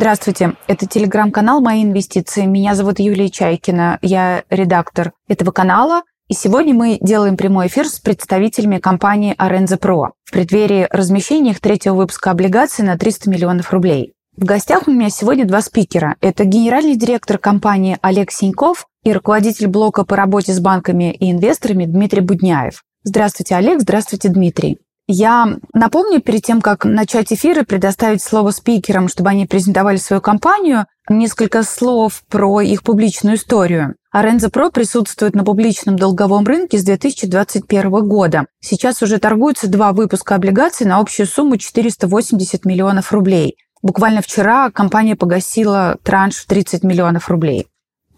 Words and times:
Здравствуйте, 0.00 0.54
это 0.66 0.86
телеграм-канал 0.86 1.60
«Мои 1.60 1.84
инвестиции». 1.84 2.46
Меня 2.46 2.74
зовут 2.74 2.98
Юлия 3.00 3.28
Чайкина, 3.28 3.98
я 4.00 4.44
редактор 4.48 5.12
этого 5.28 5.50
канала. 5.50 6.04
И 6.26 6.32
сегодня 6.32 6.72
мы 6.72 6.96
делаем 7.02 7.36
прямой 7.36 7.66
эфир 7.66 7.86
с 7.86 8.00
представителями 8.00 8.78
компании 8.78 9.36
Arenza 9.36 9.78
Pro 9.78 10.12
в 10.24 10.32
преддверии 10.32 10.88
размещения 10.90 11.50
их 11.50 11.60
третьего 11.60 11.96
выпуска 11.96 12.30
облигаций 12.30 12.82
на 12.82 12.96
300 12.96 13.28
миллионов 13.28 13.74
рублей. 13.74 14.14
В 14.38 14.46
гостях 14.46 14.88
у 14.88 14.90
меня 14.90 15.10
сегодня 15.10 15.44
два 15.44 15.60
спикера. 15.60 16.16
Это 16.22 16.46
генеральный 16.46 16.96
директор 16.96 17.36
компании 17.36 17.98
Олег 18.00 18.30
Синьков 18.30 18.86
и 19.04 19.12
руководитель 19.12 19.66
блока 19.66 20.06
по 20.06 20.16
работе 20.16 20.54
с 20.54 20.60
банками 20.60 21.12
и 21.12 21.30
инвесторами 21.30 21.84
Дмитрий 21.84 22.22
Будняев. 22.22 22.84
Здравствуйте, 23.04 23.54
Олег. 23.54 23.82
Здравствуйте, 23.82 24.30
Дмитрий. 24.30 24.78
Я 25.12 25.56
напомню, 25.74 26.20
перед 26.20 26.44
тем, 26.44 26.60
как 26.60 26.84
начать 26.84 27.32
эфир 27.32 27.58
и 27.58 27.64
предоставить 27.64 28.22
слово 28.22 28.52
спикерам, 28.52 29.08
чтобы 29.08 29.30
они 29.30 29.44
презентовали 29.44 29.96
свою 29.96 30.22
компанию, 30.22 30.86
несколько 31.08 31.64
слов 31.64 32.22
про 32.28 32.60
их 32.60 32.84
публичную 32.84 33.34
историю. 33.34 33.96
Аренза 34.12 34.50
Про 34.50 34.70
присутствует 34.70 35.34
на 35.34 35.42
публичном 35.42 35.96
долговом 35.96 36.46
рынке 36.46 36.78
с 36.78 36.84
2021 36.84 37.90
года. 38.06 38.46
Сейчас 38.60 39.02
уже 39.02 39.18
торгуются 39.18 39.68
два 39.68 39.92
выпуска 39.92 40.36
облигаций 40.36 40.86
на 40.86 40.98
общую 41.00 41.26
сумму 41.26 41.56
480 41.56 42.64
миллионов 42.64 43.10
рублей. 43.10 43.56
Буквально 43.82 44.22
вчера 44.22 44.70
компания 44.70 45.16
погасила 45.16 45.96
транш 46.04 46.36
в 46.36 46.46
30 46.46 46.84
миллионов 46.84 47.28
рублей. 47.28 47.66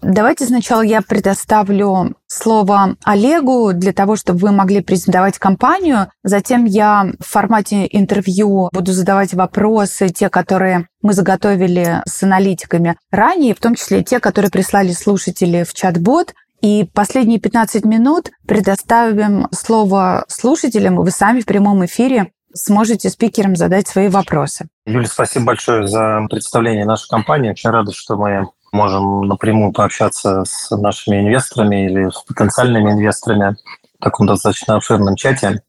Давайте 0.02 0.46
сначала 0.46 0.82
я 0.82 1.00
предоставлю 1.00 2.16
слово 2.26 2.96
Олегу 3.04 3.72
для 3.72 3.92
того, 3.92 4.16
чтобы 4.16 4.40
вы 4.40 4.50
могли 4.50 4.80
презентовать 4.80 5.38
компанию. 5.38 6.08
Затем 6.24 6.64
я 6.64 7.12
в 7.20 7.24
формате 7.24 7.86
интервью 7.88 8.68
буду 8.72 8.92
задавать 8.92 9.32
вопросы, 9.32 10.08
те, 10.08 10.28
которые 10.28 10.88
мы 11.02 11.12
заготовили 11.12 12.02
с 12.04 12.20
аналитиками 12.24 12.96
ранее, 13.12 13.54
в 13.54 13.60
том 13.60 13.76
числе 13.76 14.02
те, 14.02 14.18
которые 14.18 14.50
прислали 14.50 14.90
слушатели 14.90 15.62
в 15.62 15.72
чат-бот. 15.72 16.34
И 16.62 16.88
последние 16.92 17.38
15 17.38 17.84
минут 17.84 18.30
предоставим 18.46 19.46
слово 19.52 20.24
слушателям, 20.26 21.00
и 21.00 21.04
вы 21.04 21.12
сами 21.12 21.40
в 21.40 21.46
прямом 21.46 21.84
эфире 21.84 22.32
сможете 22.54 23.08
спикерам 23.08 23.54
задать 23.54 23.86
свои 23.86 24.08
вопросы. 24.08 24.66
Юля, 24.84 25.06
спасибо 25.06 25.46
большое 25.46 25.86
за 25.86 26.26
представление 26.28 26.84
нашей 26.84 27.08
компании. 27.08 27.50
Очень 27.50 27.70
рада, 27.70 27.92
что 27.92 28.16
мы 28.16 28.48
можем 28.72 29.22
напрямую 29.22 29.72
пообщаться 29.72 30.44
с 30.44 30.70
нашими 30.76 31.20
инвесторами 31.20 31.86
или 31.86 32.08
с 32.10 32.22
потенциальными 32.22 32.92
инвесторами 32.92 33.56
в 33.98 34.02
таком 34.02 34.26
достаточно 34.26 34.76
обширном 34.76 35.14
чате. 35.14 35.62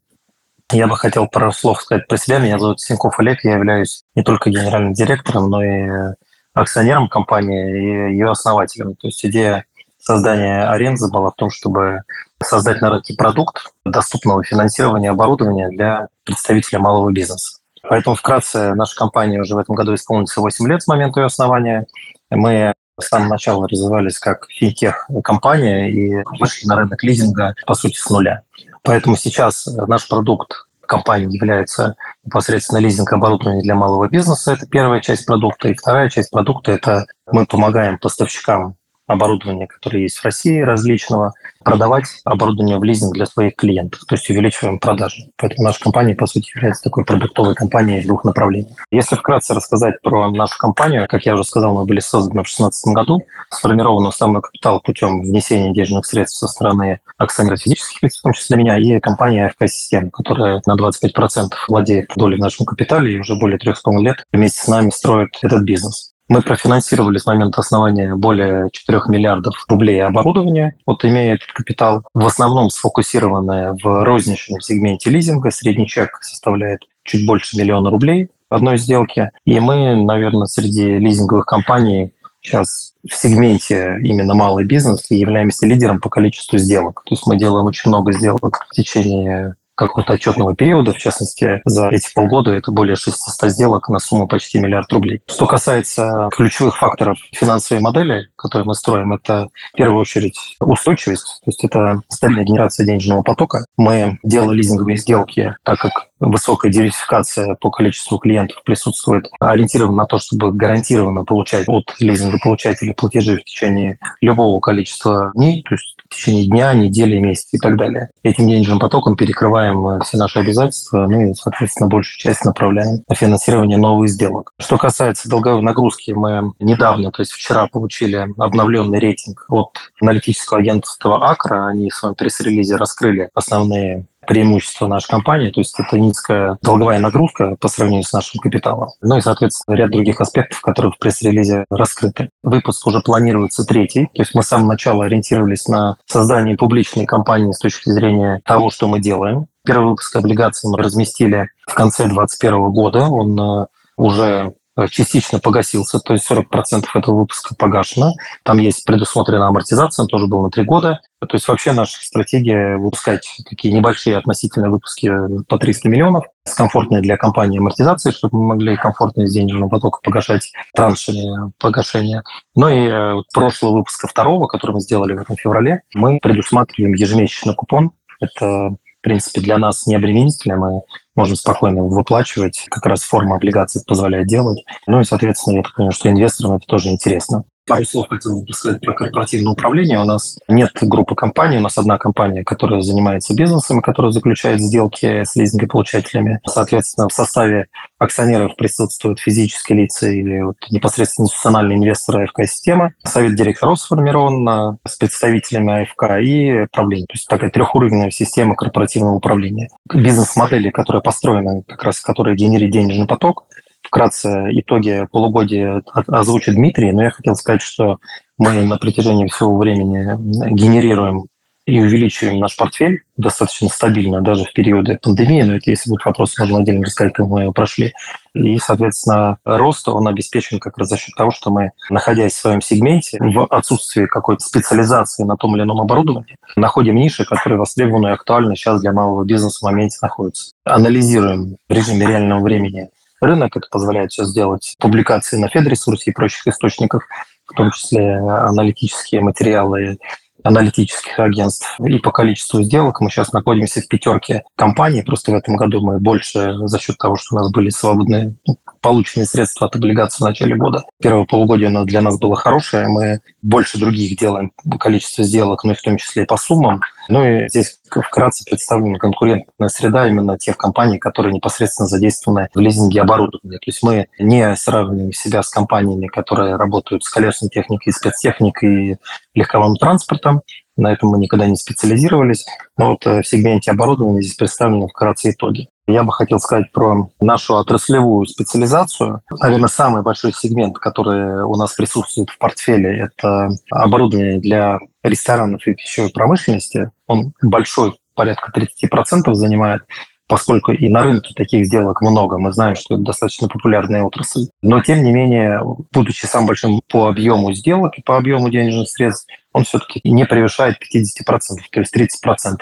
Я 0.71 0.87
бы 0.87 0.97
хотел 0.97 1.27
пару 1.27 1.51
слов 1.51 1.81
сказать 1.81 2.07
про 2.07 2.17
себя. 2.17 2.39
Меня 2.39 2.57
зовут 2.57 2.81
Синков 2.81 3.19
Олег. 3.19 3.43
Я 3.43 3.55
являюсь 3.55 4.03
не 4.15 4.23
только 4.23 4.49
генеральным 4.49 4.93
директором, 4.93 5.49
но 5.49 5.63
и 5.63 6.15
акционером 6.53 7.09
компании 7.09 8.09
и 8.09 8.13
ее 8.13 8.31
основателем. 8.31 8.95
То 8.95 9.07
есть 9.07 9.23
идея 9.25 9.65
создания 9.99 10.67
Арензы 10.67 11.09
была 11.11 11.31
в 11.31 11.35
том, 11.35 11.49
чтобы 11.49 12.01
создать 12.41 12.81
на 12.81 12.89
рынке 12.89 13.15
продукт 13.15 13.73
доступного 13.85 14.43
финансирования 14.43 15.11
оборудования 15.11 15.69
для 15.69 16.07
представителей 16.25 16.79
малого 16.79 17.11
бизнеса. 17.11 17.59
Поэтому 17.83 18.15
вкратце 18.15 18.73
наша 18.75 18.95
компания 18.95 19.39
уже 19.39 19.55
в 19.55 19.57
этом 19.57 19.75
году 19.75 19.93
исполнится 19.93 20.41
8 20.41 20.67
лет 20.67 20.81
с 20.81 20.87
момента 20.87 21.19
ее 21.19 21.25
основания. 21.25 21.85
Мы 22.29 22.73
с 22.99 23.07
самого 23.07 23.29
начала 23.29 23.67
развивались 23.67 24.19
как 24.19 24.47
финтех-компания 24.49 25.89
и 25.89 26.23
вышли 26.39 26.67
на 26.67 26.75
рынок 26.75 27.03
лизинга, 27.03 27.55
по 27.65 27.73
сути, 27.73 27.97
с 27.97 28.09
нуля. 28.09 28.43
Поэтому 28.83 29.15
сейчас 29.15 29.65
наш 29.65 30.07
продукт 30.07 30.67
компании 30.85 31.33
является 31.33 31.95
непосредственно 32.23 32.79
лизинг 32.79 33.11
оборудования 33.11 33.61
для 33.61 33.75
малого 33.75 34.07
бизнеса. 34.07 34.53
Это 34.53 34.67
первая 34.67 35.01
часть 35.01 35.25
продукта. 35.25 35.69
И 35.69 35.73
вторая 35.73 36.09
часть 36.09 36.29
продукта– 36.29 36.71
это 36.73 37.05
мы 37.31 37.45
помогаем 37.45 37.97
поставщикам 37.97 38.75
оборудования, 39.07 39.67
которое 39.67 40.03
есть 40.03 40.17
в 40.17 40.25
России 40.25 40.61
различного, 40.61 41.33
продавать 41.63 42.05
оборудование 42.23 42.77
в 42.77 42.83
лизинг 42.83 43.13
для 43.13 43.25
своих 43.25 43.55
клиентов, 43.55 44.01
то 44.07 44.15
есть 44.15 44.29
увеличиваем 44.29 44.79
продажи. 44.79 45.29
Поэтому 45.37 45.67
наша 45.67 45.79
компания, 45.79 46.15
по 46.15 46.27
сути, 46.27 46.51
является 46.55 46.83
такой 46.83 47.05
продуктовой 47.05 47.55
компанией 47.55 48.01
в 48.01 48.07
двух 48.07 48.23
направлениях. 48.23 48.77
Если 48.91 49.15
вкратце 49.15 49.53
рассказать 49.53 50.01
про 50.01 50.29
нашу 50.31 50.57
компанию, 50.57 51.07
как 51.07 51.25
я 51.25 51.33
уже 51.33 51.43
сказал, 51.43 51.73
мы 51.73 51.85
были 51.85 51.99
созданы 51.99 52.41
в 52.41 52.45
2016 52.45 52.93
году, 52.93 53.21
сформирован 53.49 54.05
основной 54.07 54.41
капитал 54.41 54.81
путем 54.81 55.21
внесения 55.21 55.73
денежных 55.73 56.05
средств 56.05 56.39
со 56.39 56.47
стороны 56.47 56.99
акционеров 57.17 57.61
физических 57.61 58.03
лиц, 58.03 58.19
в 58.19 58.21
том 58.21 58.33
числе 58.33 58.57
меня, 58.57 58.77
и 58.77 58.99
компания 58.99 59.51
AFK 59.59 59.67
Систем, 59.67 60.11
которая 60.11 60.61
на 60.65 60.75
25% 60.75 61.53
владеет 61.67 62.11
долей 62.15 62.37
в 62.37 62.41
нашем 62.41 62.65
капитале 62.65 63.13
и 63.13 63.19
уже 63.19 63.35
более 63.35 63.57
трех 63.57 63.77
с 63.77 63.83
лет 63.85 64.25
вместе 64.31 64.61
с 64.61 64.67
нами 64.67 64.89
строит 64.89 65.37
этот 65.41 65.63
бизнес. 65.63 66.12
Мы 66.29 66.41
профинансировали 66.41 67.17
с 67.17 67.25
момента 67.25 67.61
основания 67.61 68.15
более 68.15 68.69
4 68.71 69.01
миллиардов 69.07 69.65
рублей 69.67 70.03
оборудования, 70.03 70.75
вот 70.85 71.03
имея 71.03 71.35
этот 71.35 71.51
капитал, 71.51 72.03
в 72.13 72.25
основном 72.25 72.69
сфокусированное 72.69 73.75
в 73.83 74.03
розничном 74.03 74.61
сегменте 74.61 75.09
лизинга. 75.09 75.51
Средний 75.51 75.87
чек 75.87 76.19
составляет 76.21 76.81
чуть 77.03 77.25
больше 77.25 77.57
миллиона 77.57 77.89
рублей 77.89 78.29
одной 78.53 78.77
сделке. 78.77 79.31
И 79.45 79.59
мы, 79.59 79.95
наверное, 79.95 80.45
среди 80.45 80.97
лизинговых 80.97 81.45
компаний 81.45 82.13
сейчас 82.41 82.93
в 83.09 83.15
сегменте 83.15 83.97
именно 84.01 84.33
малый 84.33 84.65
бизнес 84.65 85.09
являемся 85.09 85.65
лидером 85.65 85.99
по 85.99 86.09
количеству 86.09 86.57
сделок. 86.57 87.03
То 87.05 87.13
есть 87.13 87.25
мы 87.25 87.37
делаем 87.37 87.65
очень 87.65 87.89
много 87.89 88.13
сделок 88.13 88.65
в 88.69 88.73
течение 88.73 89.55
какого-то 89.75 90.13
отчетного 90.13 90.55
периода, 90.55 90.93
в 90.93 90.97
частности, 90.97 91.61
за 91.65 91.89
эти 91.89 92.13
полгода 92.13 92.51
это 92.51 92.71
более 92.71 92.95
600 92.95 93.49
сделок 93.49 93.89
на 93.89 93.99
сумму 93.99 94.27
почти 94.27 94.59
миллиард 94.59 94.91
рублей. 94.91 95.21
Что 95.27 95.47
касается 95.47 96.29
ключевых 96.31 96.77
факторов 96.77 97.17
финансовой 97.31 97.81
модели, 97.81 98.29
которые 98.35 98.65
мы 98.65 98.75
строим, 98.75 99.13
это 99.13 99.49
в 99.73 99.77
первую 99.77 99.99
очередь 99.99 100.37
устойчивость, 100.59 101.41
то 101.43 101.49
есть 101.49 101.63
это 101.63 102.01
стабильная 102.09 102.45
генерация 102.45 102.85
денежного 102.85 103.23
потока. 103.23 103.65
Мы 103.77 104.19
делали 104.23 104.57
лизинговые 104.57 104.97
сделки, 104.97 105.55
так 105.63 105.79
как 105.79 106.07
высокая 106.29 106.71
диверсификация 106.71 107.55
по 107.55 107.69
количеству 107.69 108.17
клиентов 108.17 108.63
присутствует, 108.63 109.27
ориентирована 109.39 109.97
на 109.97 110.05
то, 110.05 110.19
чтобы 110.19 110.51
гарантированно 110.51 111.25
получать 111.25 111.67
от 111.67 111.93
лизингополучателей 111.99 112.93
платежи 112.93 113.37
в 113.37 113.43
течение 113.43 113.97
любого 114.21 114.59
количества 114.59 115.31
дней, 115.35 115.63
то 115.63 115.75
есть 115.75 115.95
в 116.09 116.15
течение 116.15 116.45
дня, 116.45 116.73
недели, 116.73 117.17
месяца 117.19 117.57
и 117.57 117.59
так 117.59 117.77
далее. 117.77 118.09
Этим 118.23 118.47
денежным 118.47 118.79
потоком 118.79 119.15
перекрываем 119.15 119.85
э, 119.87 119.99
все 120.03 120.17
наши 120.17 120.39
обязательства, 120.39 121.07
ну 121.07 121.31
и, 121.31 121.33
соответственно, 121.33 121.89
большую 121.89 122.19
часть 122.19 122.45
направляем 122.45 123.03
на 123.07 123.15
финансирование 123.15 123.77
новых 123.77 124.09
сделок. 124.09 124.51
Что 124.59 124.77
касается 124.77 125.29
долговой 125.29 125.61
нагрузки, 125.61 126.11
мы 126.11 126.53
недавно, 126.59 127.11
то 127.11 127.21
есть 127.21 127.31
вчера 127.31 127.67
получили 127.67 128.27
обновленный 128.37 128.99
рейтинг 128.99 129.45
от 129.49 129.77
аналитического 130.01 130.59
агентства 130.59 131.29
Акра. 131.29 131.67
Они 131.67 131.89
в 131.89 131.95
своем 131.95 132.15
пресс-релизе 132.15 132.75
раскрыли 132.75 133.29
основные 133.33 134.05
преимущество 134.27 134.87
нашей 134.87 135.09
компании, 135.09 135.51
то 135.51 135.59
есть 135.59 135.79
это 135.79 135.97
низкая 135.97 136.57
долговая 136.61 136.99
нагрузка 136.99 137.55
по 137.59 137.67
сравнению 137.67 138.03
с 138.03 138.13
нашим 138.13 138.39
капиталом. 138.39 138.89
Ну 139.01 139.17
и, 139.17 139.21
соответственно, 139.21 139.75
ряд 139.75 139.91
других 139.91 140.21
аспектов, 140.21 140.61
которые 140.61 140.91
в 140.91 140.97
пресс-релизе 140.97 141.65
раскрыты. 141.69 142.29
Выпуск 142.43 142.85
уже 142.87 143.01
планируется 143.01 143.65
третий, 143.65 144.05
то 144.13 144.21
есть 144.21 144.33
мы 144.35 144.43
с 144.43 144.47
самого 144.47 144.69
начала 144.69 145.05
ориентировались 145.05 145.67
на 145.67 145.97
создание 146.05 146.57
публичной 146.57 147.05
компании 147.05 147.51
с 147.51 147.59
точки 147.59 147.89
зрения 147.89 148.41
того, 148.45 148.69
что 148.69 148.87
мы 148.87 148.99
делаем. 148.99 149.47
Первый 149.65 149.89
выпуск 149.91 150.15
облигаций 150.15 150.69
мы 150.69 150.77
разместили 150.77 151.49
в 151.67 151.73
конце 151.73 152.03
2021 152.03 152.71
года. 152.71 153.07
Он 153.07 153.39
э, 153.39 153.67
уже 153.97 154.53
частично 154.89 155.39
погасился, 155.39 155.99
то 155.99 156.13
есть 156.13 156.29
40% 156.29 156.85
этого 156.95 157.19
выпуска 157.19 157.55
погашено. 157.55 158.13
Там 158.43 158.57
есть 158.57 158.85
предусмотрена 158.85 159.47
амортизация, 159.47 160.03
он 160.03 160.07
тоже 160.07 160.27
был 160.27 160.41
на 160.41 160.49
три 160.49 160.63
года. 160.63 160.99
То 161.19 161.35
есть 161.35 161.47
вообще 161.47 161.71
наша 161.71 162.03
стратегия 162.03 162.77
выпускать 162.77 163.25
такие 163.49 163.73
небольшие 163.73 164.17
относительно 164.17 164.69
выпуски 164.69 165.09
по 165.47 165.57
300 165.57 165.87
миллионов 165.89 166.25
с 166.45 166.53
комфортной 166.53 167.01
для 167.01 167.17
компании 167.17 167.59
амортизацией, 167.59 168.13
чтобы 168.13 168.37
мы 168.37 168.47
могли 168.47 168.75
комфортно 168.75 169.21
из 169.21 169.33
денежного 169.33 169.69
потока 169.69 169.99
погашать 170.03 170.51
траншами 170.75 171.51
погашения. 171.59 172.23
Ну 172.55 172.67
и 172.67 172.87
э, 172.87 173.21
прошлого 173.33 173.77
выпуска 173.77 174.07
второго, 174.07 174.47
который 174.47 174.73
мы 174.73 174.81
сделали 174.81 175.13
в 175.13 175.21
этом 175.21 175.37
феврале, 175.37 175.83
мы 175.93 176.19
предусматриваем 176.21 176.93
ежемесячный 176.93 177.55
купон. 177.55 177.91
Это 178.19 178.75
принципе, 179.03 179.41
для 179.41 179.57
нас 179.57 179.85
не 179.85 179.95
обременительно. 179.95 180.57
Мы 180.57 180.81
можем 181.15 181.35
спокойно 181.35 181.83
выплачивать. 181.83 182.65
Как 182.69 182.85
раз 182.85 183.03
форма 183.03 183.35
облигаций 183.35 183.83
позволяет 183.85 184.27
делать. 184.27 184.63
Ну 184.87 185.01
и, 185.01 185.03
соответственно, 185.03 185.57
я 185.57 185.63
так 185.63 185.75
понимаю, 185.75 185.93
что 185.93 186.09
инвесторам 186.09 186.57
это 186.57 186.65
тоже 186.65 186.89
интересно. 186.89 187.43
Пару 187.65 187.85
слов 187.85 188.09
хотел 188.09 188.41
бы 188.41 188.53
сказать 188.53 188.81
про 188.81 188.93
корпоративное 188.93 189.53
управление. 189.53 189.99
У 189.99 190.03
нас 190.03 190.37
нет 190.49 190.71
группы 190.81 191.15
компаний, 191.15 191.57
у 191.57 191.61
нас 191.61 191.77
одна 191.77 191.97
компания, 191.97 192.43
которая 192.43 192.81
занимается 192.81 193.33
бизнесом, 193.33 193.81
которая 193.81 194.11
заключает 194.11 194.59
сделки 194.59 195.23
с 195.23 195.35
лизингополучателями. 195.37 196.41
Соответственно, 196.45 197.07
в 197.07 197.13
составе 197.13 197.67
акционеров 197.99 198.57
присутствуют 198.57 199.19
физические 199.19 199.83
лица 199.83 200.09
или 200.09 200.41
вот 200.41 200.57
непосредственно 200.71 201.25
институциональные 201.25 201.77
инвесторы 201.77 202.25
АФК-системы. 202.25 202.95
Совет 203.05 203.35
директоров 203.35 203.79
сформирован 203.79 204.77
с 204.85 204.97
представителями 204.97 205.83
АФК 205.83 206.21
и 206.21 206.67
правление. 206.69 207.07
То 207.07 207.13
есть 207.13 207.27
такая 207.27 207.49
трехуровневая 207.49 208.11
система 208.11 208.55
корпоративного 208.55 209.15
управления. 209.15 209.69
Бизнес-модели, 209.93 210.69
которая 210.69 211.01
построена, 211.01 211.63
как 211.63 211.83
раз 211.83 212.01
которая 212.01 212.35
генерит 212.35 212.71
денежный 212.71 213.07
поток, 213.07 213.45
вкратце 213.93 214.49
итоги 214.59 215.07
полугодия 215.11 215.83
озвучит 216.07 216.55
Дмитрий, 216.55 216.91
но 216.91 217.03
я 217.03 217.11
хотел 217.11 217.35
сказать, 217.35 217.61
что 217.61 217.99
мы 218.39 218.63
на 218.63 218.77
протяжении 218.77 219.27
всего 219.27 219.55
времени 219.55 220.17
генерируем 220.51 221.27
и 221.67 221.79
увеличиваем 221.79 222.39
наш 222.39 222.57
портфель 222.57 223.03
достаточно 223.17 223.69
стабильно, 223.69 224.21
даже 224.21 224.45
в 224.45 224.53
периоды 224.53 224.97
пандемии, 224.99 225.43
но 225.43 225.57
это 225.57 225.69
если 225.69 225.91
будут 225.91 226.05
вопросы, 226.05 226.41
можно 226.41 226.57
отдельно 226.59 226.83
рассказать, 226.83 227.13
как 227.13 227.27
мы 227.27 227.43
его 227.43 227.53
прошли. 227.53 227.93
И, 228.33 228.57
соответственно, 228.57 229.37
рост 229.45 229.87
он 229.87 230.07
обеспечен 230.07 230.59
как 230.59 230.79
раз 230.79 230.89
за 230.89 230.97
счет 230.97 231.13
того, 231.15 231.29
что 231.29 231.51
мы, 231.51 231.69
находясь 231.91 232.33
в 232.33 232.41
своем 232.41 232.61
сегменте, 232.61 233.19
в 233.21 233.45
отсутствии 233.45 234.07
какой-то 234.07 234.43
специализации 234.43 235.23
на 235.23 235.37
том 235.37 235.55
или 235.55 235.61
ином 235.61 235.79
оборудовании, 235.79 236.35
находим 236.55 236.95
ниши, 236.95 237.25
которые 237.25 237.59
востребованы 237.59 238.07
и 238.07 238.11
актуальны 238.11 238.55
сейчас 238.55 238.81
для 238.81 238.91
малого 238.91 239.23
бизнеса 239.23 239.59
в 239.61 239.69
моменте 239.69 239.99
находятся. 240.01 240.51
Анализируем 240.65 241.57
в 241.69 241.71
режиме 241.71 242.07
реального 242.07 242.41
времени 242.41 242.89
рынок. 243.23 243.55
Это 243.57 243.67
позволяет 243.69 244.11
сейчас 244.11 244.29
сделать 244.29 244.75
публикации 244.79 245.37
на 245.37 245.49
Федресурсе 245.49 246.11
и 246.11 246.13
прочих 246.13 246.47
источниках, 246.47 247.07
в 247.45 247.53
том 247.55 247.71
числе 247.71 248.17
аналитические 248.17 249.21
материалы 249.21 249.97
аналитических 250.43 251.17
агентств. 251.19 251.79
И 251.79 251.97
по 251.99 252.11
количеству 252.11 252.61
сделок 252.61 253.01
мы 253.01 253.09
сейчас 253.09 253.33
находимся 253.33 253.81
в 253.81 253.87
пятерке 253.87 254.43
компаний. 254.55 255.01
Просто 255.01 255.31
в 255.31 255.35
этом 255.35 255.55
году 255.55 255.81
мы 255.81 255.99
больше 255.99 256.55
за 256.67 256.79
счет 256.79 256.97
того, 256.97 257.15
что 257.15 257.35
у 257.35 257.39
нас 257.39 257.51
были 257.51 257.69
свободные 257.69 258.35
ну, 258.45 258.57
полученные 258.81 259.25
средства 259.25 259.67
от 259.67 259.75
облигаций 259.75 260.23
в 260.23 260.27
начале 260.27 260.55
года. 260.55 260.83
Первое 261.01 261.25
полугодие 261.25 261.69
для 261.85 262.01
нас 262.01 262.19
было 262.19 262.35
хорошее. 262.35 262.87
Мы 262.87 263.21
больше 263.41 263.79
других 263.79 264.17
делаем 264.17 264.51
количество 264.79 265.23
сделок, 265.23 265.63
ну 265.63 265.71
и 265.71 265.75
в 265.75 265.81
том 265.81 265.97
числе 265.97 266.23
и 266.23 266.27
по 266.27 266.37
суммам. 266.37 266.81
Ну 267.09 267.25
и 267.25 267.47
здесь 267.49 267.79
вкратце 267.89 268.45
представлена 268.45 268.97
конкурентная 268.97 269.67
среда 269.67 270.07
именно 270.07 270.37
тех 270.37 270.57
компаний, 270.57 270.99
которые 270.99 271.33
непосредственно 271.33 271.87
задействованы 271.87 272.49
в 272.53 272.59
лизинге 272.59 273.01
оборудования. 273.01 273.57
То 273.57 273.67
есть 273.67 273.83
мы 273.83 274.07
не 274.19 274.55
сравниваем 274.55 275.11
себя 275.11 275.43
с 275.43 275.49
компаниями, 275.49 276.07
которые 276.07 276.55
работают 276.55 277.03
с 277.03 277.09
колесной 277.09 277.49
техникой, 277.49 277.93
спецтехникой 277.93 278.91
и 278.91 278.97
легковым 279.33 279.75
транспортом. 279.75 280.41
На 280.75 280.91
этом 280.91 281.09
мы 281.09 281.19
никогда 281.19 281.45
не 281.45 281.55
специализировались. 281.55 282.45
Но 282.77 282.91
вот 282.91 283.05
э, 283.05 283.21
в 283.21 283.27
сегменте 283.27 283.71
оборудования 283.71 284.21
здесь 284.21 284.35
представлены 284.35 284.87
вкратце 284.87 285.31
итоги. 285.31 285.69
Я 285.85 286.03
бы 286.03 286.13
хотел 286.13 286.39
сказать 286.39 286.71
про 286.71 287.09
нашу 287.19 287.57
отраслевую 287.57 288.25
специализацию. 288.25 289.21
Наверное, 289.41 289.67
самый 289.67 290.01
большой 290.01 290.33
сегмент, 290.33 290.77
который 290.77 291.43
у 291.43 291.55
нас 291.57 291.73
присутствует 291.73 292.29
в 292.29 292.37
портфеле, 292.37 293.09
это 293.09 293.49
оборудование 293.69 294.39
для 294.39 294.79
ресторанов 295.03 295.67
и 295.67 295.73
пищевой 295.73 296.09
промышленности. 296.09 296.89
Он 297.07 297.33
большой, 297.41 297.95
порядка 298.15 298.51
30% 298.57 299.33
занимает 299.33 299.83
поскольку 300.27 300.71
и 300.71 300.89
на 300.89 301.03
рынке 301.03 301.33
таких 301.35 301.65
сделок 301.65 302.01
много, 302.01 302.37
мы 302.37 302.51
знаем, 302.51 302.75
что 302.75 302.95
это 302.95 303.03
достаточно 303.03 303.47
популярная 303.47 304.03
отрасль. 304.03 304.47
Но, 304.61 304.81
тем 304.81 305.03
не 305.03 305.11
менее, 305.11 305.61
будучи 305.91 306.25
самым 306.25 306.47
большим 306.47 306.81
по 306.87 307.07
объему 307.07 307.53
сделок 307.53 307.97
и 307.97 308.01
по 308.01 308.17
объему 308.17 308.49
денежных 308.49 308.89
средств, 308.89 309.27
он 309.51 309.63
все-таки 309.63 310.01
не 310.03 310.25
превышает 310.25 310.77
50%, 310.77 311.27
то 311.71 311.79
есть 311.79 311.95
30%. 311.95 312.57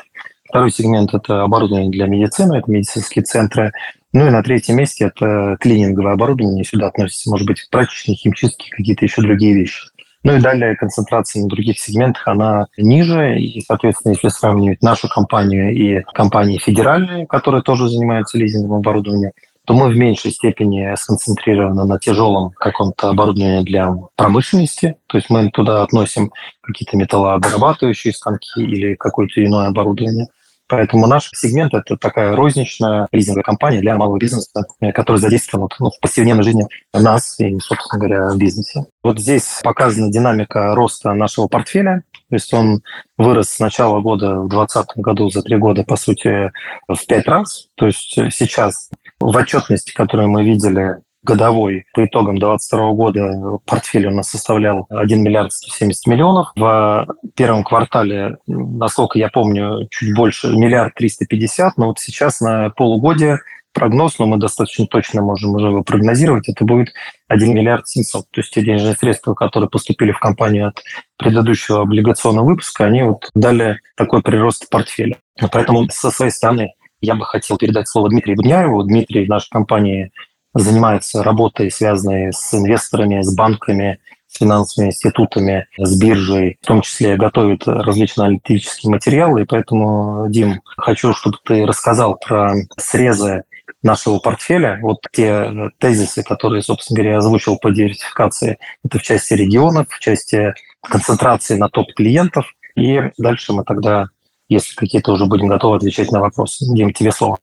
Второй 0.51 0.71
сегмент– 0.71 1.13
это 1.13 1.43
оборудование 1.43 1.89
для 1.89 2.07
медицины, 2.07 2.57
это 2.57 2.69
медицинские 2.69 3.23
центры. 3.23 3.71
Ну 4.11 4.27
и 4.27 4.31
на 4.31 4.43
третьем 4.43 4.75
месте 4.75 5.05
это 5.05 5.55
клининговое 5.61 6.11
оборудование. 6.11 6.65
Сюда 6.65 6.87
относятся, 6.87 7.29
может 7.29 7.47
быть, 7.47 7.69
прачечные, 7.71 8.17
химчистки, 8.17 8.69
какие-то 8.69 9.05
еще 9.05 9.21
другие 9.21 9.53
вещи. 9.53 9.87
Ну 10.23 10.35
и 10.35 10.39
далее 10.39 10.75
концентрация 10.75 11.41
на 11.41 11.49
других 11.49 11.79
сегментах, 11.79 12.27
она 12.27 12.67
ниже. 12.77 13.39
И, 13.39 13.61
соответственно, 13.61 14.13
если 14.13 14.29
сравнивать 14.29 14.83
нашу 14.83 15.09
компанию 15.09 15.73
и 15.73 16.03
компании 16.13 16.59
федеральные, 16.59 17.25
которые 17.25 17.63
тоже 17.63 17.89
занимаются 17.89 18.37
лизингом 18.37 18.73
оборудования, 18.73 19.33
то 19.65 19.73
мы 19.73 19.89
в 19.89 19.95
меньшей 19.95 20.31
степени 20.31 20.93
сконцентрированы 20.95 21.85
на 21.85 21.99
тяжелом 21.99 22.51
каком-то 22.51 23.09
оборудовании 23.09 23.63
для 23.63 23.93
промышленности. 24.15 24.95
То 25.07 25.17
есть 25.17 25.29
мы 25.29 25.49
туда 25.49 25.83
относим 25.83 26.31
какие-то 26.61 26.97
металлообрабатывающие 26.97 28.13
станки 28.13 28.61
или 28.61 28.95
какое-то 28.95 29.43
иное 29.43 29.67
оборудование. 29.67 30.27
Поэтому 30.71 31.05
наш 31.05 31.29
сегмент– 31.35 31.73
это 31.75 31.97
такая 31.97 32.33
розничная 32.33 33.09
лизинговая 33.11 33.43
компания 33.43 33.81
для 33.81 33.97
малого 33.97 34.17
бизнеса, 34.17 34.63
которая 34.95 35.19
задействована 35.19 35.67
ну, 35.79 35.89
в 35.89 35.99
повседневной 35.99 36.45
жизни 36.45 36.65
нас 36.93 37.37
и, 37.41 37.59
собственно 37.59 37.99
говоря, 37.99 38.29
в 38.29 38.37
бизнесе. 38.37 38.85
Вот 39.03 39.19
здесь 39.19 39.59
показана 39.63 40.09
динамика 40.09 40.73
роста 40.73 41.13
нашего 41.13 41.47
портфеля. 41.47 42.03
То 42.29 42.35
есть 42.35 42.53
он 42.53 42.83
вырос 43.17 43.49
с 43.49 43.59
начала 43.59 43.99
года 43.99 44.39
в 44.39 44.47
2020 44.47 44.97
году 44.97 45.29
за 45.29 45.41
три 45.41 45.57
года, 45.57 45.83
по 45.83 45.97
сути, 45.97 46.53
в 46.87 47.05
пять 47.05 47.27
раз. 47.27 47.67
То 47.75 47.87
есть 47.87 48.13
сейчас 48.31 48.89
в 49.19 49.35
отчетности, 49.35 49.91
которую 49.91 50.29
мы 50.29 50.45
видели 50.45 51.01
годовой 51.23 51.85
по 51.93 52.05
итогам 52.05 52.37
2022 52.37 52.91
года 52.93 53.59
портфель 53.65 54.07
у 54.07 54.11
нас 54.11 54.29
составлял 54.29 54.87
1 54.89 55.23
миллиард 55.23 55.53
170 55.53 56.07
миллионов. 56.07 56.51
В 56.55 57.07
первом 57.35 57.63
квартале, 57.63 58.37
насколько 58.47 59.19
я 59.19 59.29
помню, 59.29 59.87
чуть 59.89 60.15
больше 60.15 60.47
миллиард 60.47 60.95
350, 60.95 61.77
но 61.77 61.87
вот 61.87 61.99
сейчас 61.99 62.41
на 62.41 62.69
полугодие 62.71 63.39
прогноз, 63.73 64.19
но 64.19 64.25
мы 64.25 64.37
достаточно 64.37 64.85
точно 64.85 65.21
можем 65.21 65.55
уже 65.55 65.67
его 65.67 65.83
прогнозировать, 65.83 66.49
это 66.49 66.65
будет 66.65 66.93
1 67.29 67.53
миллиард 67.53 67.87
700. 67.87 68.29
То 68.29 68.41
есть 68.41 68.53
те 68.53 68.61
денежные 68.61 68.95
средства, 68.95 69.33
которые 69.33 69.69
поступили 69.69 70.11
в 70.11 70.19
компанию 70.19 70.69
от 70.69 70.83
предыдущего 71.17 71.81
облигационного 71.81 72.45
выпуска, 72.45 72.85
они 72.85 73.03
вот 73.03 73.29
дали 73.33 73.79
такой 73.95 74.21
прирост 74.21 74.69
портфеля. 74.69 75.17
Поэтому 75.51 75.87
со 75.89 76.11
своей 76.11 76.31
стороны 76.31 76.73
я 76.99 77.15
бы 77.15 77.25
хотел 77.25 77.57
передать 77.57 77.87
слово 77.87 78.09
Дмитрию 78.09 78.35
Будняеву. 78.35 78.83
Дмитрий 78.83 79.25
в 79.25 79.29
нашей 79.29 79.49
компании 79.49 80.11
занимается 80.53 81.23
работой, 81.23 81.71
связанной 81.71 82.33
с 82.33 82.53
инвесторами, 82.53 83.21
с 83.21 83.33
банками, 83.33 83.99
с 84.27 84.37
финансовыми 84.37 84.89
институтами, 84.89 85.67
с 85.77 85.99
биржей, 85.99 86.57
в 86.61 86.65
том 86.65 86.81
числе 86.81 87.17
готовит 87.17 87.67
различные 87.67 88.27
аналитические 88.27 88.91
материалы. 88.91 89.41
И 89.41 89.45
поэтому, 89.45 90.27
Дим, 90.29 90.61
хочу, 90.77 91.13
чтобы 91.13 91.37
ты 91.43 91.65
рассказал 91.65 92.17
про 92.17 92.53
срезы 92.77 93.43
нашего 93.83 94.19
портфеля. 94.19 94.79
Вот 94.81 94.99
те 95.11 95.51
тезисы, 95.79 96.23
которые, 96.23 96.61
собственно 96.61 96.97
говоря, 96.97 97.17
озвучил 97.17 97.57
по 97.57 97.71
диверсификации, 97.71 98.57
это 98.85 98.99
в 98.99 99.03
части 99.03 99.33
регионов, 99.33 99.87
в 99.89 99.99
части 99.99 100.53
концентрации 100.81 101.57
на 101.57 101.69
топ-клиентов. 101.69 102.45
И 102.75 103.01
дальше 103.17 103.53
мы 103.53 103.63
тогда, 103.63 104.07
если 104.47 104.75
какие-то 104.75 105.11
уже 105.11 105.25
будем 105.25 105.47
готовы 105.47 105.77
отвечать 105.77 106.11
на 106.11 106.21
вопросы. 106.21 106.65
Дим, 106.73 106.93
тебе 106.93 107.11
слово. 107.11 107.37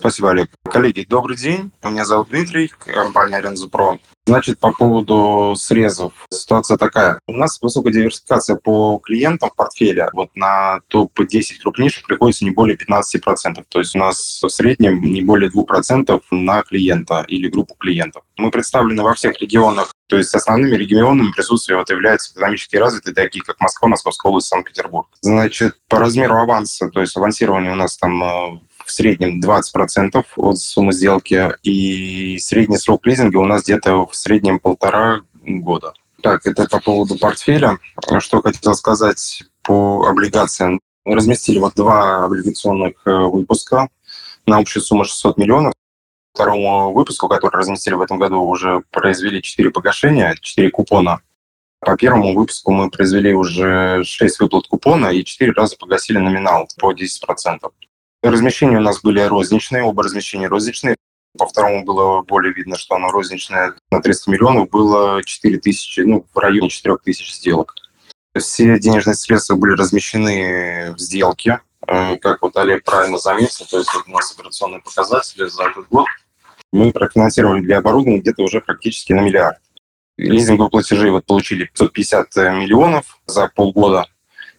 Спасибо, 0.00 0.30
Олег. 0.30 0.48
Коллеги, 0.64 1.04
добрый 1.06 1.36
день. 1.36 1.72
Меня 1.84 2.06
зовут 2.06 2.30
Дмитрий, 2.30 2.72
компания 2.86 3.36
Аренза 3.36 3.68
Про. 3.68 3.98
Значит, 4.26 4.58
по 4.58 4.72
поводу 4.72 5.54
срезов. 5.58 6.14
Ситуация 6.30 6.78
такая. 6.78 7.20
У 7.26 7.32
нас 7.32 7.60
высокая 7.60 7.92
диверсификация 7.92 8.56
по 8.56 8.98
клиентам 8.98 9.50
в 9.50 9.54
портфеле. 9.54 10.08
Вот 10.14 10.30
на 10.34 10.80
топ-10 10.88 11.58
крупнейших 11.60 12.06
приходится 12.06 12.46
не 12.46 12.50
более 12.50 12.78
15%. 12.78 13.62
То 13.68 13.78
есть 13.78 13.94
у 13.94 13.98
нас 13.98 14.40
в 14.42 14.48
среднем 14.48 15.02
не 15.02 15.20
более 15.20 15.50
2% 15.50 16.22
на 16.30 16.62
клиента 16.62 17.22
или 17.28 17.48
группу 17.48 17.74
клиентов. 17.74 18.22
Мы 18.38 18.50
представлены 18.50 19.02
во 19.02 19.12
всех 19.12 19.38
регионах. 19.42 19.92
То 20.06 20.16
есть 20.16 20.34
основными 20.34 20.76
регионами 20.76 21.30
присутствия 21.32 21.76
вот 21.76 21.90
являются 21.90 22.32
экономически 22.32 22.76
развитые, 22.76 23.14
такие 23.14 23.44
как 23.44 23.60
Москва, 23.60 23.88
Московская 23.88 24.30
область, 24.30 24.48
Санкт-Петербург. 24.48 25.08
Значит, 25.20 25.76
по 25.88 25.98
размеру 25.98 26.36
аванса, 26.36 26.88
то 26.88 27.00
есть 27.00 27.16
авансирование 27.16 27.72
у 27.72 27.76
нас 27.76 27.98
там 27.98 28.22
э, 28.22 28.60
в 28.90 28.92
среднем 28.92 29.40
20% 29.40 30.24
от 30.36 30.58
суммы 30.58 30.92
сделки, 30.92 31.54
и 31.62 32.38
средний 32.38 32.76
срок 32.76 33.06
лизинга 33.06 33.36
у 33.36 33.46
нас 33.46 33.62
где-то 33.62 34.06
в 34.06 34.16
среднем 34.16 34.58
полтора 34.58 35.20
года. 35.44 35.94
Так, 36.22 36.44
это 36.44 36.66
по 36.68 36.80
поводу 36.80 37.16
портфеля. 37.16 37.78
Что 38.18 38.42
хотел 38.42 38.74
сказать 38.74 39.44
по 39.62 40.06
облигациям. 40.06 40.80
Мы 41.04 41.14
разместили 41.14 41.58
вот 41.58 41.74
два 41.74 42.24
облигационных 42.24 42.94
э, 43.06 43.10
выпуска 43.10 43.88
на 44.46 44.58
общую 44.58 44.82
сумму 44.82 45.04
600 45.04 45.38
миллионов. 45.38 45.72
Второму 46.34 46.92
выпуску, 46.92 47.28
который 47.28 47.56
разместили 47.56 47.94
в 47.94 48.02
этом 48.02 48.18
году, 48.18 48.40
уже 48.42 48.82
произвели 48.90 49.40
4 49.40 49.70
погашения, 49.70 50.36
4 50.40 50.70
купона. 50.70 51.20
По 51.80 51.96
первому 51.96 52.34
выпуску 52.34 52.72
мы 52.72 52.90
произвели 52.90 53.32
уже 53.32 54.02
6 54.04 54.40
выплат 54.40 54.66
купона 54.66 55.06
и 55.06 55.24
4 55.24 55.52
раза 55.52 55.76
погасили 55.78 56.18
номинал 56.18 56.68
по 56.78 56.92
10%. 56.92 57.70
Размещения 58.22 58.76
у 58.76 58.82
нас 58.82 59.00
были 59.00 59.20
розничные, 59.20 59.82
оба 59.82 60.02
размещения 60.02 60.46
розничные. 60.46 60.96
По 61.38 61.46
второму 61.46 61.84
было 61.84 62.22
более 62.22 62.52
видно, 62.52 62.76
что 62.76 62.96
оно 62.96 63.10
розничное. 63.10 63.74
На 63.90 64.02
300 64.02 64.30
миллионов 64.30 64.68
было 64.68 65.22
4 65.24 65.58
тысячи, 65.58 66.00
ну, 66.00 66.26
в 66.34 66.38
районе 66.38 66.68
4 66.68 66.96
тысяч 67.02 67.34
сделок. 67.34 67.74
Все 68.38 68.78
денежные 68.78 69.14
средства 69.14 69.56
были 69.56 69.72
размещены 69.72 70.92
в 70.92 70.98
сделке. 70.98 71.60
Э, 71.86 72.16
как 72.18 72.42
вот 72.42 72.56
Олег 72.56 72.84
правильно 72.84 73.18
заметил, 73.18 73.64
то 73.64 73.78
есть 73.78 73.92
вот 73.94 74.04
у 74.06 74.10
нас 74.10 74.32
операционные 74.32 74.80
показатели 74.80 75.46
за 75.46 75.64
этот 75.64 75.88
год. 75.88 76.06
Мы 76.72 76.92
профинансировали 76.92 77.62
для 77.62 77.78
оборудования 77.78 78.18
где-то 78.18 78.42
уже 78.42 78.60
практически 78.60 79.12
на 79.12 79.20
миллиард. 79.20 79.58
Лизинговые 80.16 80.70
платежи 80.70 81.10
вот 81.10 81.24
получили 81.24 81.64
550 81.64 82.36
миллионов 82.36 83.18
за 83.26 83.48
полгода. 83.48 84.06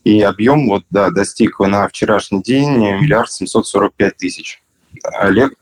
И 0.03 0.21
объем 0.21 0.67
вот, 0.67 0.83
да, 0.89 1.11
достиг 1.11 1.59
на 1.59 1.87
вчерашний 1.87 2.41
день 2.41 2.77
миллиард 2.77 3.31
семьсот 3.31 3.67
сорок 3.67 3.93
пять 3.93 4.17
тысяч. 4.17 4.61
Олег? 5.03 5.53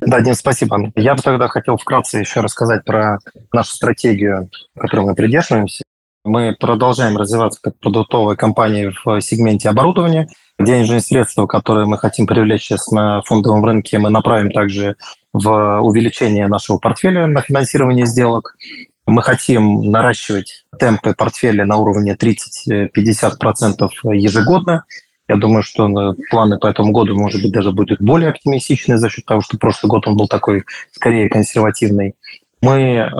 Да, 0.00 0.20
Дим, 0.20 0.34
спасибо. 0.34 0.92
Я 0.94 1.14
бы 1.14 1.22
тогда 1.22 1.48
хотел 1.48 1.78
вкратце 1.78 2.18
еще 2.18 2.40
рассказать 2.40 2.84
про 2.84 3.18
нашу 3.52 3.74
стратегию, 3.74 4.50
которой 4.78 5.06
мы 5.06 5.14
придерживаемся. 5.14 5.82
Мы 6.24 6.54
продолжаем 6.58 7.16
развиваться 7.16 7.60
как 7.62 7.78
продуктовая 7.78 8.36
компания 8.36 8.92
в 9.04 9.20
сегменте 9.20 9.70
оборудования. 9.70 10.28
Денежные 10.58 11.00
средства, 11.00 11.46
которые 11.46 11.86
мы 11.86 11.98
хотим 11.98 12.26
привлечь 12.26 12.62
сейчас 12.62 12.90
на 12.90 13.22
фондовом 13.22 13.64
рынке, 13.64 13.98
мы 13.98 14.10
направим 14.10 14.50
также 14.50 14.96
в 15.32 15.80
увеличение 15.80 16.48
нашего 16.48 16.78
портфеля 16.78 17.26
на 17.26 17.42
финансирование 17.42 18.06
сделок. 18.06 18.56
Мы 19.06 19.22
хотим 19.22 19.82
наращивать 19.92 20.64
темпы 20.78 21.14
портфеля 21.14 21.64
на 21.64 21.76
уровне 21.76 22.16
30-50% 22.16 23.88
ежегодно. 24.14 24.84
Я 25.28 25.36
думаю, 25.36 25.62
что 25.62 26.14
планы 26.30 26.58
по 26.58 26.66
этому 26.66 26.92
году, 26.92 27.16
может 27.16 27.40
быть, 27.40 27.52
даже 27.52 27.70
будут 27.70 28.00
более 28.00 28.30
оптимистичные 28.30 28.98
за 28.98 29.08
счет 29.08 29.24
того, 29.24 29.40
что 29.40 29.58
прошлый 29.58 29.90
год 29.90 30.08
он 30.08 30.16
был 30.16 30.26
такой 30.26 30.64
скорее 30.92 31.28
консервативный. 31.28 32.14
Мы 32.60 32.80
э, 32.80 33.10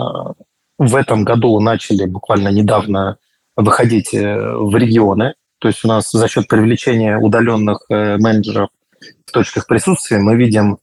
в 0.78 0.94
этом 0.96 1.24
году 1.24 1.58
начали 1.60 2.04
буквально 2.04 2.48
недавно 2.48 3.18
выходить 3.56 4.12
э, 4.12 4.56
в 4.56 4.76
регионы. 4.76 5.34
То 5.58 5.68
есть 5.68 5.84
у 5.84 5.88
нас 5.88 6.10
за 6.10 6.28
счет 6.28 6.48
привлечения 6.48 7.16
удаленных 7.16 7.84
э, 7.88 8.16
менеджеров 8.18 8.70
в 9.24 9.30
точках 9.30 9.66
присутствия 9.66 10.18
мы 10.18 10.36
видим, 10.36 10.78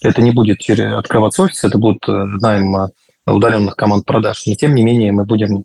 это 0.00 0.22
не 0.22 0.32
будет 0.32 0.58
открываться 0.68 1.42
офис, 1.42 1.64
это 1.64 1.78
будет 1.78 2.06
найм 2.06 2.90
удаленных 3.26 3.76
команд 3.76 4.04
продаж. 4.04 4.44
Но 4.46 4.54
тем 4.54 4.74
не 4.74 4.82
менее 4.82 5.12
мы 5.12 5.24
будем 5.24 5.64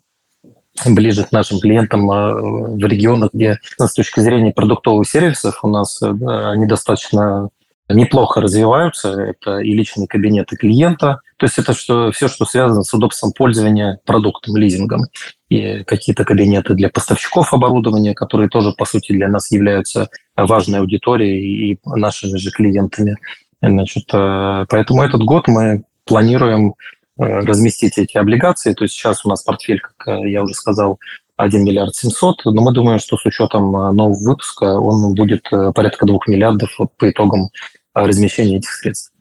ближе 0.86 1.24
к 1.24 1.32
нашим 1.32 1.60
клиентам 1.60 2.10
а, 2.10 2.34
в 2.34 2.78
регионах, 2.78 3.30
где 3.32 3.58
с 3.78 3.92
точки 3.92 4.20
зрения 4.20 4.52
продуктовых 4.52 5.08
сервисов 5.08 5.60
у 5.62 5.68
нас 5.68 6.00
э, 6.00 6.06
они 6.06 6.66
достаточно 6.66 7.50
неплохо 7.88 8.40
развиваются. 8.40 9.20
Это 9.20 9.58
и 9.58 9.72
личные 9.72 10.06
кабинеты 10.06 10.56
клиента, 10.56 11.20
то 11.36 11.46
есть 11.46 11.58
это 11.58 11.74
что, 11.74 12.12
все, 12.12 12.28
что 12.28 12.44
связано 12.44 12.82
с 12.82 12.94
удобством 12.94 13.32
пользования 13.32 14.00
продуктом, 14.04 14.56
лизингом. 14.56 15.02
И 15.48 15.82
какие-то 15.84 16.24
кабинеты 16.24 16.74
для 16.74 16.88
поставщиков 16.88 17.52
оборудования, 17.52 18.14
которые 18.14 18.48
тоже, 18.48 18.72
по 18.72 18.84
сути, 18.84 19.12
для 19.12 19.28
нас 19.28 19.50
являются 19.50 20.08
важной 20.36 20.80
аудиторией 20.80 21.72
и 21.72 21.78
нашими 21.84 22.38
же 22.38 22.50
клиентами. 22.50 23.16
Значит, 23.60 24.04
э, 24.12 24.66
поэтому 24.68 25.02
этот 25.02 25.22
год 25.22 25.48
мы 25.48 25.84
планируем 26.04 26.74
разместить 27.20 27.98
эти 27.98 28.16
облигации. 28.16 28.72
То 28.72 28.84
есть 28.84 28.94
сейчас 28.94 29.24
у 29.24 29.28
нас 29.28 29.42
портфель, 29.42 29.80
как 29.80 30.08
э, 30.08 30.30
я 30.30 30.42
уже 30.42 30.54
сказал, 30.54 30.98
1 31.36 31.64
миллиард 31.64 31.94
700, 31.94 32.44
но 32.46 32.62
мы 32.62 32.72
думаем, 32.72 32.98
что 32.98 33.16
с 33.16 33.24
учетом 33.24 33.74
э, 33.76 33.92
нового 33.92 34.30
выпуска 34.30 34.78
он 34.78 35.14
будет 35.14 35.48
порядка 35.74 36.06
2 36.06 36.18
миллиардов 36.26 36.70
по 36.96 37.10
итогам 37.10 37.50
размещения 37.94 38.58
этих 38.58 38.70
средств. 38.70 39.12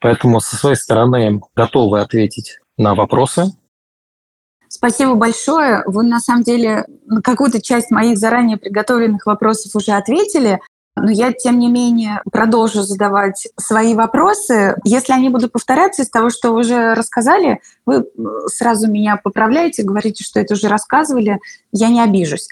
Поэтому 0.00 0.40
со 0.40 0.56
своей 0.56 0.76
стороны 0.76 1.40
готовы 1.54 2.00
ответить 2.00 2.58
на 2.76 2.94
вопросы. 2.94 3.46
Спасибо 4.68 5.14
большое. 5.14 5.82
Вы 5.86 6.02
на 6.02 6.20
самом 6.20 6.42
деле 6.42 6.84
на 7.06 7.22
какую-то 7.22 7.62
часть 7.62 7.90
моих 7.90 8.18
заранее 8.18 8.58
приготовленных 8.58 9.24
вопросов 9.26 9.74
уже 9.74 9.92
ответили. 9.92 10.60
Но 10.96 11.10
я, 11.10 11.32
тем 11.32 11.58
не 11.58 11.68
менее, 11.68 12.22
продолжу 12.32 12.82
задавать 12.82 13.48
свои 13.58 13.94
вопросы. 13.94 14.76
Если 14.84 15.12
они 15.12 15.28
будут 15.28 15.52
повторяться 15.52 16.02
из 16.02 16.10
того, 16.10 16.30
что 16.30 16.52
вы 16.52 16.60
уже 16.60 16.94
рассказали, 16.94 17.60
вы 17.84 18.06
сразу 18.46 18.90
меня 18.90 19.20
поправляете, 19.22 19.82
говорите, 19.82 20.24
что 20.24 20.40
это 20.40 20.54
уже 20.54 20.68
рассказывали, 20.68 21.38
я 21.70 21.88
не 21.90 22.00
обижусь. 22.00 22.48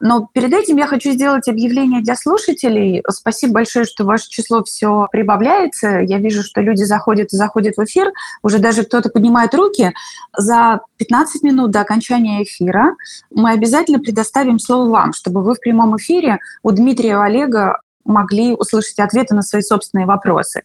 Но 0.00 0.28
перед 0.32 0.52
этим 0.52 0.76
я 0.76 0.86
хочу 0.86 1.12
сделать 1.12 1.48
объявление 1.48 2.02
для 2.02 2.16
слушателей. 2.16 3.02
Спасибо 3.08 3.54
большое, 3.54 3.84
что 3.84 4.04
ваше 4.04 4.28
число 4.28 4.62
все 4.64 5.08
прибавляется. 5.10 6.00
Я 6.00 6.18
вижу, 6.18 6.42
что 6.42 6.60
люди 6.60 6.84
заходят 6.84 7.32
и 7.32 7.36
заходят 7.36 7.76
в 7.76 7.84
эфир. 7.84 8.12
Уже 8.42 8.58
даже 8.58 8.84
кто-то 8.84 9.08
поднимает 9.08 9.54
руки. 9.54 9.92
За 10.36 10.80
15 10.98 11.42
минут 11.42 11.70
до 11.70 11.80
окончания 11.80 12.42
эфира 12.42 12.94
мы 13.30 13.52
обязательно 13.52 13.98
предоставим 13.98 14.58
слово 14.58 14.90
вам, 14.90 15.12
чтобы 15.12 15.42
вы 15.42 15.54
в 15.54 15.60
прямом 15.60 15.96
эфире 15.96 16.40
у 16.62 16.72
Дмитрия 16.72 17.10
и 17.10 17.12
Олега 17.12 17.80
могли 18.06 18.54
услышать 18.54 18.98
ответы 18.98 19.34
на 19.34 19.42
свои 19.42 19.62
собственные 19.62 20.06
вопросы. 20.06 20.62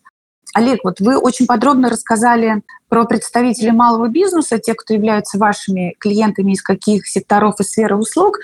Олег, 0.53 0.81
вот 0.83 0.99
вы 0.99 1.17
очень 1.17 1.45
подробно 1.45 1.89
рассказали 1.89 2.61
про 2.89 3.05
представителей 3.05 3.71
малого 3.71 4.09
бизнеса, 4.09 4.59
те, 4.59 4.73
кто 4.73 4.93
являются 4.93 5.37
вашими 5.37 5.95
клиентами, 5.97 6.51
из 6.51 6.61
каких 6.61 7.07
секторов 7.07 7.59
и 7.59 7.63
сферы 7.63 7.95
услуг. 7.95 8.39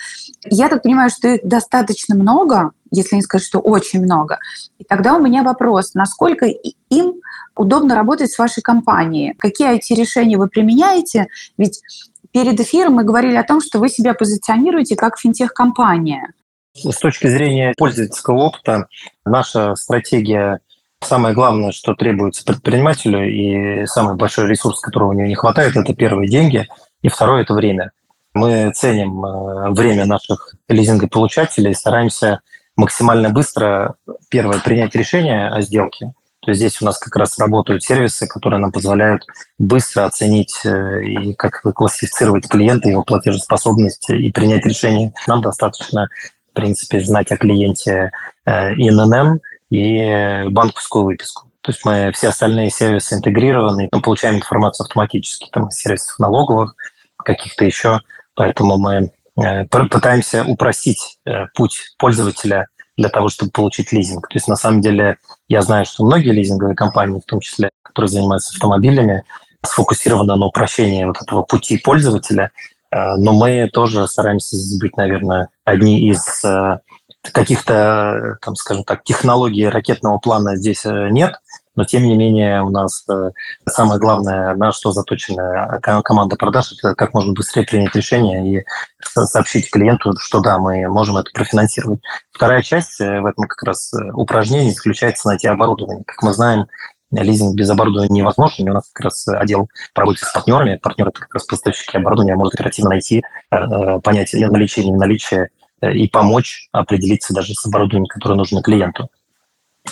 Я 0.46 0.70
так 0.70 0.84
понимаю, 0.84 1.10
что 1.10 1.28
их 1.28 1.42
достаточно 1.44 2.16
много, 2.16 2.72
если 2.92 3.18
не 3.18 3.22
сказать, 3.22 3.46
что 3.46 3.60
очень 3.60 4.02
много. 4.02 4.40
И 4.78 4.86
тогда 4.86 5.16
у 5.16 5.22
меня 5.22 5.44
вопрос, 5.44 5.96
насколько 5.96 6.46
им 6.46 7.16
удобно 7.58 7.94
работать 7.94 8.32
с 8.32 8.40
вашей 8.40 8.62
компанией? 8.62 9.34
Какие 9.38 9.76
IT-решения 9.76 10.38
вы 10.38 10.48
применяете? 10.48 11.28
Ведь 11.58 11.82
перед 12.32 12.58
эфиром 12.58 12.94
мы 12.94 13.04
говорили 13.04 13.36
о 13.36 13.44
том, 13.44 13.60
что 13.60 13.80
вы 13.80 13.90
себя 13.90 14.14
позиционируете 14.14 14.96
как 14.96 15.20
финтех-компания. 15.20 16.32
С 16.78 16.98
точки 16.98 17.28
зрения 17.28 17.74
пользовательского 17.78 18.38
опыта, 18.38 18.88
наша 19.26 19.76
стратегия 19.76 20.60
Самое 21.02 21.36
главное, 21.36 21.72
что 21.72 21.94
требуется 21.94 22.44
предпринимателю, 22.44 23.30
и 23.30 23.86
самый 23.86 24.16
большой 24.16 24.50
ресурс, 24.50 24.80
которого 24.80 25.10
у 25.10 25.14
него 25.14 25.28
не 25.28 25.36
хватает, 25.36 25.76
это 25.76 25.94
первые 25.94 26.28
деньги, 26.28 26.68
и 27.02 27.08
второе– 27.08 27.42
это 27.44 27.54
время. 27.54 27.92
Мы 28.34 28.72
ценим 28.74 29.24
э, 29.24 29.70
время 29.72 30.06
наших 30.06 30.56
лизингополучателей, 30.68 31.76
стараемся 31.76 32.42
максимально 32.76 33.30
быстро, 33.30 33.96
первое, 34.30 34.60
принять 34.60 34.96
решение 34.96 35.50
о 35.50 35.62
сделке. 35.62 36.14
То 36.42 36.52
есть 36.52 36.60
здесь 36.60 36.82
у 36.82 36.86
нас 36.86 36.98
как 36.98 37.16
раз 37.16 37.38
работают 37.40 37.84
сервисы, 37.84 38.28
которые 38.28 38.60
нам 38.60 38.72
позволяют 38.72 39.26
быстро 39.60 40.06
оценить 40.06 40.60
э, 40.66 41.04
и 41.04 41.34
как 41.34 41.62
классифицировать 41.62 42.48
клиента, 42.48 42.90
его 42.90 43.04
платежеспособность 43.04 44.10
и 44.10 44.32
принять 44.32 44.66
решение. 44.66 45.14
Нам 45.28 45.42
достаточно 45.42 46.10
принципе, 46.58 47.00
знать 47.00 47.32
о 47.32 47.38
клиенте 47.38 48.12
э, 48.46 48.74
ИНН 48.74 49.40
и 49.70 50.50
банковскую 50.50 51.06
выписку. 51.06 51.44
То 51.62 51.72
есть 51.72 51.86
мы 51.86 52.12
все 52.14 52.30
остальные 52.30 52.72
сервисы 52.72 53.16
интегрированы, 53.16 53.90
мы 53.92 54.02
получаем 54.02 54.38
информацию 54.38 54.86
автоматически, 54.86 55.50
там, 55.52 55.70
сервисов 55.70 56.18
налоговых, 56.18 56.76
каких-то 57.18 57.64
еще. 57.64 58.02
Поэтому 58.34 58.78
мы 58.78 59.12
э, 59.40 59.66
пытаемся 59.66 60.44
упростить 60.44 61.20
э, 61.26 61.46
путь 61.54 61.94
пользователя 62.00 62.68
для 62.98 63.10
того, 63.10 63.30
чтобы 63.30 63.52
получить 63.52 63.92
лизинг. 63.92 64.28
То 64.28 64.36
есть 64.36 64.48
на 64.48 64.56
самом 64.56 64.82
деле 64.82 65.18
я 65.48 65.62
знаю, 65.62 65.86
что 65.86 66.04
многие 66.04 66.32
лизинговые 66.32 66.76
компании, 66.76 67.20
в 67.20 67.26
том 67.26 67.40
числе, 67.40 67.70
которые 67.84 68.10
занимаются 68.10 68.54
автомобилями, 68.54 69.24
сфокусированы 69.64 70.36
на 70.36 70.46
упрощении 70.46 71.06
вот 71.06 71.22
этого 71.22 71.44
пути 71.44 71.78
пользователя– 71.78 72.52
Э, 72.62 72.77
но 72.92 73.34
мы 73.34 73.70
тоже 73.72 74.08
стараемся 74.08 74.56
быть, 74.80 74.96
наверное, 74.98 75.50
одни 75.66 76.10
из 76.10 76.44
э, 76.46 76.80
каких-то, 77.32 78.38
там, 78.42 78.56
скажем 78.56 78.84
так, 78.84 79.04
технологий 79.04 79.68
ракетного 79.68 80.18
плана 80.20 80.56
здесь 80.56 80.86
э, 80.86 81.10
нет, 81.10 81.36
но 81.76 81.84
тем 81.84 82.04
не 82.04 82.16
менее 82.16 82.64
у 82.64 82.70
нас 82.70 83.06
самое 83.70 84.00
главное, 84.00 84.56
на 84.56 84.72
что 84.72 84.92
заточена 84.92 85.80
команда 86.04 86.36
продаж, 86.36 86.74
это 86.74 86.96
как 86.96 87.14
можно 87.14 87.34
быстрее 87.34 87.66
принять 87.66 87.96
решение 87.96 88.62
и 88.62 88.66
сообщить 89.00 89.70
клиенту, 89.70 90.14
что 90.18 90.40
да, 90.40 90.58
мы 90.58 90.88
можем 90.88 91.18
это 91.18 91.30
профинансировать. 91.32 92.00
Вторая 92.32 92.64
часть 92.64 92.98
в 92.98 93.26
этом 93.26 93.48
как 93.48 93.62
раз 93.62 93.94
упражнении 94.14 94.72
заключается 94.72 95.28
найти 95.28 95.48
оборудование. 95.48 96.04
Как 96.08 96.24
мы 96.24 96.34
знаем, 96.34 96.66
лизинг 97.12 97.56
без 97.56 97.70
оборудования 97.70 98.20
невозможен. 98.20 98.70
У 98.70 98.74
нас 98.74 98.90
как 98.92 99.06
раз 99.06 99.28
отдел 99.28 99.70
по 99.94 100.14
с 100.14 100.34
партнерами. 100.34 100.78
Партнеры– 100.78 101.12
как 101.14 101.34
раз 101.34 101.46
поставщики 101.46 101.98
оборудования, 101.98 102.36
может 102.36 102.56
оперативно 102.56 102.92
найти, 102.92 103.24
э, 103.52 103.56
э, 103.56 104.00
понять 104.02 104.34
наличие 104.34 104.84
или 104.84 104.92
не 104.92 104.98
наличие 104.98 105.50
э, 105.82 105.92
и 105.94 106.08
помочь 106.08 106.68
определиться 106.72 107.34
даже 107.34 107.54
с 107.54 107.66
оборудованием, 107.66 108.08
которое 108.08 108.36
нужно 108.36 108.62
клиенту. 108.62 109.10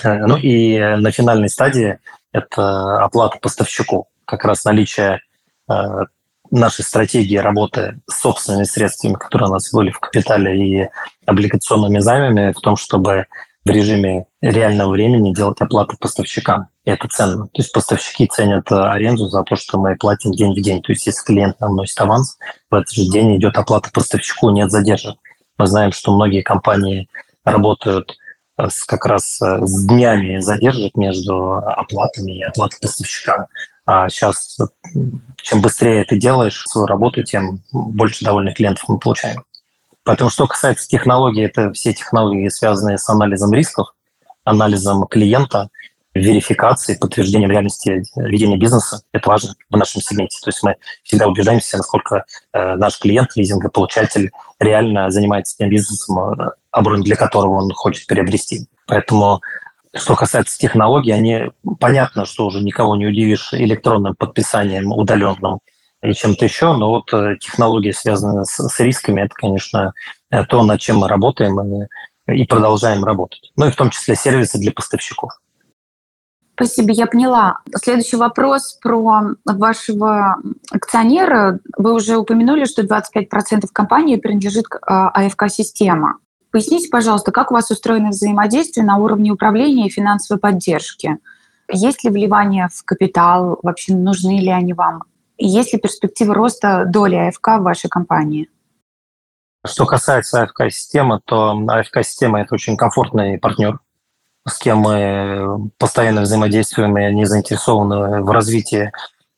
Ну 0.04 0.36
и 0.36 0.78
на 0.78 1.10
финальной 1.12 1.48
стадии 1.48 2.00
это 2.34 2.98
оплата 2.98 3.38
поставщику. 3.42 4.10
Как 4.26 4.44
раз 4.44 4.66
наличие 4.66 5.22
нашей 6.52 6.84
стратегии 6.84 7.38
работы 7.38 8.02
с 8.10 8.20
собственными 8.20 8.66
средствами, 8.66 9.14
которые 9.14 9.48
у 9.50 9.54
нас 9.54 9.72
были 9.72 9.92
в 9.92 10.00
капитале 10.00 10.82
и 10.84 10.90
облигационными 11.26 12.00
займами, 12.00 12.52
в 12.52 12.60
том, 12.60 12.76
чтобы 12.76 13.28
в 13.64 13.70
режиме 13.70 14.26
реального 14.42 14.92
времени 14.92 15.34
делать 15.34 15.62
оплату 15.62 15.96
поставщикам. 15.98 16.68
Это 16.86 17.08
ценно. 17.08 17.48
То 17.48 17.62
есть 17.62 17.72
поставщики 17.72 18.28
ценят 18.28 18.72
э, 18.72 18.76
аренду 18.76 19.28
за 19.28 19.44
то, 19.44 19.56
что 19.56 19.80
мы 19.80 19.96
платим 19.96 20.32
день 20.32 20.54
в 20.54 20.62
день. 20.62 20.84
То 20.84 20.92
есть 20.92 21.08
если 21.08 21.26
клиент 21.26 21.60
нам 21.60 21.76
носит 21.76 22.00
аванс, 22.00 22.38
в 22.70 22.76
этот 22.76 22.92
же 22.92 23.06
день 23.06 23.36
идет 23.38 23.58
оплата 23.58 23.90
поставщику, 23.92 24.52
нет 24.52 24.70
задержек. 24.70 25.16
Мы 25.58 25.66
знаем, 25.66 25.92
что 25.92 26.16
многие 26.16 26.42
компании 26.42 27.10
работают 27.44 28.16
э, 28.58 28.70
с, 28.70 28.84
как 28.84 29.08
раз 29.08 29.42
э, 29.42 29.66
с 29.66 29.88
днями 29.88 30.40
задержек 30.40 30.96
между 30.96 31.56
оплатами 31.56 32.38
и 32.38 32.44
оплатой 32.44 32.78
поставщика. 32.80 33.48
А 33.88 34.08
сейчас, 34.08 34.58
чем 35.38 35.62
быстрее 35.62 36.04
ты 36.04 36.18
делаешь 36.18 36.66
свою 36.68 36.86
работу, 36.86 37.24
тем 37.24 37.62
больше 37.72 38.24
довольных 38.24 38.56
клиентов 38.56 38.86
мы 38.88 39.00
получаем. 39.00 39.44
Поэтому, 40.04 40.30
что 40.30 40.46
касается 40.46 40.88
технологий, 40.88 41.42
это 41.42 41.74
все 41.74 41.94
технологии, 41.94 42.50
связанные 42.50 43.00
с 43.00 43.10
анализом 43.10 43.54
рисков, 43.54 43.96
анализом 44.44 45.08
клиента, 45.08 45.70
верификации, 46.16 46.96
подтверждением 46.96 47.52
реальности 47.52 48.04
ведения 48.16 48.58
бизнеса. 48.58 49.02
Это 49.12 49.30
важно 49.30 49.54
в 49.70 49.78
нашем 49.78 50.02
сегменте. 50.02 50.40
То 50.42 50.50
есть 50.50 50.64
мы 50.64 50.78
всегда 51.04 51.28
убеждаемся, 51.28 51.78
насколько 51.78 52.24
э, 52.54 52.76
наш 52.76 52.98
клиент, 53.00 53.36
лизингополучатель, 53.36 54.32
реально 54.60 55.12
занимается 55.12 55.58
тем 55.58 55.70
бизнесом, 55.70 56.18
э, 56.40 57.02
для 57.02 57.18
которого 57.18 57.62
он 57.62 57.72
хочет 57.74 58.08
приобрести. 58.08 58.68
Поэтому 58.88 59.42
что 59.94 60.16
касается 60.16 60.58
технологий, 60.58 61.12
они 61.12 61.52
понятно, 61.80 62.26
что 62.26 62.46
уже 62.46 62.62
никого 62.62 62.96
не 62.96 63.08
удивишь 63.08 63.54
электронным 63.54 64.16
подписанием 64.16 64.94
удаленным 64.94 65.60
или 66.02 66.14
чем-то 66.14 66.46
еще, 66.46 66.78
но 66.78 66.92
вот 66.92 67.14
э, 67.14 67.36
технологии, 67.42 67.92
связанные 67.92 68.46
с, 68.46 68.58
с 68.58 68.80
рисками, 68.80 69.22
это, 69.22 69.34
конечно, 69.36 69.94
то, 70.50 70.64
над 70.64 70.80
чем 70.80 70.98
мы 70.98 71.10
работаем 71.10 71.60
и, 71.60 71.88
и 72.28 72.46
продолжаем 72.46 73.04
работать. 73.04 73.52
Ну 73.58 73.68
и 73.68 73.72
в 73.72 73.76
том 73.76 73.90
числе 73.90 74.16
сервисы 74.16 74.58
для 74.60 74.72
поставщиков. 74.72 75.34
Спасибо, 76.56 76.94
я 76.94 77.06
поняла. 77.06 77.60
Следующий 77.76 78.16
вопрос 78.16 78.80
про 78.82 79.36
вашего 79.44 80.38
акционера. 80.72 81.60
Вы 81.78 81.94
уже 81.94 82.16
упомянули, 82.16 82.64
что 82.64 82.84
25% 82.84 83.66
компании 83.74 84.16
принадлежит 84.16 84.66
а, 84.82 85.10
АФК-система. 85.10 86.20
Поясните, 86.52 86.88
пожалуйста, 86.90 87.34
как 87.34 87.52
у 87.52 87.56
вас 87.56 87.70
устроено 87.72 88.10
взаимодействие 88.10 88.86
на 88.86 88.96
уровне 88.96 89.32
управления 89.32 89.88
и 89.88 89.92
финансовой 89.92 90.40
поддержки? 90.40 91.18
Есть 91.70 92.06
ли 92.06 92.10
вливание 92.10 92.70
в 92.74 92.86
капитал? 92.86 93.60
Вообще 93.62 93.94
нужны 93.94 94.40
ли 94.40 94.50
они 94.50 94.72
вам? 94.72 95.04
Есть 95.38 95.74
ли 95.74 95.80
перспективы 95.80 96.34
роста 96.34 96.86
доли 96.86 97.16
АФК 97.16 97.60
в 97.60 97.64
вашей 97.64 97.90
компании? 97.90 98.50
Что 99.66 99.86
касается 99.86 100.44
АФК-системы, 100.44 101.20
то 101.26 101.52
АФК-система– 101.68 102.40
это 102.44 102.54
очень 102.54 102.78
комфортный 102.78 103.38
партнер 103.40 103.80
с 104.48 104.60
кем 104.60 104.80
мы 104.80 105.70
постоянно 105.78 106.22
взаимодействуем, 106.22 106.98
и 106.98 107.04
они 107.04 107.26
заинтересованы 107.26 108.22
в 108.22 108.30
развитии 108.30 108.92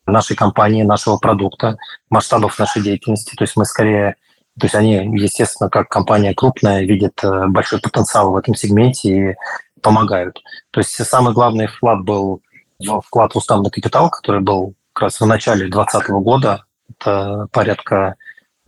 нашей 0.06 0.36
компании, 0.36 0.82
нашего 0.82 1.16
продукта, 1.16 1.78
масштабов 2.10 2.58
нашей 2.58 2.82
деятельности. 2.82 3.34
То 3.34 3.44
есть 3.44 3.56
мы 3.56 3.64
скорее, 3.64 4.16
то 4.58 4.66
есть 4.66 4.74
они, 4.74 4.94
естественно, 5.18 5.70
как 5.70 5.88
компания 5.88 6.34
крупная, 6.34 6.82
видят 6.82 7.22
э, 7.22 7.46
большой 7.48 7.80
потенциал 7.80 8.32
в 8.32 8.36
этом 8.36 8.54
сегменте 8.54 9.30
и 9.30 9.34
помогают. 9.80 10.40
То 10.70 10.80
есть 10.80 10.94
самый 11.06 11.32
главный 11.32 11.66
вклад 11.66 12.02
был 12.04 12.42
вклад 13.04 13.34
в 13.34 13.38
уставный 13.38 13.70
капитал, 13.70 14.10
который 14.10 14.40
был 14.40 14.74
как 14.92 15.04
раз 15.04 15.20
в 15.20 15.26
начале 15.26 15.68
2020 15.68 16.10
года. 16.10 16.64
Это 16.90 17.48
порядка 17.52 18.16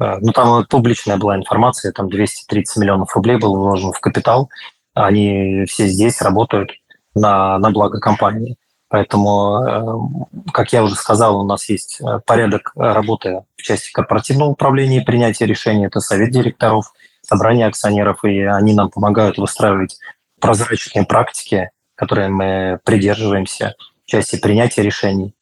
э, 0.00 0.18
ну, 0.20 0.32
там 0.32 0.64
публичная 0.66 1.16
была 1.16 1.37
информация, 1.37 1.92
там 1.92 2.09
230 2.09 2.76
миллионов 2.78 3.14
рублей 3.14 3.37
было 3.37 3.56
вложено 3.56 3.92
в 3.92 4.00
капитал. 4.00 4.49
Они 5.07 5.64
все 5.66 5.87
здесь 5.87 6.21
работают 6.21 6.73
на, 7.14 7.59
на 7.59 7.71
благо 7.71 8.00
компании. 8.00 8.57
Поэтому, 8.88 9.62
э, 10.47 10.50
как 10.52 10.73
я 10.73 10.83
уже 10.83 10.97
сказал, 10.97 11.40
у 11.40 11.47
нас 11.47 11.69
есть 11.69 12.00
э, 12.00 12.21
порядок 12.26 12.73
работы 12.75 13.45
в 13.57 13.62
части 13.62 13.92
корпоративного 13.92 14.50
управления 14.50 14.99
и 14.99 15.04
принятия 15.04 15.47
решений. 15.47 15.87
Это 15.87 16.00
совет 16.00 16.30
директоров, 16.30 16.92
собрание 17.23 17.69
акционеров, 17.69 18.25
и 18.25 18.40
они 18.40 18.75
нам 18.75 18.90
помогают 18.90 19.38
выстраивать 19.38 19.99
прозрачные 20.40 21.07
практики, 21.07 21.71
которые 21.95 22.30
мы 22.30 22.80
придерживаемся 22.85 23.75
в 24.04 24.11
части 24.11 24.40
принятия 24.40 24.83
решений. 24.83 25.37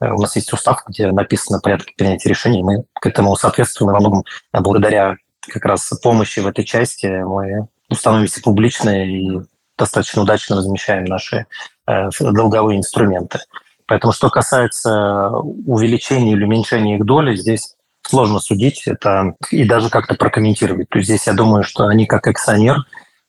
Э, 0.00 0.10
у 0.10 0.20
нас 0.20 0.34
есть 0.36 0.50
устав, 0.54 0.82
где 0.88 1.12
написано 1.12 1.60
порядок 1.60 1.88
принятия 1.94 2.30
решений. 2.30 2.62
Мы 2.62 2.84
к 2.94 3.04
этому 3.04 3.36
соответствуем, 3.36 3.90
и 3.90 3.92
во 3.92 4.00
многом 4.00 4.24
благодаря 4.52 5.16
как 5.46 5.66
раз 5.66 5.90
помощи 6.02 6.40
в 6.40 6.46
этой 6.46 6.64
части 6.64 7.06
мы 7.06 7.68
становимся 7.92 8.42
публичной 8.42 9.08
и 9.08 9.40
достаточно 9.76 10.22
удачно 10.22 10.56
размещаем 10.56 11.04
наши 11.04 11.46
э, 11.86 12.10
долговые 12.20 12.78
инструменты. 12.78 13.40
Поэтому 13.86 14.12
что 14.12 14.28
касается 14.28 15.30
увеличения 15.30 16.32
или 16.32 16.44
уменьшения 16.44 16.96
их 16.96 17.06
доли, 17.06 17.34
здесь 17.36 17.74
сложно 18.02 18.38
судить 18.38 18.86
это 18.86 19.34
и 19.50 19.64
даже 19.64 19.88
как-то 19.88 20.14
прокомментировать. 20.14 20.88
То 20.88 20.98
есть 20.98 21.08
здесь 21.08 21.26
я 21.26 21.32
думаю, 21.32 21.62
что 21.62 21.86
они 21.86 22.06
как 22.06 22.26
акционер 22.26 22.84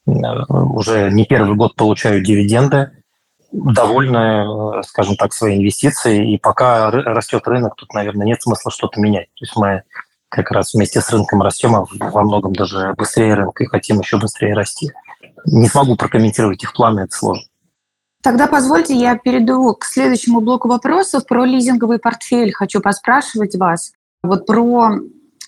э, 0.06 0.12
уже 0.12 1.10
не 1.12 1.26
первый 1.26 1.56
год 1.56 1.76
получают 1.76 2.26
дивиденды, 2.26 2.92
довольны, 3.52 4.80
э, 4.80 4.84
скажем 4.84 5.16
так, 5.16 5.34
своей 5.34 5.58
инвестицией, 5.58 6.34
и 6.34 6.38
пока 6.38 6.92
растет 6.92 7.48
рынок, 7.48 7.76
тут, 7.76 7.94
наверное, 7.94 8.28
нет 8.28 8.42
смысла 8.42 8.72
что-то 8.72 9.00
менять. 9.00 9.28
То 9.36 9.46
есть 9.46 9.56
мы 9.56 9.84
как 10.30 10.52
раз 10.52 10.74
вместе 10.74 11.02
с 11.02 11.10
рынком 11.12 11.42
растем, 11.42 11.76
а 11.76 11.86
во 12.00 12.24
многом 12.24 12.54
даже 12.54 12.94
быстрее 12.98 13.34
рынка 13.34 13.64
и 13.64 13.68
хотим 13.68 14.00
еще 14.00 14.18
быстрее 14.18 14.54
расти. 14.54 14.92
Не 15.46 15.68
смогу 15.68 15.96
прокомментировать 15.96 16.64
их 16.64 16.74
планы, 16.74 17.02
это 17.02 17.16
сложно. 17.16 17.44
Тогда 18.22 18.48
позвольте, 18.48 18.96
я 18.96 19.18
перейду 19.18 19.74
к 19.74 19.86
следующему 19.86 20.42
блоку 20.42 20.68
вопросов. 20.68 21.26
Про 21.26 21.46
лизинговый 21.46 22.00
портфель 22.00 22.52
хочу 22.52 22.82
поспрашивать 22.82 23.56
вас. 23.56 23.94
Вот 24.24 24.46
про, 24.46 25.00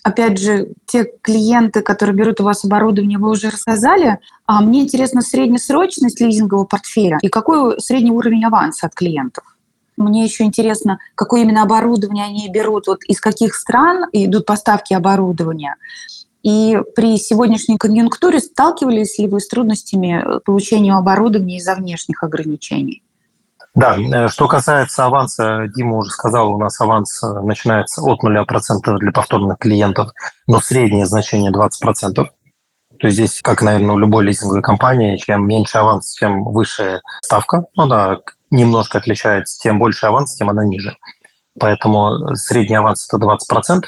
опять 0.02 0.38
же, 0.38 0.68
те 0.86 1.06
клиенты, 1.20 1.82
которые 1.82 2.16
берут 2.16 2.40
у 2.40 2.44
вас 2.44 2.64
оборудование, 2.64 3.18
вы 3.18 3.30
уже 3.30 3.50
рассказали. 3.50 4.18
А 4.46 4.62
мне 4.62 4.80
интересна 4.82 5.20
среднесрочность 5.20 6.20
лизингового 6.20 6.64
портфеля 6.64 7.18
и 7.20 7.28
какой 7.28 7.78
средний 7.78 8.10
уровень 8.10 8.46
аванса 8.46 8.86
от 8.86 8.94
клиентов. 8.94 9.44
Мне 9.96 10.24
еще 10.24 10.44
интересно, 10.44 10.98
какое 11.14 11.42
именно 11.42 11.62
оборудование 11.62 12.24
они 12.24 12.48
берут, 12.48 12.86
вот 12.86 13.04
из 13.04 13.20
каких 13.20 13.54
стран 13.54 14.06
идут 14.12 14.46
поставки 14.46 14.94
оборудования. 14.94 15.76
И 16.42 16.80
при 16.96 17.18
сегодняшней 17.18 17.78
конъюнктуре 17.78 18.40
сталкивались 18.40 19.18
ли 19.18 19.28
вы 19.28 19.40
с 19.40 19.46
трудностями 19.46 20.40
получения 20.44 20.92
оборудования 20.92 21.58
из-за 21.58 21.74
внешних 21.74 22.24
ограничений? 22.24 23.02
Да, 23.74 23.96
э, 23.96 24.28
что 24.28 24.48
касается 24.48 25.06
аванса, 25.06 25.66
Дима 25.74 25.96
уже 25.96 26.10
сказал, 26.10 26.54
у 26.54 26.58
нас 26.58 26.78
аванс 26.80 27.22
э, 27.22 27.40
начинается 27.40 28.02
от 28.02 28.22
0% 28.22 28.98
для 28.98 29.12
повторных 29.12 29.58
клиентов, 29.58 30.10
но 30.46 30.60
среднее 30.60 31.06
значение 31.06 31.50
20%. 31.50 32.12
То 32.14 33.06
есть 33.06 33.16
здесь, 33.16 33.40
как, 33.42 33.62
наверное, 33.62 33.94
у 33.94 33.98
любой 33.98 34.24
лизинговой 34.24 34.62
компании, 34.62 35.16
чем 35.16 35.46
меньше 35.46 35.78
аванс, 35.78 36.14
тем 36.14 36.44
выше 36.44 37.00
ставка. 37.22 37.64
Ну 37.74 37.86
да, 37.86 38.18
немножко 38.52 38.98
отличается, 38.98 39.58
тем 39.58 39.78
больше 39.78 40.06
аванс, 40.06 40.34
тем 40.34 40.50
она 40.50 40.64
ниже. 40.64 40.96
Поэтому 41.58 42.34
средний 42.36 42.76
аванс– 42.76 43.08
это 43.12 43.22
20%. 43.24 43.84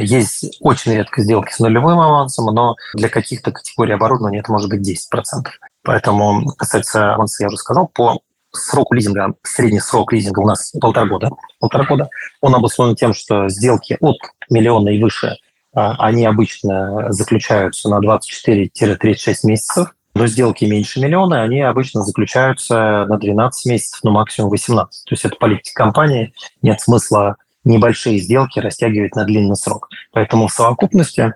Есть 0.00 0.58
очень 0.60 0.92
редко 0.92 1.22
сделки 1.22 1.52
с 1.52 1.60
нулевым 1.60 2.00
авансом, 2.00 2.46
но 2.46 2.74
для 2.94 3.08
каких-то 3.08 3.52
категорий 3.52 3.94
оборудования 3.94 4.40
это 4.40 4.50
может 4.50 4.68
быть 4.68 4.80
10%. 4.80 5.46
Поэтому, 5.84 6.46
касается 6.56 7.14
аванса, 7.14 7.44
я 7.44 7.48
уже 7.48 7.56
сказал, 7.56 7.86
по 7.86 8.20
сроку 8.50 8.94
лизинга, 8.94 9.34
средний 9.44 9.78
срок 9.78 10.12
лизинга 10.12 10.40
у 10.40 10.46
нас 10.46 10.72
полтора 10.80 11.06
года. 11.06 11.30
Полтора 11.60 11.84
года. 11.84 12.08
Он 12.40 12.54
обусловлен 12.54 12.96
тем, 12.96 13.14
что 13.14 13.48
сделки 13.48 13.96
от 14.00 14.16
миллиона 14.50 14.88
и 14.88 15.02
выше, 15.02 15.36
а, 15.74 15.94
они 15.98 16.26
обычно 16.26 17.12
заключаются 17.12 17.88
на 17.88 18.00
24-36 18.00 19.34
месяцев 19.44 19.94
но 20.18 20.26
сделки 20.26 20.64
меньше 20.64 21.00
миллиона, 21.00 21.42
они 21.42 21.60
обычно 21.60 22.02
заключаются 22.02 23.06
на 23.08 23.16
12 23.16 23.66
месяцев, 23.66 24.00
ну 24.02 24.10
максимум 24.10 24.50
18. 24.50 25.04
То 25.04 25.12
есть 25.12 25.24
это 25.24 25.36
политика 25.36 25.84
компании, 25.84 26.34
нет 26.60 26.80
смысла 26.80 27.36
небольшие 27.64 28.18
сделки 28.18 28.58
растягивать 28.58 29.14
на 29.14 29.24
длинный 29.24 29.56
срок. 29.56 29.88
Поэтому 30.12 30.48
в 30.48 30.52
совокупности 30.52 31.34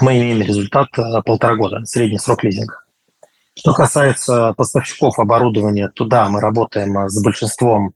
мы 0.00 0.18
имеем 0.18 0.42
результат 0.42 0.88
э, 0.98 1.22
полтора 1.24 1.56
года, 1.56 1.84
средний 1.84 2.18
срок 2.18 2.44
лизинга. 2.44 2.82
Что 3.58 3.72
касается 3.72 4.52
поставщиков 4.56 5.18
оборудования, 5.18 5.88
то 5.88 6.04
да, 6.04 6.28
мы 6.28 6.40
работаем 6.40 6.96
э, 6.98 7.08
с 7.08 7.22
большинством, 7.22 7.94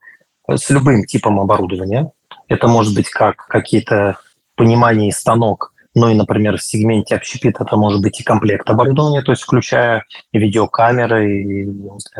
э, 0.48 0.56
с 0.56 0.70
любым 0.70 1.04
типом 1.04 1.38
оборудования. 1.38 2.10
Это 2.48 2.68
может 2.68 2.94
быть 2.94 3.10
как 3.10 3.46
какие-то 3.46 4.18
понимания 4.56 5.08
и 5.08 5.12
станок, 5.12 5.73
ну 5.94 6.08
и, 6.10 6.14
например, 6.14 6.56
в 6.56 6.62
сегменте 6.62 7.14
общепит 7.14 7.60
это 7.60 7.76
может 7.76 8.02
быть 8.02 8.20
и 8.20 8.24
комплект 8.24 8.68
оборудования, 8.68 9.22
то 9.22 9.30
есть 9.30 9.42
включая 9.42 10.04
видеокамеры, 10.32 11.42
и 11.42 11.68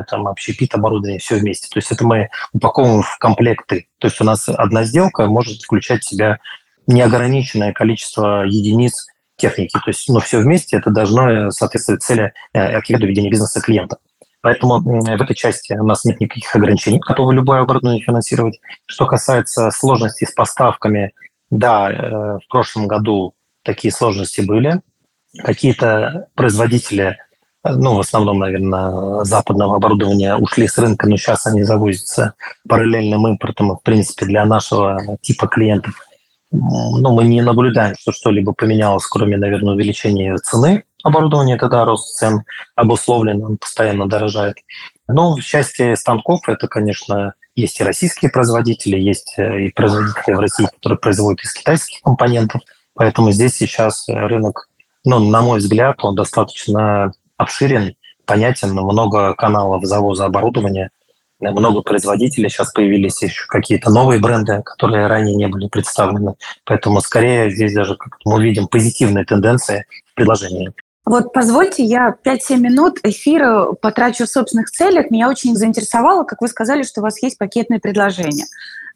там 0.09 0.29
общепит 0.29 0.75
оборудование, 0.75 1.19
все 1.19 1.37
вместе. 1.37 1.69
То 1.69 1.79
есть 1.79 1.91
это 1.91 2.07
мы 2.07 2.29
упаковываем 2.53 3.03
в 3.03 3.19
комплекты. 3.19 3.89
То 3.99 4.07
есть 4.07 4.21
у 4.21 4.25
нас 4.25 4.49
одна 4.49 4.85
сделка 4.85 5.27
может 5.27 5.63
включать 5.63 6.05
в 6.05 6.09
себя 6.09 6.39
неограниченное 6.87 7.73
количество 7.73 8.45
единиц 8.45 9.07
техники. 9.37 9.73
То 9.73 9.89
есть 9.89 10.09
ну, 10.09 10.21
все 10.21 10.39
вместе 10.39 10.77
это 10.77 10.91
должно 10.91 11.51
соответствовать 11.51 12.03
цели 12.03 12.33
э, 12.53 12.81
ведения 12.89 13.31
бизнеса 13.31 13.61
клиента. 13.61 13.99
Поэтому 14.41 14.79
в 14.79 15.23
этой 15.23 15.35
части 15.35 15.73
у 15.73 15.85
нас 15.85 16.05
нет 16.05 16.21
никаких 16.21 16.55
ограничений, 16.55 17.01
готовы 17.01 17.35
любое 17.35 17.63
оборудование 17.63 18.05
финансировать. 18.05 18.61
Что 18.87 19.07
касается 19.07 19.71
сложностей 19.71 20.27
с 20.27 20.33
поставками, 20.33 21.13
да, 21.51 21.91
э, 21.91 22.39
в 22.39 22.49
прошлом 22.49 22.87
году 22.87 23.35
такие 23.65 23.93
сложности 23.93 24.41
были. 24.41 24.81
Какие-то 25.43 26.29
производители, 26.35 27.19
ну, 27.65 27.95
в 27.95 28.01
основном, 28.01 28.39
наверное, 28.39 29.25
западного 29.25 29.77
оборудования 29.77 30.37
ушли 30.37 30.69
с 30.69 30.79
рынка, 30.79 31.09
но 31.09 31.17
сейчас 31.17 31.47
они 31.47 31.65
завозятся 31.65 32.35
параллельным 32.69 33.27
импортом. 33.27 33.77
в 33.77 33.83
принципе, 33.83 34.27
для 34.27 34.45
нашего 34.45 35.19
типа 35.23 35.49
клиентов 35.49 35.95
ну, 36.55 37.13
мы 37.13 37.25
не 37.25 37.43
наблюдаем, 37.43 37.97
что 37.99 38.13
что-либо 38.13 38.53
поменялось, 38.53 39.07
кроме, 39.07 39.37
наверное, 39.37 39.75
увеличения 39.75 40.37
цены 40.37 40.85
оборудования, 41.03 41.57
тогда 41.57 41.85
рост 41.85 42.17
цен 42.17 42.45
обусловлен, 42.77 43.43
он 43.45 43.57
постоянно 43.59 44.09
дорожает. 44.09 44.57
Но 45.09 45.37
в 45.37 45.43
части 45.43 45.95
станков 45.95 46.49
это, 46.49 46.69
конечно, 46.69 47.35
есть 47.57 47.81
и 47.81 47.85
российские 47.85 48.31
производители, 48.31 48.99
есть 48.99 49.35
э, 49.37 49.67
и 49.67 49.73
производители 49.73 50.35
в 50.35 50.41
России, 50.41 50.67
которые 50.67 50.99
производят 50.99 51.45
из 51.45 51.53
китайских 51.53 52.01
компонентов. 52.03 52.63
Поэтому 52.95 53.33
здесь 53.33 53.55
сейчас 53.55 54.05
рынок, 54.09 54.69
ну, 55.05 55.19
на 55.19 55.43
мой 55.43 55.59
взгляд, 55.59 56.05
он 56.05 56.15
достаточно 56.15 57.13
обширен, 57.37 57.97
понятен, 58.25 58.73
много 58.73 59.35
каналов 59.35 59.85
завоза 59.85 60.27
оборудования, 60.27 60.91
много 61.41 61.83
производителей, 61.83 62.49
сейчас 62.49 62.73
появились 62.73 63.21
еще 63.23 63.47
какие-то 63.49 63.91
новые 63.91 64.21
бренды, 64.21 64.63
которые 64.65 65.09
ранее 65.09 65.35
не 65.35 65.49
были 65.49 65.69
представлены. 65.69 66.35
Поэтому 66.65 67.01
скорее 67.01 67.51
здесь 67.51 67.75
даже 67.75 67.99
мы 68.25 68.37
увидим 68.37 68.69
позитивные 68.69 69.25
тенденции 69.25 69.85
в 70.13 70.15
предложении. 70.15 70.73
Вот 71.05 71.35
позвольте, 71.35 71.85
я 71.85 72.15
5-7 72.25 72.57
минут 72.57 72.99
эфира 73.03 73.73
потрачу 73.73 74.25
в 74.25 74.31
собственных 74.31 74.71
целях. 74.71 75.11
Меня 75.11 75.29
очень 75.29 75.55
заинтересовало, 75.55 76.25
как 76.25 76.41
вы 76.41 76.49
сказали, 76.49 76.83
что 76.83 77.01
у 77.01 77.05
вас 77.05 77.23
есть 77.23 77.37
пакетные 77.37 77.79
предложения 77.79 78.47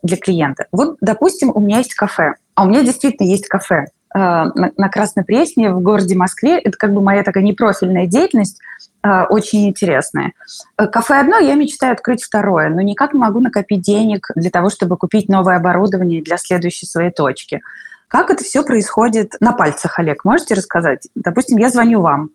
для 0.02 0.16
клиента. 0.16 0.66
Вот, 0.72 0.96
допустим, 1.00 1.50
у 1.54 1.60
меня 1.60 1.78
есть 1.78 1.94
кафе, 1.94 2.34
а 2.54 2.64
у 2.64 2.68
меня 2.68 2.82
действительно 2.82 3.26
есть 3.26 3.48
кафе 3.48 3.86
э, 4.14 4.18
на 4.18 4.88
Красной 4.88 5.24
Пресне 5.24 5.70
в 5.70 5.80
городе 5.80 6.16
Москве. 6.16 6.58
Это 6.58 6.76
как 6.76 6.92
бы 6.92 7.00
моя 7.00 7.22
такая 7.22 7.42
непрофильная 7.42 8.06
деятельность, 8.06 8.58
э, 9.02 9.24
очень 9.28 9.68
интересная. 9.68 10.32
Э, 10.76 10.86
кафе 10.86 11.20
одно, 11.20 11.38
я 11.38 11.54
мечтаю 11.54 11.92
открыть 11.92 12.22
второе, 12.22 12.68
но 12.68 12.80
никак 12.80 13.12
не 13.12 13.20
могу 13.20 13.40
накопить 13.40 13.82
денег 13.82 14.30
для 14.34 14.50
того, 14.50 14.70
чтобы 14.70 14.96
купить 14.96 15.28
новое 15.28 15.56
оборудование 15.56 16.22
для 16.22 16.38
следующей 16.38 16.86
своей 16.86 17.10
точки. 17.10 17.60
Как 18.08 18.30
это 18.30 18.42
все 18.42 18.64
происходит 18.64 19.34
на 19.40 19.52
пальцах, 19.52 19.98
Олег? 19.98 20.24
Можете 20.24 20.54
рассказать? 20.54 21.08
Допустим, 21.14 21.58
я 21.58 21.68
звоню 21.68 22.00
вам, 22.00 22.30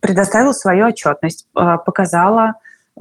предоставила 0.00 0.52
свою 0.52 0.86
отчетность, 0.86 1.46
э, 1.56 1.78
показала, 1.84 2.54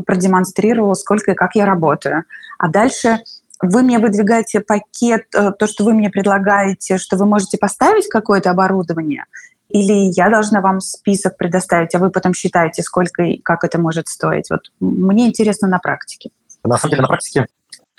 продемонстрировала, 0.05 0.93
сколько 0.93 1.31
и 1.31 1.35
как 1.35 1.55
я 1.55 1.65
работаю. 1.65 2.25
А 2.57 2.67
дальше 2.67 3.19
вы 3.61 3.83
мне 3.83 3.99
выдвигаете 3.99 4.61
пакет, 4.61 5.25
э, 5.35 5.51
то, 5.57 5.67
что 5.67 5.83
вы 5.83 5.93
мне 5.93 6.09
предлагаете, 6.09 6.97
что 6.97 7.17
вы 7.17 7.25
можете 7.25 7.57
поставить 7.57 8.07
какое-то 8.07 8.51
оборудование, 8.51 9.25
или 9.69 10.11
я 10.15 10.29
должна 10.29 10.61
вам 10.61 10.81
список 10.81 11.37
предоставить, 11.37 11.95
а 11.95 11.99
вы 11.99 12.09
потом 12.09 12.33
считаете, 12.33 12.83
сколько 12.83 13.23
и 13.23 13.37
как 13.37 13.63
это 13.63 13.79
может 13.79 14.07
стоить? 14.07 14.49
Вот 14.49 14.71
мне 14.79 15.27
интересно 15.27 15.67
на 15.67 15.79
практике. 15.79 16.31
На 16.63 16.77
самом 16.77 16.91
деле 16.91 17.01
на 17.03 17.07
практике 17.07 17.47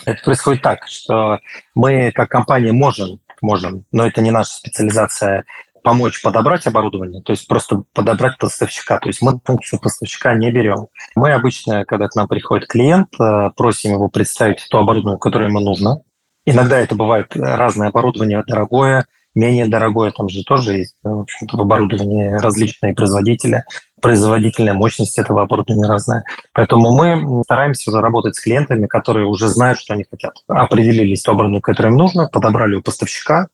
это 0.04 0.22
происходит 0.22 0.62
так, 0.62 0.86
что 0.86 1.38
мы 1.74 2.12
как 2.12 2.28
компания 2.28 2.72
можем 2.72 3.20
можем, 3.42 3.84
но 3.92 4.06
это 4.06 4.22
не 4.22 4.30
наша 4.30 4.54
специализация 4.54 5.44
помочь 5.82 6.22
подобрать 6.22 6.66
оборудование, 6.66 7.22
то 7.22 7.32
есть 7.32 7.46
просто 7.46 7.82
подобрать 7.92 8.38
поставщика. 8.38 8.98
То 8.98 9.08
есть 9.08 9.22
мы 9.22 9.40
функцию 9.44 9.80
поставщика 9.80 10.34
не 10.34 10.50
берем. 10.50 10.86
Мы 11.14 11.32
обычно, 11.32 11.84
когда 11.84 12.08
к 12.08 12.14
нам 12.14 12.28
приходит 12.28 12.68
клиент, 12.68 13.08
э, 13.20 13.50
просим 13.56 13.92
его 13.92 14.08
представить 14.08 14.66
то 14.70 14.78
оборудование, 14.78 15.18
которое 15.18 15.48
ему 15.48 15.60
нужно. 15.60 16.02
Иногда 16.44 16.78
это 16.78 16.94
бывает 16.94 17.36
разное 17.36 17.88
оборудование, 17.88 18.42
дорогое, 18.46 19.06
менее 19.34 19.66
дорогое, 19.66 20.10
там 20.10 20.28
же 20.28 20.44
тоже 20.44 20.78
есть 20.78 20.94
в, 21.02 21.20
общем-то, 21.20 21.56
в 21.56 21.60
оборудовании 21.60 22.32
различные 22.32 22.94
производители, 22.94 23.64
производительная 24.00 24.74
мощность 24.74 25.18
этого 25.18 25.42
оборудования 25.42 25.86
разная. 25.86 26.24
Поэтому 26.52 26.92
мы 26.92 27.42
стараемся 27.44 27.90
уже 27.90 28.00
работать 28.00 28.36
с 28.36 28.40
клиентами, 28.40 28.86
которые 28.86 29.26
уже 29.26 29.48
знают, 29.48 29.78
что 29.78 29.94
они 29.94 30.04
хотят. 30.08 30.34
Определились 30.48 31.22
то 31.22 31.32
оборудование, 31.32 31.62
которое 31.62 31.88
им 31.88 31.96
нужно, 31.96 32.28
подобрали 32.28 32.74
у 32.74 32.82
поставщика, 32.82 33.48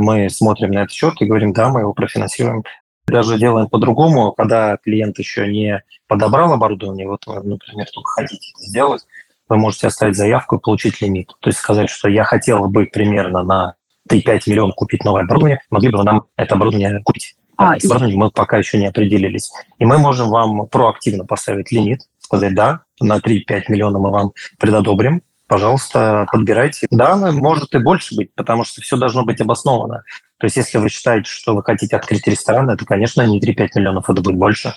мы 0.00 0.28
смотрим 0.30 0.72
на 0.72 0.80
этот 0.80 0.92
счет 0.92 1.14
и 1.20 1.24
говорим, 1.26 1.52
да, 1.52 1.68
мы 1.68 1.80
его 1.80 1.92
профинансируем. 1.92 2.64
Даже 3.06 3.38
делаем 3.38 3.68
по-другому, 3.68 4.32
когда 4.32 4.76
клиент 4.78 5.18
еще 5.18 5.46
не 5.46 5.82
подобрал 6.08 6.52
оборудование, 6.52 7.06
вот 7.06 7.26
вы, 7.26 7.34
например, 7.42 7.86
только 7.92 8.10
хотите 8.10 8.50
это 8.52 8.68
сделать, 8.68 9.06
вы 9.48 9.58
можете 9.58 9.86
оставить 9.86 10.16
заявку 10.16 10.56
и 10.56 10.60
получить 10.60 11.00
лимит. 11.00 11.28
То 11.40 11.50
есть 11.50 11.60
сказать, 11.60 11.88
что 11.88 12.08
я 12.08 12.24
хотел 12.24 12.68
бы 12.68 12.86
примерно 12.86 13.44
на 13.44 13.74
3-5 14.10 14.42
миллионов 14.46 14.74
купить 14.74 15.04
новое 15.04 15.22
оборудование, 15.22 15.60
могли 15.70 15.90
бы 15.90 15.98
вы 15.98 16.04
нам 16.04 16.24
это 16.36 16.54
оборудование 16.54 17.00
купить? 17.04 17.36
А, 17.56 17.74
оборудованием 17.74 18.18
мы 18.18 18.30
пока 18.30 18.58
еще 18.58 18.78
не 18.78 18.86
определились. 18.86 19.50
И 19.78 19.86
мы 19.86 19.98
можем 19.98 20.28
вам 20.28 20.66
проактивно 20.68 21.24
поставить 21.24 21.72
лимит, 21.72 22.02
сказать, 22.18 22.54
да, 22.54 22.82
на 23.00 23.18
3-5 23.18 23.64
миллионов 23.68 24.02
мы 24.02 24.10
вам 24.10 24.32
предодобрим, 24.58 25.22
пожалуйста, 25.46 26.26
подбирайте. 26.30 26.86
Да, 26.90 27.16
может 27.16 27.74
и 27.74 27.78
больше 27.78 28.14
быть, 28.16 28.34
потому 28.34 28.64
что 28.64 28.80
все 28.80 28.96
должно 28.96 29.24
быть 29.24 29.40
обосновано. 29.40 30.02
То 30.38 30.46
есть 30.46 30.56
если 30.56 30.78
вы 30.78 30.88
считаете, 30.88 31.28
что 31.30 31.54
вы 31.54 31.62
хотите 31.62 31.96
открыть 31.96 32.26
ресторан, 32.26 32.70
это, 32.70 32.84
конечно, 32.84 33.26
не 33.26 33.40
3-5 33.40 33.68
миллионов, 33.76 34.10
это 34.10 34.20
будет 34.20 34.36
больше. 34.36 34.74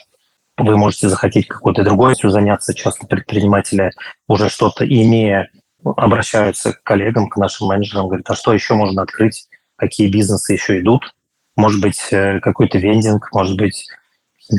Вы 0.57 0.77
можете 0.77 1.09
захотеть 1.09 1.47
какой-то 1.47 1.83
другой 1.83 2.15
заняться. 2.21 2.73
Часто 2.73 3.07
предприниматели 3.07 3.91
уже 4.27 4.49
что-то 4.49 4.85
имея 4.85 5.49
обращаются 5.83 6.73
к 6.73 6.83
коллегам, 6.83 7.29
к 7.29 7.37
нашим 7.37 7.67
менеджерам, 7.67 8.07
говорят, 8.07 8.29
а 8.29 8.35
что 8.35 8.53
еще 8.53 8.73
можно 8.73 9.01
открыть, 9.01 9.47
какие 9.77 10.11
бизнесы 10.11 10.53
еще 10.53 10.79
идут. 10.79 11.13
Может 11.55 11.81
быть, 11.81 12.01
э, 12.11 12.39
какой-то 12.41 12.77
вендинг, 12.77 13.29
может 13.33 13.57
быть, 13.57 13.87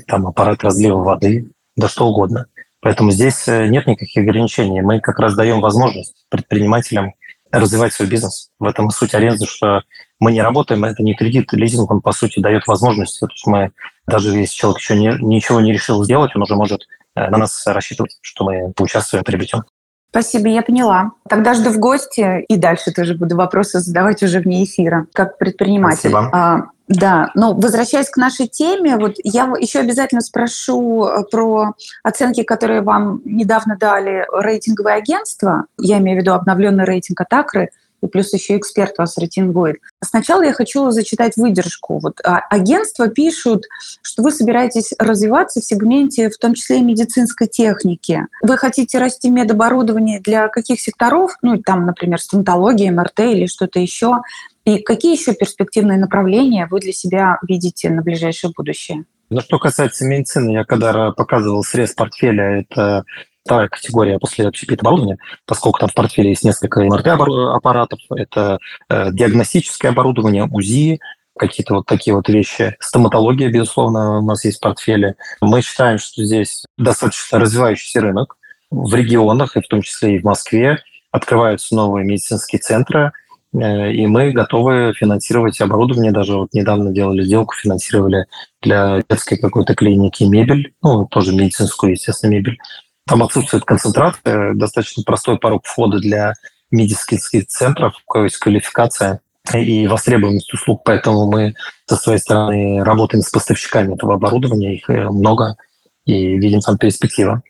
там 0.07 0.27
аппарат 0.27 0.63
разлива 0.65 1.03
воды, 1.03 1.51
да 1.77 1.89
что 1.89 2.07
угодно. 2.07 2.47
Поэтому 2.81 3.11
здесь 3.11 3.47
э, 3.47 3.67
нет 3.67 3.87
никаких 3.87 4.23
ограничений. 4.23 4.81
Мы 4.81 5.01
как 5.01 5.19
раз 5.19 5.35
даем 5.35 5.61
возможность 5.61 6.25
предпринимателям 6.29 7.15
развивать 7.53 7.93
свой 7.93 8.09
бизнес. 8.09 8.51
В 8.59 8.65
этом 8.65 8.89
и 8.89 8.91
суть 8.93 9.15
аренды, 9.15 9.45
что 9.47 9.83
мы 10.19 10.33
не 10.33 10.41
работаем, 10.41 10.85
это 10.85 11.03
не 11.03 11.15
кредит, 11.15 11.53
лизинг, 11.53 11.91
он, 11.91 12.01
по 12.01 12.13
сути, 12.13 12.41
дает 12.41 12.67
возможность. 12.67 13.19
То 13.21 13.27
есть 13.27 13.47
мы, 13.47 13.73
даже 14.07 14.37
если 14.37 14.55
человек 14.55 14.81
еще 14.81 14.97
не, 14.97 15.09
ничего 15.21 15.61
не 15.61 15.73
решил 15.73 16.03
сделать, 16.05 16.35
он 16.35 16.43
уже 16.43 16.55
может 16.55 16.83
э, 17.17 17.29
на 17.29 17.39
нас 17.39 17.67
рассчитывать, 17.67 18.19
что 18.23 18.45
мы 18.45 18.73
поучаствуем, 18.73 19.25
приобретем. 19.25 19.65
Спасибо, 20.11 20.49
я 20.49 20.63
поняла. 20.63 21.13
Тогда 21.29 21.55
жду 21.55 21.71
в 21.71 21.79
гости 21.79 22.45
и 22.49 22.57
дальше 22.57 22.93
тоже 22.93 23.15
буду 23.15 23.37
вопросы 23.37 23.79
задавать 23.79 24.23
уже 24.23 24.41
вне 24.41 24.65
эфира, 24.65 25.07
как 25.13 25.39
предприниматель. 25.39 26.11
Спасибо. 26.11 26.73
Да, 26.91 27.31
но 27.37 27.55
возвращаясь 27.55 28.11
к 28.11 28.17
нашей 28.17 28.49
теме, 28.49 28.97
вот 28.97 29.15
я 29.23 29.45
еще 29.61 29.79
обязательно 29.79 30.21
спрошу 30.21 31.07
э, 31.07 31.23
про 31.31 31.75
оценки, 32.03 32.43
которые 32.43 32.83
вам 32.83 33.23
недавно 33.25 33.77
дали 33.79 34.27
рейтинговые 34.33 34.97
агентства. 34.97 35.67
Я 35.79 35.99
имею 35.99 36.19
в 36.19 36.21
виду 36.23 36.33
обновленный 36.35 36.85
рейтинг 36.85 37.21
Атакры– 37.21 37.71
и 38.03 38.07
плюс 38.07 38.33
еще 38.33 38.57
эксперт 38.57 38.97
вас 38.99 39.19
рейтингует. 39.19 39.77
Сначала 40.03 40.43
я 40.43 40.53
хочу 40.53 40.91
зачитать 40.91 41.37
выдержку. 41.37 41.99
Вот 41.99 42.21
а, 42.25 42.39
агентства 42.51 43.09
пишут, 43.09 43.65
что 44.03 44.23
вы 44.23 44.33
собираетесь 44.33 44.93
развиваться 44.99 45.61
в 45.61 45.65
сегменте, 45.65 46.31
в 46.31 46.39
том 46.39 46.55
числе 46.55 46.79
и 46.79 46.83
медицинской 46.83 47.47
техники. 47.47 48.27
Вы 48.43 48.57
хотите 48.57 48.99
расти 48.99 49.31
медоборудование 49.31 50.21
для 50.21 50.49
каких 50.49 50.81
секторов? 50.81 51.37
Ну, 51.43 51.59
там, 51.59 51.87
например, 51.87 52.21
стоматология, 52.21 52.91
МРТ 52.91 53.21
или 53.21 53.47
что-то 53.47 53.81
еще. 53.81 54.23
И 54.71 54.83
какие 54.83 55.19
еще 55.19 55.35
перспективные 55.35 55.99
направления 55.99 56.69
вы 56.71 56.79
для 56.79 56.93
себя 56.93 57.39
видите 57.43 57.91
на 57.91 58.03
ближайшее 58.03 58.53
будущее? 58.57 59.05
Ну, 59.29 59.41
что 59.41 59.59
касается 59.59 60.05
медицины, 60.05 60.51
я 60.53 60.65
когда 60.65 61.11
показывал 61.11 61.65
срез 61.65 61.93
портфеля, 61.93 62.61
это 62.61 63.05
вторая 63.45 63.69
категория 63.69 64.21
после 64.21 64.47
общепита 64.47 64.83
оборудования, 64.83 65.19
поскольку 65.45 65.81
там 65.81 65.89
в 65.89 65.95
портфеле 65.95 66.31
есть 66.31 66.45
несколько 66.45 66.85
МРТ-аппаратов, 66.85 67.99
это 68.15 68.59
э, 68.89 69.11
диагностическое 69.11 69.91
оборудование, 69.91 70.45
УЗИ, 70.45 71.01
какие-то 71.37 71.75
вот 71.75 71.87
такие 71.87 72.15
вот 72.15 72.29
вещи. 72.29 72.77
Стоматология, 72.79 73.51
безусловно, 73.51 74.19
у 74.19 74.23
нас 74.23 74.45
есть 74.45 74.59
в 74.59 74.61
портфеле. 74.61 75.17
Мы 75.41 75.63
считаем, 75.63 75.99
что 75.99 76.25
здесь 76.25 76.65
достаточно 76.79 77.41
развивающийся 77.41 78.03
рынок 78.03 78.37
в 78.71 78.95
регионах, 78.95 79.57
и 79.57 79.63
в 79.63 79.67
том 79.67 79.83
числе 79.83 80.15
и 80.15 80.21
в 80.21 80.25
Москве. 80.25 80.79
Открываются 81.11 81.75
новые 81.75 82.07
медицинские 82.07 82.61
центры, 82.61 83.11
и 83.53 84.07
мы 84.07 84.31
готовы 84.33 84.93
финансировать 84.95 85.61
оборудование. 85.61 86.13
Даже 86.13 86.37
вот 86.37 86.53
недавно 86.53 86.93
делали 86.93 87.25
сделку, 87.25 87.55
финансировали 87.55 88.27
для 88.63 89.03
детской 89.09 89.37
какой-то 89.37 89.75
клиники 89.75 90.25
мебель, 90.25 90.73
ну, 90.83 91.07
тоже 91.07 91.35
медицинскую, 91.35 91.93
естественно, 91.93 92.31
мебель. 92.31 92.59
Там 93.07 93.23
отсутствует 93.23 93.65
концентрация, 93.65 94.55
достаточно 94.55 95.03
простой 95.03 95.39
порог 95.39 95.67
входа 95.67 95.99
для 95.99 96.35
медицинских 96.71 97.47
центров, 97.49 97.95
то 98.13 98.23
есть 98.23 98.37
квалификация 98.37 99.21
и 99.53 99.89
востребованность 99.89 100.53
услуг, 100.53 100.83
поэтому 100.85 101.27
мы 101.27 101.55
со 101.87 101.97
своей 101.97 102.21
стороны 102.21 102.85
работаем 102.85 103.23
с 103.23 103.31
поставщиками 103.31 103.95
этого 103.95 104.15
оборудования, 104.15 104.77
их 104.77 104.89
э, 104.89 105.09
много, 105.09 105.57
и 106.05 106.37
видим 106.39 106.61
там 106.61 106.79
перспектива. 106.79 107.43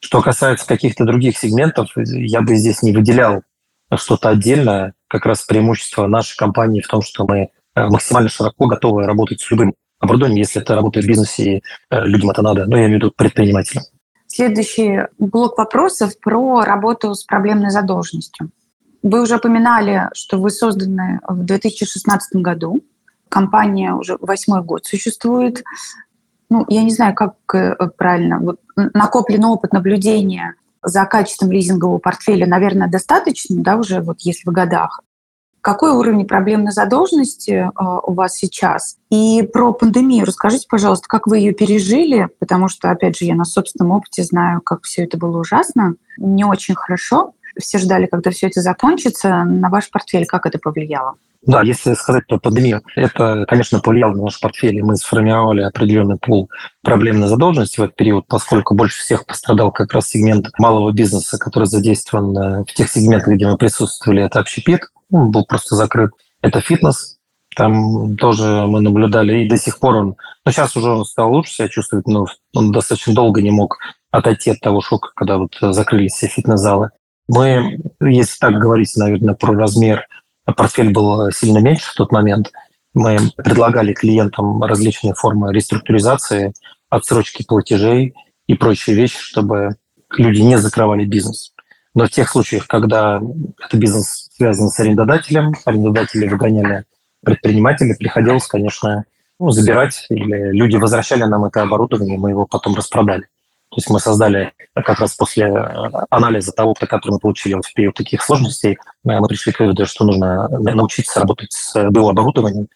Что 0.00 0.20
касается 0.20 0.66
каких-то 0.66 1.04
других 1.04 1.38
сегментов, 1.38 1.88
я 1.96 2.42
бы 2.42 2.56
здесь 2.56 2.82
не 2.82 2.92
выделял 2.92 3.42
что-то 3.94 4.30
отдельное. 4.30 4.94
Как 5.08 5.26
раз 5.26 5.42
преимущество 5.42 6.06
нашей 6.06 6.36
компании 6.36 6.80
в 6.80 6.88
том, 6.88 7.02
что 7.02 7.26
мы 7.26 7.50
э, 7.74 7.86
максимально 7.86 8.28
широко 8.28 8.66
готовы 8.66 9.04
работать 9.04 9.40
с 9.40 9.50
любым 9.50 9.74
оборудованием, 10.00 10.40
если 10.40 10.60
это 10.60 10.74
работает 10.74 11.06
в 11.06 11.08
бизнесе, 11.08 11.42
и 11.42 11.62
э, 11.90 12.04
людям 12.04 12.30
это 12.30 12.42
надо, 12.42 12.66
но 12.66 12.76
я 12.76 12.86
имею 12.86 12.98
в 12.98 13.02
виду 13.02 13.12
предпринимателям. 13.16 13.84
Следующий 14.26 15.02
блок 15.18 15.56
вопросов 15.56 16.18
про 16.20 16.62
работу 16.62 17.14
с 17.14 17.24
проблемной 17.24 17.70
задолженностью. 17.70 18.50
Вы 19.02 19.22
уже 19.22 19.36
упоминали, 19.36 20.10
что 20.14 20.38
вы 20.38 20.50
созданы 20.50 21.20
в 21.28 21.44
2016 21.44 22.42
году. 22.42 22.82
Компания 23.28 23.94
уже 23.94 24.18
восьмой 24.20 24.62
год 24.62 24.84
существует. 24.84 25.62
ну, 26.50 26.64
я 26.68 26.82
не 26.82 26.90
знаю, 26.90 27.14
как 27.14 27.36
э, 27.54 27.76
правильно, 27.96 28.40
вот 28.40 28.60
накопленный 28.76 29.48
опыт 29.48 29.72
наблюдения 29.72 30.54
за 30.82 31.04
качеством 31.04 31.52
лизингового 31.52 31.98
портфеля, 31.98 32.46
наверное, 32.46 32.88
достаточно, 32.88 33.62
да, 33.62 33.76
уже 33.76 34.00
вот 34.00 34.20
если 34.20 34.48
в 34.48 34.52
годах. 34.52 35.00
Какой 35.60 35.90
уровень 35.90 36.28
проблемной 36.28 36.70
задолженности 36.70 37.50
э, 37.50 37.70
у 37.74 38.12
вас 38.12 38.36
сейчас? 38.36 38.98
И 39.10 39.42
про 39.42 39.72
пандемию 39.72 40.24
расскажите, 40.24 40.66
пожалуйста, 40.68 41.08
как 41.08 41.26
вы 41.26 41.38
ее 41.38 41.52
пережили, 41.52 42.28
потому 42.38 42.68
что, 42.68 42.90
опять 42.90 43.18
же, 43.18 43.24
я 43.24 43.34
на 43.34 43.44
собственном 43.44 43.90
опыте 43.90 44.22
знаю, 44.22 44.60
как 44.60 44.84
все 44.84 45.02
это 45.02 45.18
было 45.18 45.40
ужасно, 45.40 45.96
не 46.18 46.44
очень 46.44 46.76
хорошо. 46.76 47.32
Все 47.58 47.78
ждали, 47.78 48.06
когда 48.06 48.30
все 48.30 48.46
это 48.46 48.60
закончится. 48.60 49.42
На 49.42 49.68
ваш 49.68 49.90
портфель 49.90 50.26
как 50.26 50.46
это 50.46 50.60
повлияло? 50.60 51.14
Да, 51.46 51.62
если 51.62 51.94
сказать 51.94 52.26
про 52.26 52.38
пандемию, 52.38 52.82
это, 52.96 53.44
конечно, 53.46 53.78
повлияло 53.78 54.12
на 54.12 54.24
наш 54.24 54.40
портфель, 54.40 54.76
и 54.76 54.82
мы 54.82 54.96
сформировали 54.96 55.62
определенный 55.62 56.18
пул 56.18 56.50
проблемной 56.82 57.28
задолженности 57.28 57.78
в 57.78 57.84
этот 57.84 57.94
период, 57.94 58.26
поскольку 58.26 58.74
больше 58.74 59.00
всех 59.00 59.24
пострадал 59.26 59.70
как 59.70 59.92
раз 59.92 60.08
сегмент 60.08 60.48
малого 60.58 60.90
бизнеса, 60.90 61.38
который 61.38 61.66
задействован 61.66 62.36
э, 62.36 62.64
в 62.64 62.74
тех 62.74 62.90
сегментах, 62.90 63.34
где 63.34 63.46
мы 63.46 63.56
присутствовали, 63.56 64.24
это 64.24 64.40
общепит, 64.40 64.88
он 65.10 65.30
был 65.30 65.46
просто 65.46 65.76
закрыт, 65.76 66.10
это 66.42 66.60
фитнес, 66.60 67.18
там 67.54 68.16
тоже 68.16 68.66
мы 68.66 68.80
наблюдали, 68.80 69.44
и 69.44 69.48
до 69.48 69.56
сих 69.56 69.78
пор 69.78 69.94
он, 69.94 70.16
ну 70.44 70.52
сейчас 70.52 70.76
уже 70.76 70.90
он 70.90 71.04
стал 71.04 71.32
лучше 71.32 71.52
себя 71.52 71.68
чувствовать, 71.68 72.08
но 72.08 72.26
он 72.54 72.72
достаточно 72.72 73.14
долго 73.14 73.40
не 73.40 73.52
мог 73.52 73.78
отойти 74.10 74.50
от 74.50 74.60
того 74.60 74.80
шока, 74.80 75.10
когда 75.14 75.38
вот 75.38 75.56
закрылись 75.60 76.12
все 76.12 76.26
фитнес-залы. 76.26 76.90
Мы, 77.28 77.78
если 78.00 78.38
так 78.38 78.54
говорить, 78.54 78.92
наверное, 78.96 79.34
про 79.34 79.54
размер 79.54 80.06
портфель 80.52 80.92
был 80.92 81.30
сильно 81.32 81.58
меньше 81.58 81.90
в 81.90 81.94
тот 81.94 82.12
момент. 82.12 82.52
Мы 82.94 83.18
предлагали 83.36 83.92
клиентам 83.92 84.62
различные 84.62 85.14
формы 85.14 85.52
реструктуризации, 85.52 86.54
отсрочки 86.88 87.44
платежей 87.44 88.14
и 88.46 88.54
прочие 88.54 88.96
вещи, 88.96 89.18
чтобы 89.18 89.76
люди 90.16 90.40
не 90.40 90.56
закрывали 90.56 91.04
бизнес. 91.04 91.52
Но 91.94 92.06
в 92.06 92.10
тех 92.10 92.28
случаях, 92.28 92.66
когда 92.66 93.20
это 93.64 93.76
бизнес 93.76 94.28
связан 94.36 94.68
с 94.68 94.78
арендодателем, 94.78 95.54
арендодатели 95.64 96.28
выгоняли 96.28 96.84
предпринимателей, 97.24 97.94
приходилось, 97.94 98.46
конечно, 98.46 99.04
ну, 99.38 99.50
забирать, 99.50 100.06
или 100.10 100.52
люди 100.52 100.76
возвращали 100.76 101.24
нам 101.24 101.44
это 101.44 101.62
оборудование, 101.62 102.18
мы 102.18 102.30
его 102.30 102.46
потом 102.46 102.74
распродали. 102.74 103.28
То 103.76 103.80
есть 103.80 103.90
мы 103.90 104.00
создали 104.00 104.54
как 104.72 105.00
раз 105.00 105.14
после 105.16 105.48
э, 105.48 105.90
анализа 106.08 106.50
того 106.52 106.70
опыта, 106.70 106.86
который 106.86 107.12
мы 107.12 107.18
получили 107.18 107.52
вот 107.52 107.66
в 107.66 107.74
период 107.74 107.94
таких 107.94 108.22
сложностей, 108.22 108.72
э, 108.72 108.76
мы 109.02 109.28
пришли 109.28 109.52
к 109.52 109.60
выводу, 109.60 109.84
что 109.84 110.06
нужно 110.06 110.48
научиться 110.48 111.20
работать 111.20 111.52
с 111.52 111.76
оборудованием. 111.76 112.68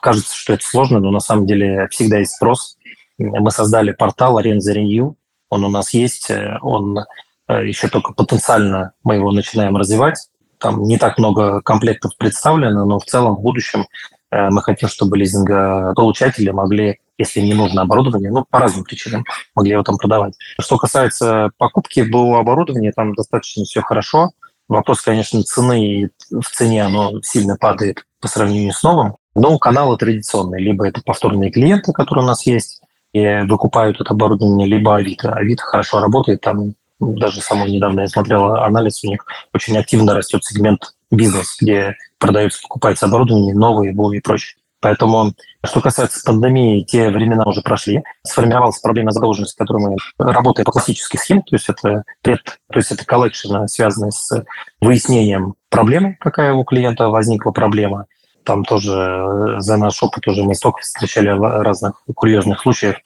Кажется, 0.00 0.36
что 0.36 0.52
это 0.52 0.64
сложно, 0.64 1.00
но 1.00 1.10
на 1.10 1.18
самом 1.18 1.46
деле 1.46 1.88
всегда 1.88 2.18
есть 2.18 2.36
спрос. 2.36 2.76
Мы 3.18 3.50
создали 3.50 3.90
портал 3.90 4.38
Arenza 4.38 4.72
Renew, 4.72 5.16
он 5.48 5.64
у 5.64 5.68
нас 5.68 5.92
есть, 5.92 6.30
э, 6.30 6.58
он 6.62 7.00
еще 7.48 7.88
только 7.88 8.12
потенциально 8.12 8.92
мы 9.02 9.16
его 9.16 9.32
начинаем 9.32 9.76
развивать. 9.76 10.28
Там 10.58 10.84
не 10.84 10.96
так 10.96 11.18
много 11.18 11.60
комплектов 11.60 12.16
представлено, 12.16 12.84
но 12.84 13.00
в 13.00 13.04
целом 13.04 13.34
в 13.34 13.40
будущем 13.40 13.88
мы 14.30 14.62
хотим, 14.62 14.88
чтобы 14.88 15.16
лизингополучатели 15.18 16.50
могли 16.50 16.98
если 17.18 17.40
не 17.40 17.54
нужно 17.54 17.82
оборудование, 17.82 18.30
ну, 18.30 18.44
по 18.48 18.58
разным 18.58 18.84
причинам 18.84 19.24
могли 19.54 19.72
его 19.72 19.82
там 19.82 19.96
продавать. 19.96 20.34
Что 20.60 20.76
касается 20.76 21.50
покупки 21.56 22.00
БУ 22.00 22.36
оборудования, 22.36 22.92
там 22.94 23.14
достаточно 23.14 23.64
все 23.64 23.80
хорошо. 23.80 24.32
Вопрос, 24.68 25.00
конечно, 25.00 25.42
цены, 25.42 26.10
в 26.30 26.44
цене 26.44 26.84
оно 26.84 27.20
сильно 27.22 27.56
падает 27.56 28.04
по 28.20 28.28
сравнению 28.28 28.72
с 28.72 28.82
новым. 28.82 29.16
Но 29.34 29.58
каналы 29.58 29.96
традиционные. 29.96 30.62
Либо 30.62 30.86
это 30.86 31.02
повторные 31.04 31.50
клиенты, 31.50 31.92
которые 31.92 32.24
у 32.24 32.26
нас 32.26 32.44
есть, 32.46 32.80
и 33.12 33.42
выкупают 33.46 34.00
это 34.00 34.12
оборудование, 34.12 34.66
либо 34.66 34.96
Авито. 34.96 35.32
Авито 35.32 35.62
хорошо 35.62 36.00
работает, 36.00 36.40
там 36.40 36.74
даже 36.98 37.40
самое 37.40 37.72
недавно 37.74 38.00
я 38.00 38.08
смотрел 38.08 38.54
анализ, 38.56 39.04
у 39.04 39.08
них 39.08 39.24
очень 39.52 39.76
активно 39.76 40.14
растет 40.14 40.42
сегмент 40.44 40.94
бизнес, 41.10 41.56
где 41.60 41.96
продается, 42.18 42.60
покупается 42.62 43.06
оборудование, 43.06 43.54
новые, 43.54 43.92
БУ 43.92 44.12
и 44.12 44.20
прочее. 44.20 44.56
Поэтому, 44.80 45.32
что 45.64 45.80
касается 45.80 46.22
пандемии, 46.24 46.84
те 46.84 47.08
времена 47.08 47.44
уже 47.46 47.62
прошли. 47.62 48.04
Сформировалась 48.22 48.78
проблема 48.78 49.10
задолженности, 49.10 49.56
которую 49.56 49.90
мы 49.90 49.96
работаем 50.18 50.64
по 50.64 50.72
классической 50.72 51.18
схеме, 51.18 51.40
то 51.40 51.56
есть 51.56 51.68
это 51.68 52.04
пред, 52.22 52.42
то 52.44 52.78
есть 52.78 52.92
это 52.92 53.04
collection, 53.04 53.66
связанный 53.66 54.12
с 54.12 54.44
выяснением 54.80 55.54
проблемы, 55.70 56.16
какая 56.20 56.52
у 56.52 56.62
клиента 56.64 57.08
возникла 57.08 57.52
проблема. 57.52 58.06
Там 58.44 58.64
тоже 58.64 58.92
э, 58.92 59.60
за 59.60 59.76
наш 59.76 60.00
опыт 60.02 60.28
уже 60.28 60.44
мы 60.44 60.54
столько 60.54 60.80
встречали 60.80 61.30
разных 61.30 62.02
курьезных 62.14 62.60
случаев, 62.60 62.96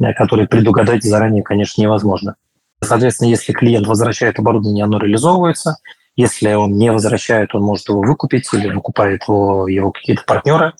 э, 0.00 0.14
которые 0.14 0.48
предугадать 0.48 1.04
заранее, 1.04 1.42
конечно, 1.42 1.82
невозможно. 1.82 2.36
Соответственно, 2.82 3.28
если 3.28 3.52
клиент 3.52 3.86
возвращает 3.86 4.38
оборудование, 4.38 4.84
оно 4.84 4.98
реализовывается. 4.98 5.76
Если 6.16 6.52
он 6.54 6.72
не 6.72 6.90
возвращает, 6.90 7.54
он 7.54 7.62
может 7.62 7.88
его 7.88 8.00
выкупить 8.00 8.48
или 8.54 8.72
выкупает 8.72 9.22
его, 9.28 9.68
его 9.68 9.92
какие-то 9.92 10.24
партнеры. 10.24 10.72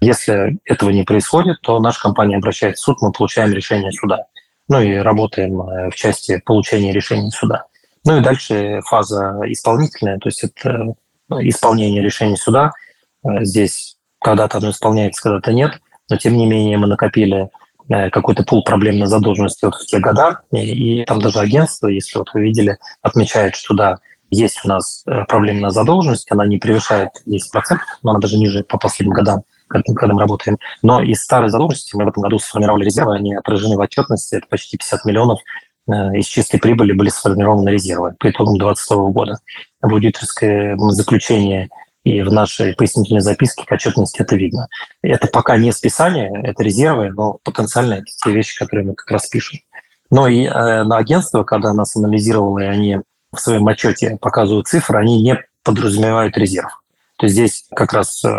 Если 0.00 0.58
этого 0.64 0.90
не 0.90 1.04
происходит, 1.04 1.60
то 1.62 1.78
наша 1.78 2.00
компания 2.00 2.36
обращается 2.36 2.82
в 2.82 2.84
суд, 2.86 3.02
мы 3.02 3.12
получаем 3.12 3.52
решение 3.52 3.92
суда. 3.92 4.26
Ну 4.68 4.80
и 4.80 4.94
работаем 4.96 5.60
э, 5.60 5.90
в 5.90 5.94
части 5.94 6.40
получения 6.44 6.92
решения 6.92 7.30
суда. 7.30 7.66
Ну 8.04 8.16
и 8.16 8.22
дальше 8.22 8.80
фаза 8.86 9.36
исполнительная, 9.46 10.18
то 10.18 10.28
есть 10.28 10.42
это 10.42 10.94
э, 11.30 11.34
исполнение 11.42 12.02
решения 12.02 12.36
суда. 12.36 12.72
Э, 13.24 13.44
здесь 13.44 13.96
когда-то 14.20 14.58
оно 14.58 14.70
исполняется, 14.70 15.22
когда-то 15.22 15.52
нет, 15.52 15.80
но 16.08 16.16
тем 16.16 16.34
не 16.34 16.46
менее 16.46 16.78
мы 16.78 16.86
накопили 16.86 17.50
какой-то 17.88 18.44
пул 18.44 18.62
проблем 18.62 19.00
на 19.00 19.06
задолженности 19.06 19.64
вот 19.64 19.74
в 19.74 19.84
те 19.84 19.98
года, 19.98 20.42
и, 20.52 21.04
там 21.06 21.20
даже 21.20 21.40
агентство, 21.40 21.88
если 21.88 22.18
вот 22.18 22.30
вы 22.32 22.42
видели, 22.42 22.78
отмечает, 23.02 23.56
что 23.56 23.74
да, 23.74 23.98
есть 24.30 24.60
у 24.64 24.68
нас 24.68 25.04
проблемная 25.28 25.70
задолженность, 25.70 26.30
она 26.30 26.46
не 26.46 26.58
превышает 26.58 27.10
10%, 27.26 27.40
но 28.02 28.10
она 28.12 28.20
даже 28.20 28.38
ниже 28.38 28.64
по 28.64 28.78
последним 28.78 29.12
годам 29.12 29.42
когда 29.70 30.12
мы 30.12 30.20
работаем. 30.20 30.58
Но 30.82 31.00
из 31.00 31.22
старой 31.22 31.48
задолженности 31.48 31.96
мы 31.96 32.04
в 32.04 32.08
этом 32.08 32.22
году 32.22 32.38
сформировали 32.38 32.84
резервы, 32.84 33.16
они 33.16 33.34
отражены 33.34 33.76
в 33.76 33.80
отчетности, 33.80 34.34
это 34.34 34.46
почти 34.48 34.76
50 34.76 35.04
миллионов 35.04 35.40
э, 35.86 35.92
из 36.18 36.26
чистой 36.26 36.58
прибыли 36.58 36.92
были 36.92 37.08
сформированы 37.08 37.68
резервы 37.68 38.14
по 38.18 38.30
итогам 38.30 38.58
2020 38.58 38.90
года. 39.14 39.38
В 39.80 39.92
аудиторское 39.92 40.76
заключение 40.76 41.68
и 42.02 42.22
в 42.22 42.32
нашей 42.32 42.74
пояснительной 42.74 43.20
записке 43.20 43.64
к 43.64 43.72
отчетности 43.72 44.22
это 44.22 44.34
видно. 44.34 44.68
Это 45.02 45.28
пока 45.28 45.56
не 45.56 45.72
списание, 45.72 46.30
это 46.42 46.62
резервы, 46.62 47.10
но 47.10 47.38
потенциально 47.44 47.94
это 47.94 48.06
те 48.06 48.32
вещи, 48.32 48.58
которые 48.58 48.86
мы 48.86 48.94
как 48.94 49.10
раз 49.10 49.28
пишем. 49.28 49.60
Но 50.10 50.26
и 50.26 50.44
э, 50.44 50.82
на 50.82 50.96
агентство, 50.96 51.44
когда 51.44 51.72
нас 51.72 51.94
анализировало, 51.94 52.58
и 52.58 52.64
они 52.64 52.98
в 53.32 53.38
своем 53.38 53.66
отчете 53.68 54.18
показывают 54.20 54.68
цифры, 54.68 54.98
они 54.98 55.22
не 55.22 55.42
подразумевают 55.62 56.36
резерв 56.36 56.80
то 57.20 57.28
здесь 57.28 57.66
как 57.76 57.92
раз 57.92 58.24
э, 58.24 58.32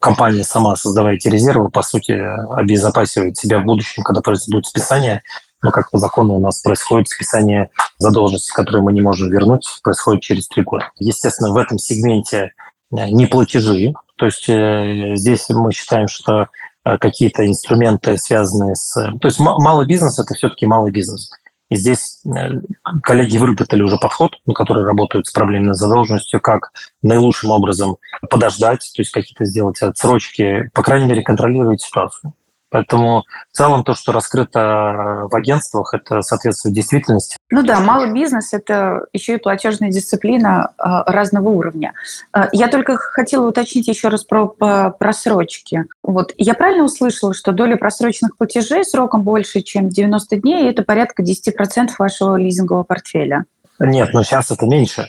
компания 0.00 0.42
сама, 0.42 0.74
создавая 0.74 1.14
эти 1.14 1.28
резервы, 1.28 1.70
по 1.70 1.82
сути, 1.82 2.20
обезопасивает 2.52 3.36
себя 3.36 3.60
в 3.60 3.64
будущем, 3.64 4.02
когда 4.02 4.22
произойдут 4.22 4.66
списания. 4.66 5.22
Но 5.62 5.70
как 5.70 5.92
по 5.92 5.98
закону 5.98 6.34
у 6.34 6.40
нас 6.40 6.58
происходит 6.58 7.08
списание 7.08 7.70
задолженности, 7.98 8.50
которую 8.50 8.82
мы 8.82 8.92
не 8.92 9.02
можем 9.02 9.30
вернуть, 9.30 9.64
происходит 9.84 10.24
через 10.24 10.48
три 10.48 10.64
года. 10.64 10.90
Естественно, 10.98 11.52
в 11.52 11.56
этом 11.56 11.78
сегменте 11.78 12.54
э, 12.90 13.08
не 13.08 13.26
платежи. 13.26 13.94
То 14.16 14.26
есть 14.26 14.48
э, 14.48 15.12
здесь 15.14 15.48
мы 15.50 15.72
считаем, 15.72 16.08
что 16.08 16.48
какие-то 16.82 17.46
инструменты, 17.46 18.18
связанные 18.18 18.74
с... 18.74 18.92
То 18.92 19.28
есть 19.28 19.38
малый 19.38 19.86
бизнес– 19.86 20.18
это 20.18 20.34
все-таки 20.34 20.66
малый 20.66 20.92
бизнес. 20.92 21.30
И 21.70 21.76
здесь 21.76 22.20
э, 22.26 22.60
коллеги 23.02 23.38
выработали 23.38 23.82
уже 23.82 23.96
подход, 23.96 24.38
на 24.46 24.54
который 24.54 24.84
работают 24.84 25.26
с 25.26 25.32
проблемной 25.32 25.74
задолженностью, 25.74 26.40
как 26.40 26.72
наилучшим 27.02 27.50
образом 27.50 27.96
подождать, 28.28 28.90
то 28.94 29.02
есть 29.02 29.10
какие-то 29.10 29.44
сделать 29.44 29.80
отсрочки, 29.80 30.70
по 30.74 30.82
крайней 30.82 31.06
мере, 31.06 31.22
контролировать 31.22 31.80
ситуацию. 31.80 32.34
Поэтому 32.70 33.22
в 33.52 33.56
целом 33.56 33.84
то, 33.84 33.94
что 33.94 34.12
раскрыто 34.12 35.28
в 35.30 35.34
агентствах, 35.34 35.94
это 35.94 36.22
соответствует 36.22 36.74
действительности. 36.74 37.36
Ну 37.50 37.62
да, 37.62 37.80
малый 37.80 38.12
бизнес– 38.12 38.48
это 38.52 39.06
еще 39.12 39.34
и 39.34 39.38
платежная 39.38 39.90
дисциплина 39.90 40.72
а, 40.76 41.04
разного 41.10 41.50
уровня. 41.50 41.92
А, 42.32 42.48
я 42.52 42.68
только 42.68 42.96
хотела 42.96 43.48
уточнить 43.48 43.86
еще 43.86 44.08
раз 44.08 44.24
про 44.24 44.46
просрочки. 44.98 45.84
Вот 46.02 46.32
я 46.36 46.54
правильно 46.54 46.84
услышала, 46.84 47.32
что 47.32 47.52
доля 47.52 47.76
просроченных 47.76 48.36
платежей 48.36 48.84
сроком 48.84 49.22
больше, 49.22 49.60
чем 49.60 49.88
90 49.88 50.36
дней, 50.36 50.68
это 50.68 50.82
порядка 50.82 51.22
10% 51.22 51.90
вашего 51.98 52.36
лизингового 52.36 52.82
портфеля? 52.82 53.44
Нет, 53.78 54.10
но 54.12 54.22
сейчас 54.22 54.50
это 54.50 54.66
меньше. 54.66 55.08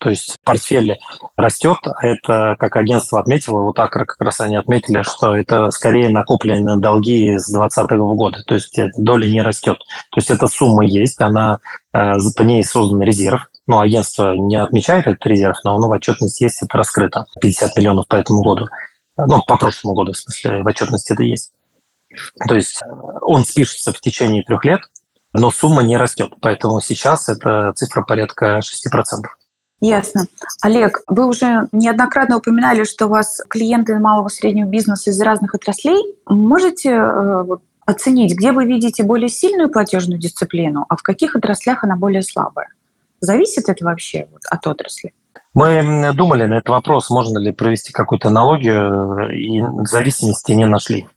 То 0.00 0.08
есть 0.08 0.38
портфель 0.44 0.98
растет, 1.36 1.76
а 1.84 2.06
это, 2.06 2.56
как 2.58 2.74
агентство 2.76 3.20
отметило, 3.20 3.60
вот 3.60 3.76
так 3.76 3.92
как 3.92 4.16
раз 4.18 4.40
они 4.40 4.56
отметили, 4.56 5.02
что 5.02 5.36
это 5.36 5.70
скорее 5.70 6.08
накопленные 6.08 6.78
долги 6.78 7.36
с 7.36 7.50
2020 7.50 7.90
года. 8.16 8.42
То 8.46 8.54
есть 8.54 8.78
доля 8.96 9.30
не 9.30 9.42
растет. 9.42 9.78
То 10.10 10.18
есть 10.18 10.30
эта 10.30 10.46
сумма 10.46 10.86
есть, 10.86 11.20
она, 11.20 11.58
э, 11.92 12.14
по 12.34 12.42
ней 12.42 12.64
создан 12.64 13.02
резерв. 13.02 13.50
Ну, 13.66 13.78
агентство 13.78 14.34
не 14.34 14.56
отмечает 14.56 15.06
этот 15.06 15.24
резерв, 15.26 15.58
но 15.64 15.76
оно 15.76 15.88
в 15.88 15.92
отчетности 15.92 16.44
есть, 16.44 16.62
это 16.62 16.78
раскрыто. 16.78 17.26
50 17.38 17.76
миллионов 17.76 18.08
по 18.08 18.16
этому 18.16 18.42
году. 18.42 18.68
Ну, 19.18 19.42
по 19.46 19.58
прошлому 19.58 19.94
году, 19.94 20.12
в 20.12 20.16
смысле, 20.16 20.62
в 20.62 20.66
отчетности 20.66 21.12
это 21.12 21.22
есть. 21.22 21.52
То 22.48 22.54
есть 22.54 22.80
он 23.20 23.44
спишется 23.44 23.92
в 23.92 24.00
течение 24.00 24.42
трех 24.44 24.64
лет, 24.64 24.80
но 25.34 25.50
сумма 25.50 25.82
не 25.82 25.98
растет. 25.98 26.32
Поэтому 26.40 26.80
сейчас 26.80 27.28
это 27.28 27.72
цифра 27.74 28.02
порядка 28.02 28.60
6%. 28.60 29.26
Ясно. 29.80 30.26
Олег, 30.62 31.02
вы 31.06 31.26
уже 31.26 31.68
неоднократно 31.72 32.36
упоминали, 32.36 32.84
что 32.84 33.06
у 33.06 33.10
вас 33.10 33.40
клиенты 33.48 33.98
малого 33.98 34.28
и 34.28 34.30
среднего 34.30 34.68
бизнеса 34.68 35.10
из 35.10 35.20
разных 35.20 35.54
отраслей. 35.54 36.16
Можете 36.26 36.90
э, 36.90 37.42
вот, 37.44 37.62
оценить, 37.86 38.36
где 38.36 38.52
вы 38.52 38.66
видите 38.66 39.02
более 39.02 39.30
сильную 39.30 39.70
платежную 39.70 40.20
дисциплину, 40.20 40.84
а 40.88 40.96
в 40.96 41.02
каких 41.02 41.34
отраслях 41.34 41.82
она 41.82 41.96
более 41.96 42.22
слабая? 42.22 42.68
Зависит 43.20 43.68
это 43.68 43.84
вообще 43.84 44.28
вот, 44.30 44.42
от 44.50 44.66
отрасли? 44.66 45.14
Мы 45.54 46.12
думали 46.14 46.44
на 46.44 46.58
этот 46.58 46.68
вопрос, 46.68 47.10
можно 47.10 47.38
ли 47.38 47.50
провести 47.50 47.92
какую-то 47.92 48.28
аналогию, 48.28 49.30
и 49.34 49.62
зависимости 49.86 50.52
не 50.52 50.66
нашли. 50.66 51.08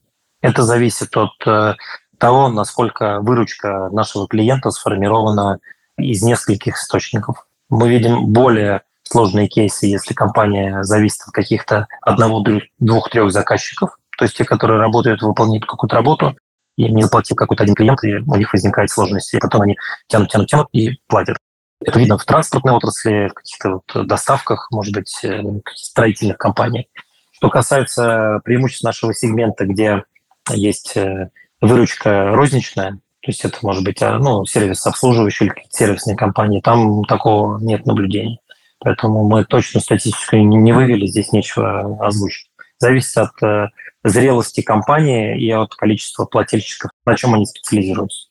Это 0.41 0.63
зависит 0.63 1.15
от 1.15 1.31
э, 1.45 1.75
того, 2.17 2.49
насколько 2.49 3.19
выручка 3.19 3.89
нашего 3.91 4.27
клиента 4.27 4.71
сформирована 4.71 5.59
из 5.97 6.23
нескольких 6.23 6.77
источников. 6.77 7.45
Мы 7.73 7.89
видим 7.89 8.27
более 8.27 8.83
сложные 9.01 9.47
кейсы, 9.47 9.87
если 9.87 10.13
компания 10.13 10.83
зависит 10.83 11.21
от 11.25 11.33
каких-то 11.33 11.87
одного, 12.01 12.45
двух, 12.77 13.09
трех 13.09 13.31
заказчиков, 13.31 13.97
то 14.15 14.25
есть 14.25 14.37
те, 14.37 14.45
которые 14.45 14.79
работают, 14.79 15.23
выполняют 15.23 15.65
какую-то 15.65 15.95
работу, 15.95 16.37
и 16.77 16.87
не 16.91 17.01
заплатил 17.01 17.35
какой-то 17.35 17.63
один 17.63 17.73
клиент, 17.73 18.03
и 18.03 18.17
у 18.17 18.35
них 18.35 18.53
возникает 18.53 18.91
сложность, 18.91 19.33
и 19.33 19.39
потом 19.39 19.61
они 19.63 19.75
тянут, 20.07 20.29
тянут, 20.29 20.49
тянут 20.49 20.67
и 20.71 20.99
платят. 21.07 21.37
Это 21.83 21.97
видно 21.97 22.19
в 22.19 22.25
транспортной 22.25 22.75
отрасли, 22.75 23.29
в 23.29 23.33
каких-то 23.33 23.81
вот 23.87 24.07
доставках, 24.07 24.67
может 24.69 24.93
быть, 24.93 25.19
э, 25.23 25.41
строительных 25.73 26.37
компаниях. 26.37 26.85
Что 27.31 27.49
касается 27.49 28.39
преимуществ 28.43 28.83
нашего 28.83 29.15
сегмента, 29.15 29.65
где 29.65 30.03
есть 30.51 30.95
э, 30.95 31.31
выручка 31.59 32.35
розничная, 32.35 32.99
то 33.23 33.31
есть 33.31 33.45
это 33.45 33.57
может 33.61 33.85
быть 33.85 34.01
а, 34.01 34.19
ну, 34.19 34.45
сервис 34.45 34.85
обслуживающий 34.85 35.45
или 35.45 35.53
сервисные 35.69 36.17
компании, 36.17 36.59
там 36.59 37.05
такого 37.05 37.57
нет 37.57 37.85
наблюдений. 37.85 38.41
Поэтому 38.79 39.25
мы 39.25 39.45
точно 39.45 39.79
статистику 39.79 40.35
не 40.35 40.73
вывели, 40.73 41.05
здесь 41.05 41.31
нечего 41.31 42.05
озвучить. 42.05 42.49
Зависит 42.79 43.17
от 43.17 43.41
э, 43.41 43.69
зрелости 44.03 44.59
компании 44.59 45.41
и 45.41 45.49
от 45.51 45.73
количества 45.73 46.25
плательщиков, 46.25 46.91
на 47.05 47.15
чем 47.15 47.33
они 47.33 47.45
специализируются. 47.45 48.27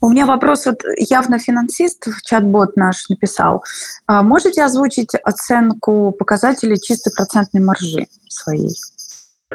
У 0.00 0.08
меня 0.08 0.24
вопрос 0.24 0.64
вот 0.64 0.82
явно 0.96 1.38
финансист, 1.38 2.08
чат-бот 2.24 2.76
наш 2.76 3.10
написал. 3.10 3.62
А 4.06 4.22
можете 4.22 4.64
озвучить 4.64 5.14
оценку 5.22 6.12
показателей 6.18 6.80
чистой 6.80 7.12
процентной 7.12 7.60
маржи 7.60 8.06
своей? 8.26 8.74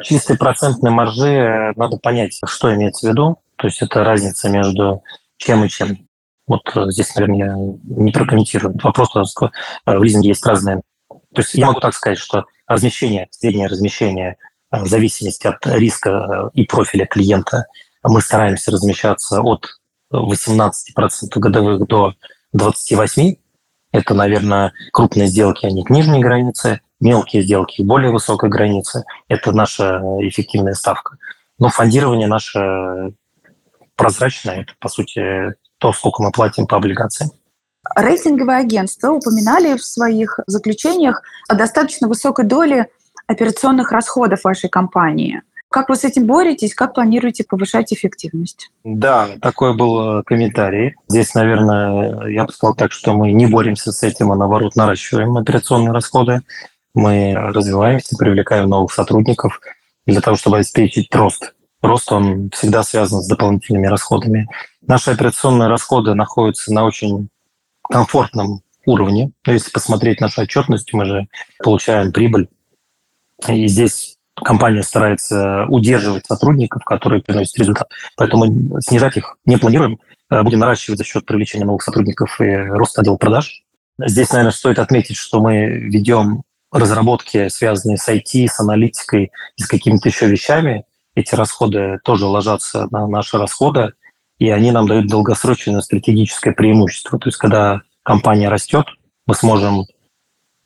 Чистой 0.00 0.38
процентной 0.38 0.92
маржи 0.92 1.26
э, 1.26 1.72
надо 1.74 1.96
понять, 1.96 2.38
что 2.44 2.72
имеется 2.72 3.08
в 3.08 3.10
виду. 3.10 3.38
То 3.56 3.68
есть 3.68 3.82
это 3.82 4.04
разница 4.04 4.48
между 4.48 5.02
чем 5.38 5.64
и 5.64 5.68
чем. 5.68 6.08
Вот 6.46 6.62
э, 6.74 6.90
здесь, 6.90 7.14
наверное, 7.14 7.38
я 7.38 7.54
не 7.84 8.12
прокомментирую. 8.12 8.76
Вопрос 8.82 9.14
э, 9.16 9.48
в 9.86 10.02
лизинге 10.02 10.30
есть 10.30 10.46
разные. 10.46 10.82
То 11.08 11.42
есть 11.42 11.54
я 11.54 11.66
могу 11.66 11.80
так 11.80 11.94
сказать, 11.94 12.18
что 12.18 12.44
размещение, 12.66 13.28
среднее 13.30 13.68
размещение 13.68 14.36
в 14.70 14.86
зависимости 14.86 15.46
от 15.46 15.64
риска 15.66 16.50
и 16.54 16.64
профиля 16.64 17.06
клиента, 17.06 17.66
мы 18.02 18.20
стараемся 18.20 18.70
размещаться 18.70 19.40
от 19.42 19.66
18% 20.12 20.70
годовых 21.36 21.86
до 21.86 22.14
28%. 22.56 23.38
Это, 23.92 24.14
наверное, 24.14 24.72
крупные 24.92 25.26
сделки, 25.28 25.64
они 25.64 25.84
к 25.84 25.90
нижней 25.90 26.20
границе 26.20 26.80
мелкие 27.00 27.42
сделки 27.42 27.82
более 27.82 28.10
высокой 28.10 28.50
границы. 28.50 29.04
Это 29.28 29.52
наша 29.52 30.00
эффективная 30.20 30.74
ставка. 30.74 31.16
Но 31.58 31.68
фондирование 31.68 32.28
наше 32.28 33.14
прозрачное. 33.96 34.62
Это, 34.62 34.72
по 34.78 34.88
сути, 34.88 35.54
то, 35.78 35.92
сколько 35.92 36.22
мы 36.22 36.30
платим 36.30 36.66
по 36.66 36.76
облигациям. 36.76 37.30
Рейтинговые 37.94 38.58
агентства 38.58 39.10
упоминали 39.10 39.76
в 39.76 39.84
своих 39.84 40.40
заключениях 40.46 41.22
о 41.48 41.54
достаточно 41.54 42.08
высокой 42.08 42.44
доле 42.44 42.88
операционных 43.26 43.92
расходов 43.92 44.44
вашей 44.44 44.68
компании. 44.68 45.42
Как 45.68 45.88
вы 45.88 45.96
с 45.96 46.04
этим 46.04 46.26
боретесь? 46.26 46.74
Как 46.74 46.94
планируете 46.94 47.44
повышать 47.44 47.92
эффективность? 47.92 48.70
Да, 48.84 49.28
такой 49.42 49.76
был 49.76 50.20
э, 50.20 50.22
комментарий. 50.24 50.94
Здесь, 51.08 51.34
наверное, 51.34 52.28
я 52.28 52.44
бы 52.44 52.52
сказал 52.52 52.74
так, 52.74 52.92
что 52.92 53.12
мы 53.14 53.32
не 53.32 53.46
боремся 53.46 53.92
с 53.92 54.02
этим, 54.02 54.30
а 54.32 54.36
наоборот 54.36 54.76
наращиваем 54.76 55.36
операционные 55.36 55.92
расходы 55.92 56.42
мы 56.96 57.34
развиваемся, 57.34 58.16
привлекаем 58.16 58.70
новых 58.70 58.92
сотрудников 58.92 59.60
для 60.06 60.20
того, 60.20 60.36
чтобы 60.36 60.56
обеспечить 60.56 61.14
рост. 61.14 61.54
Рост, 61.86 62.10
он 62.12 62.50
всегда 62.50 62.82
связан 62.82 63.22
с 63.22 63.28
дополнительными 63.28 63.86
расходами. 63.86 64.48
Наши 64.86 65.10
операционные 65.10 65.68
расходы 65.68 66.14
находятся 66.14 66.72
на 66.72 66.84
очень 66.84 67.28
комфортном 67.82 68.62
уровне. 68.84 69.32
Но 69.46 69.52
если 69.52 69.70
посмотреть 69.70 70.20
нашу 70.20 70.42
отчетность, 70.42 70.92
мы 70.92 71.04
же 71.04 71.26
получаем 71.62 72.12
прибыль. 72.12 72.48
И 73.48 73.66
здесь 73.66 74.16
компания 74.34 74.82
старается 74.82 75.66
удерживать 75.68 76.26
сотрудников, 76.26 76.84
которые 76.84 77.22
приносят 77.22 77.58
результат. 77.58 77.88
Поэтому 78.16 78.80
снижать 78.80 79.16
их 79.16 79.36
не 79.44 79.56
планируем. 79.56 79.98
Э, 80.30 80.42
будем 80.42 80.60
наращивать 80.60 80.98
за 80.98 81.04
счет 81.04 81.26
привлечения 81.26 81.64
новых 81.64 81.82
сотрудников 81.82 82.40
и 82.40 82.54
роста 82.54 83.02
отдела 83.02 83.16
продаж. 83.16 83.62
Здесь, 83.98 84.30
наверное, 84.30 84.52
стоит 84.52 84.78
отметить, 84.78 85.16
что 85.16 85.40
мы 85.40 85.66
ведем 85.66 86.42
разработки, 86.72 87.48
связанные 87.48 87.96
с 87.96 88.08
IT, 88.08 88.48
с 88.48 88.60
аналитикой 88.60 89.30
и 89.56 89.62
с 89.62 89.66
какими-то 89.66 90.08
еще 90.08 90.26
вещами, 90.26 90.84
эти 91.16 91.34
расходы 91.34 91.98
тоже 92.04 92.26
ложатся 92.26 92.86
на 92.90 93.08
наши 93.08 93.38
расходы, 93.38 93.94
и 94.38 94.50
они 94.50 94.70
нам 94.70 94.86
дают 94.86 95.08
долгосрочное 95.08 95.80
стратегическое 95.80 96.52
преимущество. 96.52 97.18
То 97.18 97.28
есть, 97.28 97.38
когда 97.38 97.80
компания 98.02 98.48
растет, 98.48 98.86
мы 99.26 99.34
сможем, 99.34 99.86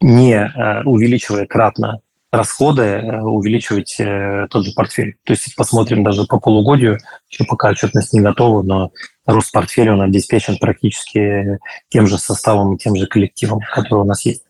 не 0.01 0.35
э, 0.35 0.83
увеличивая 0.83 1.47
кратно 1.47 2.01
расходы, 2.33 2.83
э, 2.83 3.21
увеличивать 3.21 3.95
э, 4.01 4.49
тот 4.51 4.67
же 4.67 4.73
портфель. 4.73 5.17
То 5.25 5.33
есть, 5.33 5.55
посмотрим 5.55 6.03
даже 6.03 6.25
по 6.25 6.41
полугодию, 6.41 6.99
еще 7.29 7.45
пока 7.45 7.69
отчетность 7.69 8.13
не 8.13 8.21
готова, 8.21 8.63
но 8.63 8.91
рост 9.27 9.53
портфеля 9.53 9.93
он 9.93 10.03
обеспечен 10.03 10.59
практически 10.59 11.61
тем 11.91 12.09
же 12.09 12.19
составом 12.19 12.75
и 12.75 12.79
тем 12.79 12.97
же 12.97 13.07
коллективом, 13.07 13.61
который 13.73 14.01
у 14.01 14.05
нас 14.05 14.25
есть. 14.25 14.43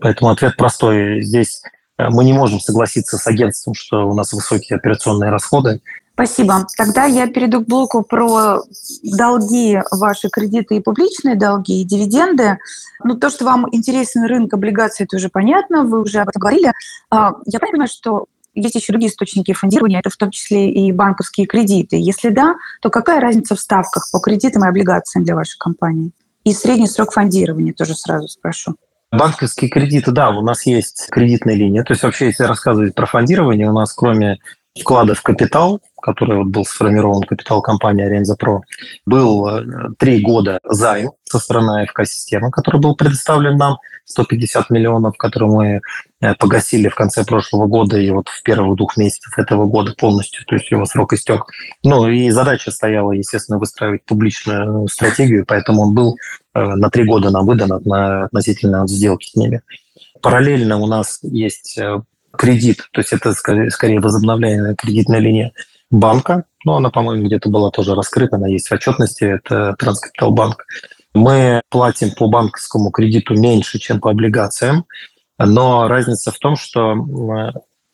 Поэтому 0.00 0.30
ответ 0.30 0.56
простой. 0.56 1.22
Здесь 1.22 1.62
мы 1.98 2.24
не 2.24 2.32
можем 2.32 2.60
согласиться 2.60 3.16
с 3.18 3.26
агентством, 3.26 3.74
что 3.74 4.08
у 4.08 4.14
нас 4.14 4.32
высокие 4.32 4.76
операционные 4.76 5.30
расходы. 5.30 5.80
Спасибо. 6.16 6.66
Тогда 6.78 7.04
я 7.04 7.26
перейду 7.26 7.60
к 7.60 7.68
блоку 7.68 8.02
про 8.02 8.62
долги, 9.02 9.78
ваши 9.90 10.30
кредиты 10.30 10.76
и 10.76 10.80
публичные 10.80 11.36
долги, 11.36 11.82
и 11.82 11.84
дивиденды. 11.84 12.58
Ну, 13.04 13.16
то, 13.16 13.28
что 13.28 13.44
вам 13.44 13.66
интересен 13.70 14.24
рынок 14.24 14.54
облигаций, 14.54 15.04
это 15.04 15.16
уже 15.16 15.28
понятно, 15.28 15.84
вы 15.84 16.00
уже 16.00 16.20
об 16.20 16.30
этом 16.30 16.40
говорили. 16.40 16.72
А, 17.10 17.32
я 17.44 17.60
понимаю, 17.60 17.88
что 17.88 18.28
есть 18.54 18.74
еще 18.74 18.94
другие 18.94 19.10
источники 19.10 19.52
фондирования, 19.52 20.00
это 20.00 20.08
в 20.08 20.16
том 20.16 20.30
числе 20.30 20.70
и 20.70 20.90
банковские 20.90 21.46
кредиты. 21.46 21.96
Если 21.96 22.30
да, 22.30 22.56
то 22.80 22.88
какая 22.88 23.20
разница 23.20 23.54
в 23.54 23.60
ставках 23.60 24.08
по 24.10 24.18
кредитам 24.18 24.64
и 24.64 24.68
облигациям 24.68 25.22
для 25.22 25.34
вашей 25.34 25.58
компании? 25.58 26.12
И 26.44 26.54
средний 26.54 26.88
срок 26.88 27.12
фондирования 27.12 27.74
тоже 27.74 27.94
сразу 27.94 28.28
спрошу. 28.28 28.76
Банковские 29.12 29.70
кредиты, 29.70 30.10
да, 30.10 30.30
у 30.30 30.42
нас 30.42 30.66
есть 30.66 31.08
кредитная 31.10 31.54
линия. 31.54 31.84
То 31.84 31.92
есть 31.92 32.02
вообще, 32.02 32.26
если 32.26 32.44
рассказывать 32.44 32.94
про 32.94 33.06
фондирование, 33.06 33.68
у 33.68 33.72
нас 33.72 33.92
кроме 33.92 34.38
вклада 34.78 35.14
в 35.14 35.22
капитал, 35.22 35.80
который 36.00 36.36
вот 36.36 36.48
был 36.48 36.64
сформирован 36.64 37.22
капитал 37.22 37.62
компании 37.62 38.04
Аренза 38.04 38.36
Про, 38.36 38.62
был 39.06 39.46
э, 39.48 39.64
три 39.98 40.20
года 40.20 40.58
займ 40.64 41.12
со 41.24 41.38
стороны 41.38 41.84
АФК-системы, 41.84 42.50
который 42.50 42.80
был 42.80 42.94
предоставлен 42.94 43.56
нам, 43.56 43.78
150 44.06 44.70
миллионов, 44.70 45.16
которые 45.16 45.50
мы 45.50 45.80
э, 46.20 46.34
погасили 46.36 46.88
в 46.88 46.94
конце 46.94 47.24
прошлого 47.24 47.66
года 47.66 47.98
и 47.98 48.10
вот 48.10 48.28
в 48.28 48.42
первых 48.42 48.76
двух 48.76 48.96
месяцев 48.96 49.36
этого 49.36 49.66
года 49.66 49.94
полностью, 49.98 50.44
то 50.46 50.54
есть 50.54 50.70
его 50.70 50.86
срок 50.86 51.12
истек. 51.12 51.44
Ну 51.82 52.08
и 52.08 52.30
задача 52.30 52.70
стояла, 52.70 53.12
естественно, 53.12 53.58
выстраивать 53.58 54.04
публичную 54.04 54.86
стратегию, 54.88 55.44
поэтому 55.46 55.82
он 55.82 55.94
был 55.94 56.14
э, 56.14 56.16
на 56.56 56.90
три 56.90 57.04
года 57.04 57.30
нам 57.30 57.46
выдан 57.46 57.72
относительно 57.72 58.86
сделки 58.88 59.30
с 59.30 59.34
ними. 59.36 59.62
Параллельно 60.22 60.78
у 60.78 60.86
нас 60.86 61.18
есть 61.22 61.78
кредит, 62.36 62.88
то 62.92 63.00
есть 63.00 63.12
это 63.12 63.32
скорее, 63.32 64.00
возобновляемая 64.00 64.74
кредитная 64.74 65.20
линия 65.20 65.52
банка, 65.90 66.44
но 66.64 66.76
она, 66.76 66.90
по-моему, 66.90 67.26
где-то 67.26 67.48
была 67.48 67.70
тоже 67.70 67.94
раскрыта, 67.94 68.36
она 68.36 68.48
есть 68.48 68.68
в 68.68 68.72
отчетности, 68.72 69.24
это 69.24 69.74
Транскапитал 69.78 70.32
банк. 70.32 70.64
Мы 71.14 71.62
платим 71.70 72.10
по 72.10 72.28
банковскому 72.28 72.90
кредиту 72.90 73.34
меньше, 73.34 73.78
чем 73.78 74.00
по 74.00 74.10
облигациям, 74.10 74.84
но 75.38 75.88
разница 75.88 76.30
в 76.32 76.38
том, 76.38 76.56
что 76.56 76.94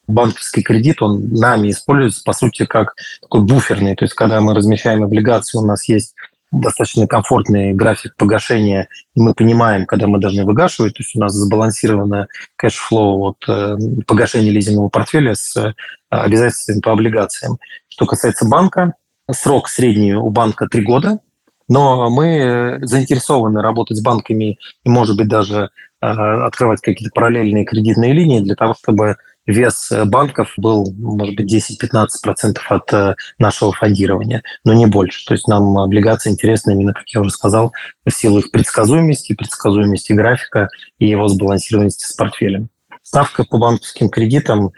банковский 0.08 0.62
кредит, 0.62 1.02
он 1.02 1.28
нами 1.30 1.70
используется, 1.70 2.22
по 2.24 2.32
сути, 2.32 2.66
как 2.66 2.94
такой 3.20 3.42
буферный. 3.42 3.94
То 3.94 4.04
есть, 4.04 4.14
когда 4.14 4.40
мы 4.40 4.54
размещаем 4.54 5.04
облигации, 5.04 5.58
у 5.58 5.64
нас 5.64 5.88
есть 5.88 6.14
достаточно 6.52 7.06
комфортный 7.06 7.72
график 7.72 8.14
погашения, 8.16 8.88
и 9.14 9.20
мы 9.20 9.34
понимаем, 9.34 9.86
когда 9.86 10.06
мы 10.06 10.18
должны 10.20 10.44
выгашивать, 10.44 10.94
то 10.94 11.02
есть 11.02 11.16
у 11.16 11.20
нас 11.20 11.32
сбалансировано 11.32 12.28
cash 12.56 12.93
flow 12.93 13.30
от 13.30 13.48
э, 13.48 13.76
погашения 14.06 14.50
лизингового 14.50 14.90
портфеля 14.90 15.34
с 15.34 15.74
обязательствами 16.10 16.80
по 16.80 16.92
облигациям. 16.92 17.58
Что 17.88 18.06
касается 18.06 18.46
банка, 18.46 18.94
срок 19.30 19.68
средний 19.68 20.14
у 20.14 20.28
банка 20.30 20.68
три 20.68 20.82
года, 20.82 21.20
но 21.68 22.10
мы 22.10 22.80
заинтересованы 22.82 23.62
работать 23.62 23.96
с 23.96 24.02
банками 24.02 24.58
и, 24.84 24.88
может 24.88 25.16
быть, 25.16 25.28
даже 25.28 25.70
открывать 26.00 26.80
какие-то 26.80 27.14
параллельные 27.14 27.64
кредитные 27.64 28.12
линии 28.12 28.40
для 28.40 28.56
того, 28.56 28.74
чтобы 28.74 29.16
вес 29.46 29.90
э, 29.90 30.04
банков 30.04 30.52
был, 30.56 30.92
может 30.98 31.36
быть, 31.36 31.52
10-15% 31.52 32.58
от 32.68 32.92
э, 32.92 33.14
нашего 33.38 33.72
фондирования, 33.72 34.42
но 34.64 34.72
не 34.72 34.86
больше. 34.86 35.24
То 35.26 35.34
есть 35.34 35.48
нам 35.48 35.78
облигации 35.78 36.30
интересны 36.30 36.72
именно, 36.72 36.92
как 36.92 37.08
я 37.08 37.20
уже 37.20 37.30
сказал, 37.30 37.72
в 38.04 38.10
силу 38.10 38.38
их 38.38 38.50
предсказуемости, 38.50 39.34
предсказуемости 39.34 40.12
графика 40.12 40.68
и 40.98 41.08
его 41.08 41.28
сбалансированности 41.28 42.06
с 42.06 42.12
портфелем. 42.12 42.68
Ставка 43.02 43.44
по 43.44 43.58
банковским 43.58 44.08
кредитам, 44.08 44.72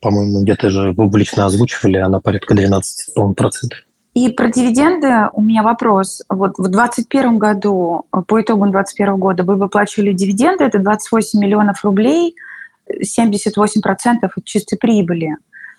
по-моему, 0.00 0.42
где-то 0.42 0.70
же 0.70 0.92
публично 0.92 1.46
озвучивали, 1.46 1.96
она 1.96 2.20
порядка 2.20 2.54
12,5%. 2.54 3.70
И 4.14 4.28
про 4.28 4.48
дивиденды 4.48 5.30
у 5.32 5.40
меня 5.40 5.62
вопрос. 5.62 6.22
Вот 6.28 6.58
в 6.58 6.68
2021 6.68 7.38
году, 7.38 8.04
по 8.10 8.42
итогам 8.42 8.70
2021 8.70 9.16
года, 9.16 9.42
вы 9.42 9.56
выплачивали 9.56 10.12
дивиденды, 10.12 10.64
это 10.64 10.78
28 10.78 11.40
миллионов 11.40 11.82
рублей– 11.82 12.34
78% 12.90 14.30
от 14.34 14.44
чистой 14.44 14.76
прибыли. 14.76 15.36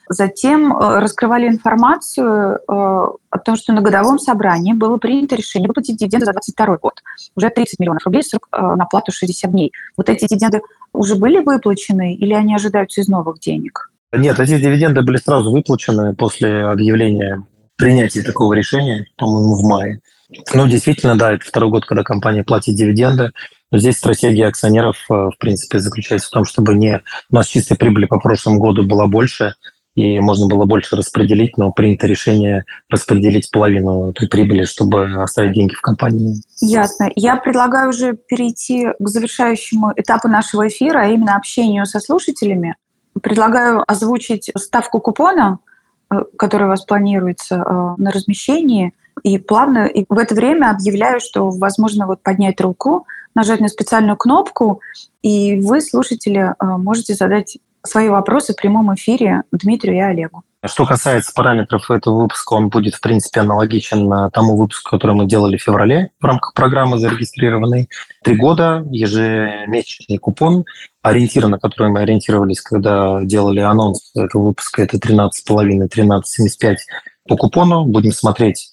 Затем 0.10 0.76
э, 0.76 1.00
раскрывали 1.00 1.48
информацию 1.48 2.56
э, 2.56 2.60
о 2.68 3.40
том, 3.44 3.56
что 3.56 3.72
на 3.72 3.82
годовом 3.82 4.20
собрании 4.20 4.74
было 4.74 4.98
принято 4.98 5.36
решение 5.36 5.68
выплатить 5.68 5.98
дивиденды 5.98 6.26
за 6.26 6.34
2022 6.34 6.78
год. 6.78 6.94
Уже 7.36 7.50
30 7.50 7.80
миллионов 7.80 8.06
рублей, 8.06 8.24
срок 8.24 8.48
э, 8.52 8.60
на 8.62 8.86
плату 8.86 9.12
60 9.14 9.50
дней. 9.52 9.72
Вот 9.96 10.10
эти 10.10 10.28
дивиденды 10.28 10.62
уже 10.92 11.16
были 11.16 11.40
выплачены 11.40 12.16
или 12.16 12.34
они 12.34 12.54
ожидаются 12.54 13.02
из 13.02 13.08
новых 13.08 13.40
денег? 13.40 13.92
Нет, 14.12 14.40
эти 14.40 14.60
дивиденды 14.60 15.02
были 15.02 15.18
сразу 15.18 15.52
выплачены 15.52 16.14
после 16.14 16.66
объявления 16.66 17.44
принятия 17.78 18.22
такого 18.22 18.54
решения, 18.54 19.08
по-моему, 19.18 19.56
в 19.56 19.64
мае. 19.64 20.02
Ну, 20.54 20.68
действительно, 20.68 21.18
да, 21.18 21.34
это 21.34 21.46
второй 21.46 21.70
год, 21.70 21.86
когда 21.86 22.04
компания 22.04 22.44
платит 22.44 22.76
дивиденды. 22.76 23.32
Здесь 23.74 23.98
стратегия 23.98 24.48
акционеров, 24.48 24.98
э, 25.10 25.14
в 25.14 25.38
принципе, 25.40 25.80
заключается 25.80 26.28
в 26.28 26.32
том, 26.32 26.46
чтобы 26.46 26.76
не 26.76 27.02
у 27.32 27.36
нас 27.36 27.48
чистой 27.48 27.76
прибыли 27.76 28.06
по 28.06 28.20
прошлому 28.20 28.60
году 28.60 28.84
была 28.84 29.08
больше, 29.08 29.56
и 29.96 30.20
можно 30.20 30.48
было 30.48 30.66
больше 30.66 30.96
распределить, 30.96 31.58
но 31.58 31.72
принято 31.72 32.06
решение 32.06 32.66
распределить 32.90 33.50
половину 33.50 34.12
этой 34.12 34.28
прибыли, 34.28 34.66
чтобы 34.66 35.22
оставить 35.24 35.54
деньги 35.54 35.74
в 35.74 35.82
компании. 35.82 36.36
Ясно. 36.62 37.10
Я 37.16 37.36
предлагаю 37.36 37.90
уже 37.90 38.14
перейти 38.14 38.90
к 39.00 39.08
завершающему 39.08 39.94
этапу 39.96 40.28
нашего 40.28 40.68
эфира, 40.68 41.00
а 41.00 41.08
именно 41.08 41.36
общению 41.36 41.88
со 41.88 42.00
слушателями. 42.00 42.76
Предлагаю 43.22 43.84
озвучить 43.88 44.52
ставку 44.56 45.00
купона, 45.00 45.58
э, 46.12 46.18
которая 46.38 46.68
у 46.68 46.72
вас 46.72 46.86
планируется 46.86 47.56
э, 47.56 48.02
на 48.02 48.12
размещении– 48.12 48.94
и 49.22 49.38
плавно 49.38 49.86
и 49.86 50.06
в 50.10 50.18
это 50.18 50.34
время 50.36 50.72
объявляю, 50.72 51.20
что 51.20 51.50
возможно 51.50 52.08
вот 52.08 52.22
поднять 52.22 52.60
руку, 52.60 53.06
нажать 53.36 53.60
на 53.60 53.68
специальную 53.68 54.18
кнопку, 54.18 54.82
и 55.22 55.60
вы, 55.60 55.82
слушатели, 55.82 56.54
э, 56.60 56.66
можете 56.78 57.14
задать 57.14 57.58
свои 57.86 58.10
вопросы 58.10 58.54
в 58.54 58.56
прямом 58.56 58.94
эфире 58.96 59.44
Дмитрию 59.52 59.96
и 59.98 60.00
Олегу. 60.00 60.44
Что 60.66 60.86
касается 60.86 61.34
параметров 61.36 61.92
этого 61.92 62.22
выпуска, 62.22 62.54
он 62.54 62.70
будет, 62.70 62.96
в 62.96 63.02
принципе, 63.02 63.42
аналогичен 63.42 64.32
тому 64.32 64.56
выпуску, 64.56 64.92
который 64.92 65.14
мы 65.14 65.26
делали 65.26 65.58
в 65.58 65.62
феврале 65.62 66.12
в 66.22 66.26
рамках 66.26 66.54
программы 66.54 67.00
зарегистрированной. 67.00 67.90
Три 68.24 68.36
года, 68.38 68.86
ежемесячный 68.90 70.20
купон. 70.20 70.64
Ориентир, 71.02 71.48
на 71.50 71.60
который 71.60 71.90
мы 71.90 72.00
ориентировались, 72.00 72.62
когда 72.62 73.22
делали 73.24 73.60
анонс 73.60 74.12
этого 74.16 74.44
выпуска, 74.44 74.84
это 74.84 74.96
13,5-13,75 74.98 76.76
по 77.28 77.36
купону. 77.36 77.84
Будем 77.84 78.14
смотреть 78.14 78.73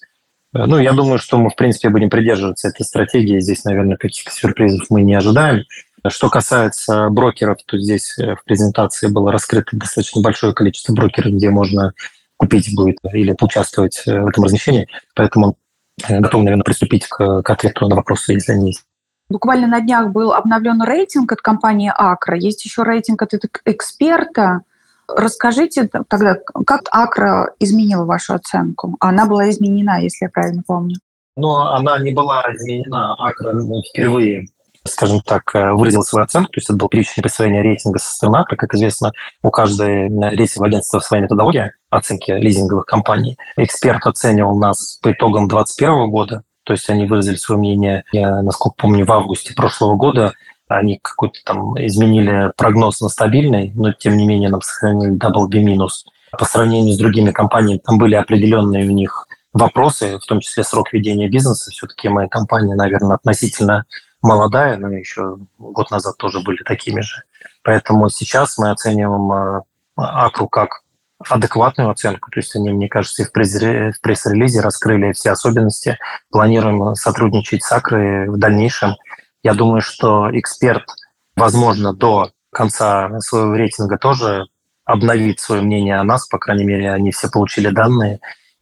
ну, 0.53 0.77
я 0.77 0.93
думаю, 0.93 1.17
что 1.17 1.37
мы, 1.37 1.49
в 1.49 1.55
принципе, 1.55 1.89
будем 1.89 2.09
придерживаться 2.09 2.67
этой 2.67 2.83
стратегии. 2.83 3.39
Здесь, 3.39 3.63
наверное, 3.63 3.97
каких-то 3.97 4.31
сюрпризов 4.31 4.89
мы 4.89 5.01
не 5.01 5.15
ожидаем. 5.15 5.65
Что 6.07 6.29
касается 6.29 7.09
брокеров, 7.09 7.57
то 7.65 7.77
здесь 7.77 8.17
э, 8.17 8.35
в 8.35 8.43
презентации 8.43 9.07
было 9.07 9.31
раскрыто 9.31 9.77
достаточно 9.77 10.21
большое 10.21 10.53
количество 10.53 10.93
брокеров, 10.93 11.33
где 11.33 11.51
можно 11.51 11.93
купить 12.37 12.73
будет 12.75 12.97
или 13.13 13.33
поучаствовать 13.33 14.01
э, 14.07 14.19
в 14.19 14.27
этом 14.27 14.43
размещении. 14.43 14.87
Поэтому 15.15 15.57
готов, 16.09 16.43
наверное, 16.43 16.63
приступить 16.63 17.05
к, 17.07 17.43
к 17.43 17.49
ответу 17.49 17.87
на 17.87 17.95
вопросы, 17.95 18.33
если 18.33 18.53
они 18.53 18.67
есть. 18.69 18.83
Буквально 19.29 19.67
на 19.67 19.79
днях 19.79 20.09
был 20.09 20.33
обновлен 20.33 20.81
рейтинг 20.81 21.31
от 21.31 21.41
компании 21.41 21.91
Акра. 21.95 22.35
Есть 22.35 22.65
еще 22.65 22.83
рейтинг 22.83 23.21
от 23.21 23.33
эксперта. 23.65 24.61
Расскажите 25.15 25.89
тогда, 26.07 26.37
как 26.65 26.81
Акра 26.91 27.53
изменила 27.59 28.05
вашу 28.05 28.33
оценку? 28.33 28.97
Она 28.99 29.25
была 29.25 29.49
изменена, 29.49 29.99
если 30.01 30.25
я 30.25 30.29
правильно 30.29 30.63
помню. 30.65 30.95
Но 31.35 31.73
она 31.73 31.97
не 31.99 32.11
была 32.11 32.43
изменена. 32.53 33.15
Акра 33.17 33.53
впервые 33.89 34.47
скажем 34.83 35.21
так, 35.21 35.43
э, 35.53 35.73
выразил 35.73 36.03
свою 36.03 36.25
оценку, 36.25 36.51
то 36.53 36.57
есть 36.57 36.69
это 36.69 36.77
было 36.77 36.89
первичное 36.89 37.21
присвоение 37.21 37.61
рейтинга 37.61 37.99
со 37.99 38.13
стороны 38.13 38.37
Акра. 38.37 38.55
Как 38.55 38.73
известно, 38.73 39.13
у 39.43 39.51
каждой 39.51 40.09
рейтингового 40.09 40.67
агентства 40.67 40.99
своя 40.99 41.23
методология 41.23 41.75
оценки 41.89 42.31
лизинговых 42.31 42.85
компаний. 42.85 43.37
Эксперт 43.57 44.05
оценивал 44.05 44.57
нас 44.57 44.97
по 45.01 45.11
итогам 45.11 45.47
2021 45.47 46.09
года, 46.09 46.43
то 46.63 46.73
есть 46.73 46.89
они 46.89 47.05
выразили 47.05 47.35
свое 47.35 47.59
мнение, 47.59 48.03
я, 48.11 48.41
насколько 48.41 48.75
помню, 48.77 49.05
в 49.05 49.11
августе 49.11 49.53
прошлого 49.53 49.95
года, 49.95 50.33
они 50.77 50.99
какой-то 51.01 51.39
там 51.43 51.75
изменили 51.85 52.51
прогноз 52.57 53.01
на 53.01 53.09
стабильный, 53.09 53.71
но 53.75 53.93
тем 53.93 54.17
не 54.17 54.25
менее 54.25 54.49
нам 54.49 54.61
сохранили 54.61 55.17
double 55.17 55.47
B 55.47 55.59
минус. 55.59 56.05
По 56.31 56.45
сравнению 56.45 56.93
с 56.93 56.97
другими 56.97 57.31
компаниями, 57.31 57.81
там 57.83 57.97
были 57.97 58.15
определенные 58.15 58.87
у 58.87 58.91
них 58.91 59.27
вопросы, 59.53 60.17
в 60.17 60.25
том 60.25 60.39
числе 60.39 60.63
срок 60.63 60.93
ведения 60.93 61.27
бизнеса. 61.27 61.71
Все-таки 61.71 62.09
моя 62.09 62.27
компания, 62.27 62.75
наверное, 62.75 63.15
относительно 63.15 63.85
молодая, 64.21 64.77
но 64.77 64.89
еще 64.89 65.37
год 65.57 65.91
назад 65.91 66.17
тоже 66.17 66.39
были 66.39 66.63
такими 66.63 67.01
же. 67.01 67.23
Поэтому 67.63 68.09
сейчас 68.09 68.57
мы 68.57 68.71
оцениваем 68.71 69.31
э, 69.31 69.61
Акру 69.97 70.47
как 70.47 70.83
адекватную 71.29 71.89
оценку. 71.89 72.31
То 72.31 72.39
есть 72.39 72.55
они, 72.55 72.71
мне 72.71 72.87
кажется, 72.87 73.23
и 73.23 73.25
в 73.25 73.31
пресс-релизе 73.31 74.61
раскрыли 74.61 75.11
все 75.13 75.31
особенности. 75.31 75.97
Планируем 76.31 76.95
сотрудничать 76.95 77.63
с 77.63 77.71
Акрой 77.71 78.29
в 78.29 78.37
дальнейшем. 78.37 78.95
Я 79.43 79.53
думаю, 79.53 79.81
что 79.81 80.29
эксперт, 80.37 80.83
возможно, 81.35 81.93
до 81.93 82.31
конца 82.51 83.19
своего 83.19 83.55
рейтинга 83.55 83.97
тоже 83.97 84.45
обновит 84.85 85.39
свое 85.39 85.61
мнение 85.61 85.97
о 85.97 86.03
нас. 86.03 86.27
По 86.27 86.37
крайней 86.37 86.65
мере, 86.65 86.91
они 86.91 87.11
все 87.11 87.29
получили 87.29 87.69
данные. 87.69 88.19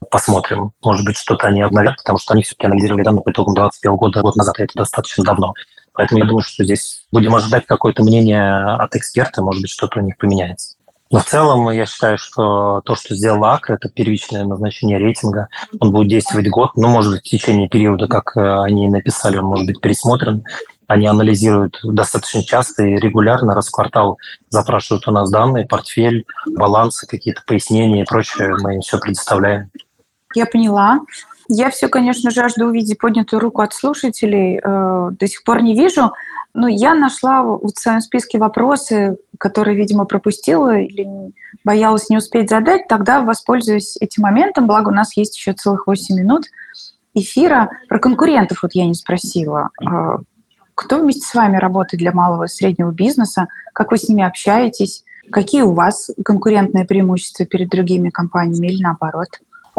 Посмотрим. 0.10 0.72
Может 0.82 1.06
быть, 1.06 1.18
что-то 1.18 1.48
они 1.48 1.62
обновят, 1.62 1.98
потому 1.98 2.20
что 2.20 2.34
они 2.34 2.44
все-таки 2.44 2.68
анализировали 2.68 3.04
данные 3.04 3.24
по 3.24 3.32
итогам 3.32 3.54
21 3.54 3.98
года, 3.98 4.22
год 4.22 4.36
назад, 4.38 4.60
и 4.60 4.64
это 4.64 4.74
достаточно 4.76 5.26
давно. 5.26 5.54
Поэтому 5.92 6.20
я 6.20 6.26
думаю, 6.26 6.42
что 6.42 6.64
здесь 6.64 7.06
будем 7.12 7.36
ожидать 7.36 7.66
какое-то 7.66 8.04
мнение 8.04 8.76
от 8.76 8.96
эксперта, 8.96 9.42
может 9.42 9.62
быть, 9.62 9.72
что-то 9.72 10.00
у 10.00 10.04
них 10.04 10.18
поменяется. 10.18 10.78
Но 11.12 11.20
в 11.20 11.26
целом 11.26 11.70
я 11.72 11.86
считаю, 11.88 12.20
что 12.20 12.82
то, 12.86 12.96
что 12.96 13.16
сделала 13.16 13.56
АКР, 13.56 13.74
это 13.74 13.90
первичное 13.90 14.46
назначение 14.46 15.00
рейтинга. 15.00 15.48
Он 15.80 15.92
будет 15.92 16.08
действовать 16.08 16.48
год, 16.50 16.72
ну, 16.76 16.88
может 16.88 17.12
быть, 17.12 17.22
в 17.22 17.30
течение 17.30 17.68
периода, 17.68 18.08
как 18.08 18.38
э, 18.38 18.62
они 18.62 18.88
написали, 18.88 19.38
он 19.38 19.46
может 19.46 19.66
быть 19.66 19.82
пересмотрен. 19.82 20.44
Они 20.88 21.08
анализируют 21.08 21.80
достаточно 21.84 22.44
часто 22.44 22.84
и 22.84 22.96
регулярно, 22.96 23.56
раз 23.56 23.68
в 23.68 23.72
квартал 23.72 24.18
запрашивают 24.50 25.08
у 25.08 25.12
нас 25.12 25.30
данные, 25.30 25.68
портфель, 25.68 26.26
балансы, 26.48 27.08
какие-то 27.08 27.42
пояснения 27.46 28.04
и 28.04 28.06
прочее. 28.06 28.56
Мы 28.62 28.76
им 28.76 28.82
все 28.82 29.00
предоставляем. 29.00 29.72
Я 30.36 30.46
поняла. 30.46 31.00
Я 31.48 31.72
все, 31.72 31.88
конечно, 31.88 32.30
жажду 32.30 32.66
увидеть 32.66 33.00
поднятую 33.00 33.40
руку 33.40 33.62
от 33.62 33.74
слушателей. 33.74 34.60
Э, 34.64 35.10
до 35.12 35.28
сих 35.28 35.44
пор 35.44 35.64
не 35.64 35.76
вижу. 35.76 36.12
Ну, 36.62 36.68
я 36.68 36.94
нашла 36.94 37.42
в 37.42 37.70
своем 37.78 38.02
списке 38.02 38.38
вопросы, 38.38 39.16
которые, 39.38 39.78
видимо, 39.78 40.04
пропустила 40.04 40.78
или 40.78 41.08
боялась 41.64 42.10
не 42.10 42.18
успеть 42.18 42.50
задать. 42.50 42.86
Тогда 42.90 43.22
воспользуюсь 43.22 43.96
этим 44.02 44.24
моментом, 44.24 44.68
благо 44.68 44.90
у 44.90 44.92
нас 44.92 45.16
есть 45.16 45.38
еще 45.38 45.54
целых 45.54 45.88
8 45.88 46.14
минут 46.18 46.48
эфира. 47.14 47.70
Про 47.88 48.00
конкурентов 48.00 48.62
вот 48.62 48.74
я 48.74 48.86
не 48.88 48.94
спросила. 48.94 49.70
А, 49.82 50.18
кто 50.76 51.00
вместе 51.00 51.22
с 51.22 51.34
вами 51.34 51.56
работает 51.56 52.02
для 52.02 52.12
малого 52.12 52.44
и 52.44 52.50
среднего 52.50 52.92
бизнеса? 52.92 53.48
Как 53.72 53.92
вы 53.92 53.98
с 53.98 54.10
ними 54.10 54.26
общаетесь? 54.26 55.06
Какие 55.32 55.62
у 55.62 55.72
вас 55.72 56.12
конкурентные 56.26 56.84
преимущества 56.84 57.46
перед 57.46 57.70
другими 57.70 58.10
компаниями 58.10 58.68
или 58.68 58.84
наоборот? 58.84 59.30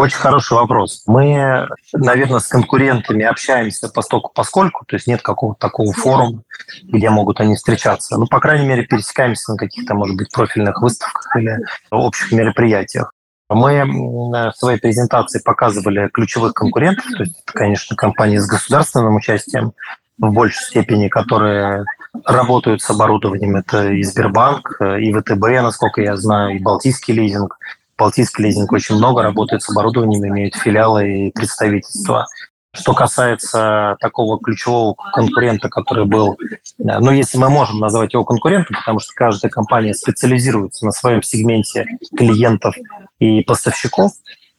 Очень 0.01 0.17
хороший 0.17 0.55
вопрос. 0.55 1.03
Мы, 1.07 1.69
наверное, 1.93 2.39
с 2.39 2.47
конкурентами 2.47 3.23
общаемся 3.23 3.91
постольку 3.91 4.33
поскольку, 4.35 4.87
то 4.87 4.97
есть 4.97 5.07
нет 5.07 5.21
какого-то 5.21 5.61
такого 5.61 5.93
форума, 5.93 6.43
где 6.85 7.11
могут 7.11 7.39
они 7.39 7.55
встречаться. 7.55 8.17
Ну, 8.17 8.27
по 8.27 8.41
крайней 8.41 8.67
мере, 8.67 8.85
пересекаемся 8.85 9.53
на 9.53 9.59
каких-то, 9.59 9.93
может 9.93 10.17
быть, 10.17 10.33
профильных 10.33 10.81
выставках 10.81 11.37
или 11.37 11.59
общих 11.91 12.33
мероприятиях. 12.33 13.13
Мы 13.51 13.85
в 13.85 14.53
своей 14.57 14.79
презентации 14.79 15.43
показывали 15.45 16.09
ключевых 16.09 16.55
конкурентов, 16.55 17.05
то 17.15 17.25
есть 17.25 17.39
это, 17.45 17.53
конечно, 17.53 17.95
компании 17.95 18.39
с 18.39 18.47
государственным 18.47 19.17
участием 19.17 19.75
в 20.17 20.33
большей 20.33 20.63
степени, 20.65 21.09
которые 21.09 21.85
работают 22.25 22.81
с 22.81 22.89
оборудованием. 22.89 23.57
Это 23.57 23.91
и 23.91 24.03
Сбербанк, 24.03 24.81
и 24.81 25.13
ВТБ, 25.13 25.63
насколько 25.63 26.01
я 26.01 26.17
знаю, 26.17 26.57
и 26.57 26.59
Балтийский 26.59 27.13
лизинг, 27.13 27.59
Балтийский 28.01 28.45
лизинг 28.45 28.73
очень 28.73 28.97
много 28.97 29.23
работает 29.23 29.63
с 29.63 29.69
оборудованием, 29.71 30.27
имеют 30.27 30.57
филиалы 30.57 31.27
и 31.27 31.33
представительства. 31.33 32.27
Что 32.73 32.95
касается 32.95 33.97
такого 34.01 34.41
ключевого 34.41 34.95
конкурента, 35.13 35.69
который 35.69 36.07
был, 36.07 36.39
ну, 36.79 37.11
если 37.11 37.37
мы 37.37 37.51
можем 37.51 37.79
назвать 37.79 38.15
его 38.15 38.25
конкурентом, 38.25 38.77
потому 38.77 39.01
что 39.01 39.13
каждая 39.15 39.51
компания 39.51 39.93
специализируется 39.93 40.87
на 40.87 40.93
своем 40.93 41.23
сегменте 41.23 41.85
клиентов 42.17 42.75
и 43.19 43.43
поставщиков, 43.43 44.13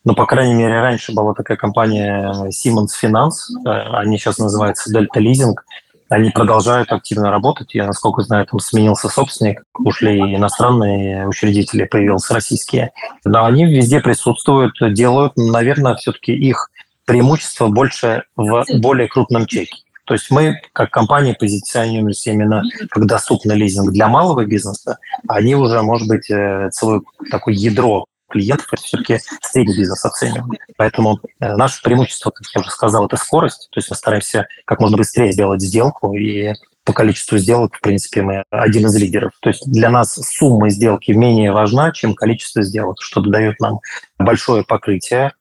но, 0.03 0.13
по 0.13 0.25
крайней 0.25 0.55
мере, 0.55 0.79
раньше 0.79 1.13
была 1.13 1.33
такая 1.33 1.57
компания 1.57 2.31
Siemens 2.49 2.89
Finance, 3.01 3.33
э, 3.65 3.69
они 3.69 4.17
сейчас 4.17 4.39
называются 4.39 4.91
Delta 4.91 5.19
Leasing, 5.19 5.53
они 6.11 6.29
продолжают 6.29 6.91
активно 6.91 7.31
работать. 7.31 7.73
Я, 7.73 7.87
насколько 7.87 8.21
знаю, 8.21 8.45
там 8.45 8.59
сменился 8.59 9.07
собственник, 9.07 9.63
ушли 9.79 10.35
иностранные 10.35 11.25
учредители, 11.25 11.85
появился 11.85 12.33
российские. 12.33 12.91
Но 13.23 13.45
они 13.45 13.65
везде 13.65 14.01
присутствуют, 14.01 14.73
делают, 14.93 15.37
наверное, 15.37 15.95
все-таки 15.95 16.33
их 16.33 16.69
преимущество 17.05 17.67
больше 17.67 18.23
в 18.35 18.65
более 18.79 19.07
крупном 19.07 19.45
чеке. 19.45 19.77
То 20.03 20.15
есть 20.15 20.29
мы, 20.31 20.59
как 20.73 20.91
компания, 20.91 21.33
позиционируемся 21.33 22.31
именно 22.31 22.63
как 22.89 23.05
доступный 23.05 23.55
лизинг 23.55 23.91
для 23.91 24.09
малого 24.09 24.43
бизнеса, 24.45 24.97
а 25.29 25.35
они 25.35 25.55
уже, 25.55 25.81
может 25.81 26.09
быть, 26.09 26.29
э, 26.29 26.69
целое 26.73 27.01
такое 27.29 27.53
ядро 27.53 28.05
клиентов 28.31 28.67
это 28.71 28.81
все-таки 28.81 29.19
средний 29.41 29.75
бизнес 29.75 30.03
оцениваем. 30.05 30.51
Поэтому 30.77 31.19
э, 31.39 31.55
наше 31.55 31.81
преимущество, 31.81 32.31
как 32.31 32.47
я 32.55 32.61
уже 32.61 32.69
сказал, 32.71 33.05
это 33.05 33.17
скорость. 33.17 33.69
То 33.71 33.79
есть 33.79 33.89
мы 33.89 33.95
стараемся 33.95 34.47
как 34.65 34.79
можно 34.79 34.97
быстрее 34.97 35.31
сделать 35.31 35.61
сделку, 35.61 36.13
и 36.13 36.53
по 36.83 36.93
количеству 36.93 37.37
сделок, 37.37 37.75
в 37.75 37.81
принципе, 37.81 38.21
мы 38.21 38.43
один 38.49 38.87
из 38.87 38.95
лидеров. 38.95 39.33
То 39.39 39.49
есть 39.49 39.69
для 39.69 39.89
нас 39.89 40.15
сумма 40.15 40.69
сделки 40.69 41.11
менее 41.11 41.51
важна, 41.51 41.91
чем 41.91 42.15
количество 42.15 42.63
сделок, 42.63 43.01
что 43.01 43.21
дает 43.21 43.59
нам 43.59 43.79
большое 44.17 44.63
покрытие, 44.63 45.33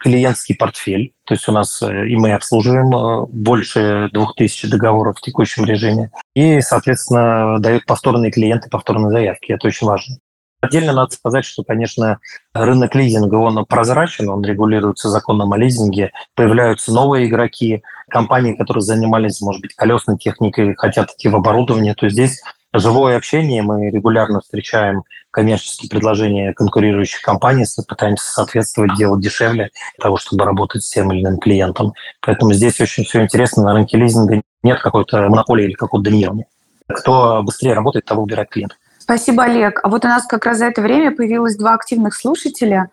клиентский 0.00 0.56
портфель, 0.56 1.12
то 1.24 1.34
есть 1.34 1.46
у 1.46 1.52
нас 1.52 1.82
э, 1.82 2.08
и 2.08 2.16
мы 2.16 2.32
обслуживаем 2.32 2.88
э, 2.94 3.26
больше 3.26 4.08
2000 4.12 4.68
договоров 4.68 5.18
в 5.18 5.20
текущем 5.20 5.66
режиме, 5.66 6.10
и, 6.34 6.62
соответственно, 6.62 7.58
дают 7.60 7.84
повторные 7.84 8.32
клиенты, 8.32 8.70
повторные 8.70 9.10
заявки. 9.10 9.52
Это 9.52 9.68
очень 9.68 9.86
важно. 9.86 10.16
Отдельно 10.60 10.92
надо 10.92 11.12
сказать, 11.12 11.44
что, 11.44 11.64
конечно, 11.64 12.18
рынок 12.52 12.94
лизинга, 12.94 13.36
он 13.36 13.64
прозрачен, 13.64 14.28
он 14.28 14.44
регулируется 14.44 15.08
законом 15.08 15.52
о 15.54 15.58
лизинге, 15.58 16.12
появляются 16.34 16.92
новые 16.92 17.26
игроки, 17.26 17.82
компании, 18.10 18.54
которые 18.54 18.82
занимались, 18.82 19.40
может 19.40 19.62
быть, 19.62 19.74
колесной 19.74 20.18
техникой, 20.18 20.74
хотят 20.76 21.12
идти 21.12 21.28
в 21.28 21.36
оборудование, 21.36 21.94
то 21.94 22.08
здесь 22.10 22.42
живое 22.74 23.16
общение, 23.16 23.62
мы 23.62 23.90
регулярно 23.90 24.40
встречаем 24.40 25.04
коммерческие 25.30 25.88
предложения 25.88 26.52
конкурирующих 26.52 27.22
компаний, 27.22 27.64
пытаемся 27.88 28.30
соответствовать, 28.30 28.96
делать 28.96 29.22
дешевле 29.22 29.70
для 29.96 30.02
того, 30.02 30.18
чтобы 30.18 30.44
работать 30.44 30.82
с 30.82 30.90
тем 30.90 31.10
или 31.12 31.22
иным 31.22 31.38
клиентом. 31.38 31.94
Поэтому 32.20 32.52
здесь 32.52 32.80
очень 32.80 33.04
все 33.04 33.22
интересно. 33.22 33.62
На 33.62 33.74
рынке 33.74 33.96
лизинга 33.96 34.42
нет 34.62 34.80
какой-то 34.80 35.28
монополии 35.28 35.64
или 35.64 35.72
какого-то 35.72 36.10
доминирования. 36.10 36.46
Кто 36.88 37.42
быстрее 37.42 37.74
работает, 37.74 38.04
того 38.04 38.22
убирает 38.22 38.50
клиент. 38.50 38.76
Спасибо, 39.10 39.42
Олег. 39.42 39.80
А 39.82 39.88
вот 39.88 40.04
у 40.04 40.08
нас 40.08 40.24
как 40.24 40.46
раз 40.46 40.58
за 40.58 40.66
это 40.66 40.82
время 40.82 41.10
появилось 41.10 41.56
два 41.56 41.74
активных 41.74 42.14
слушателя. 42.14 42.90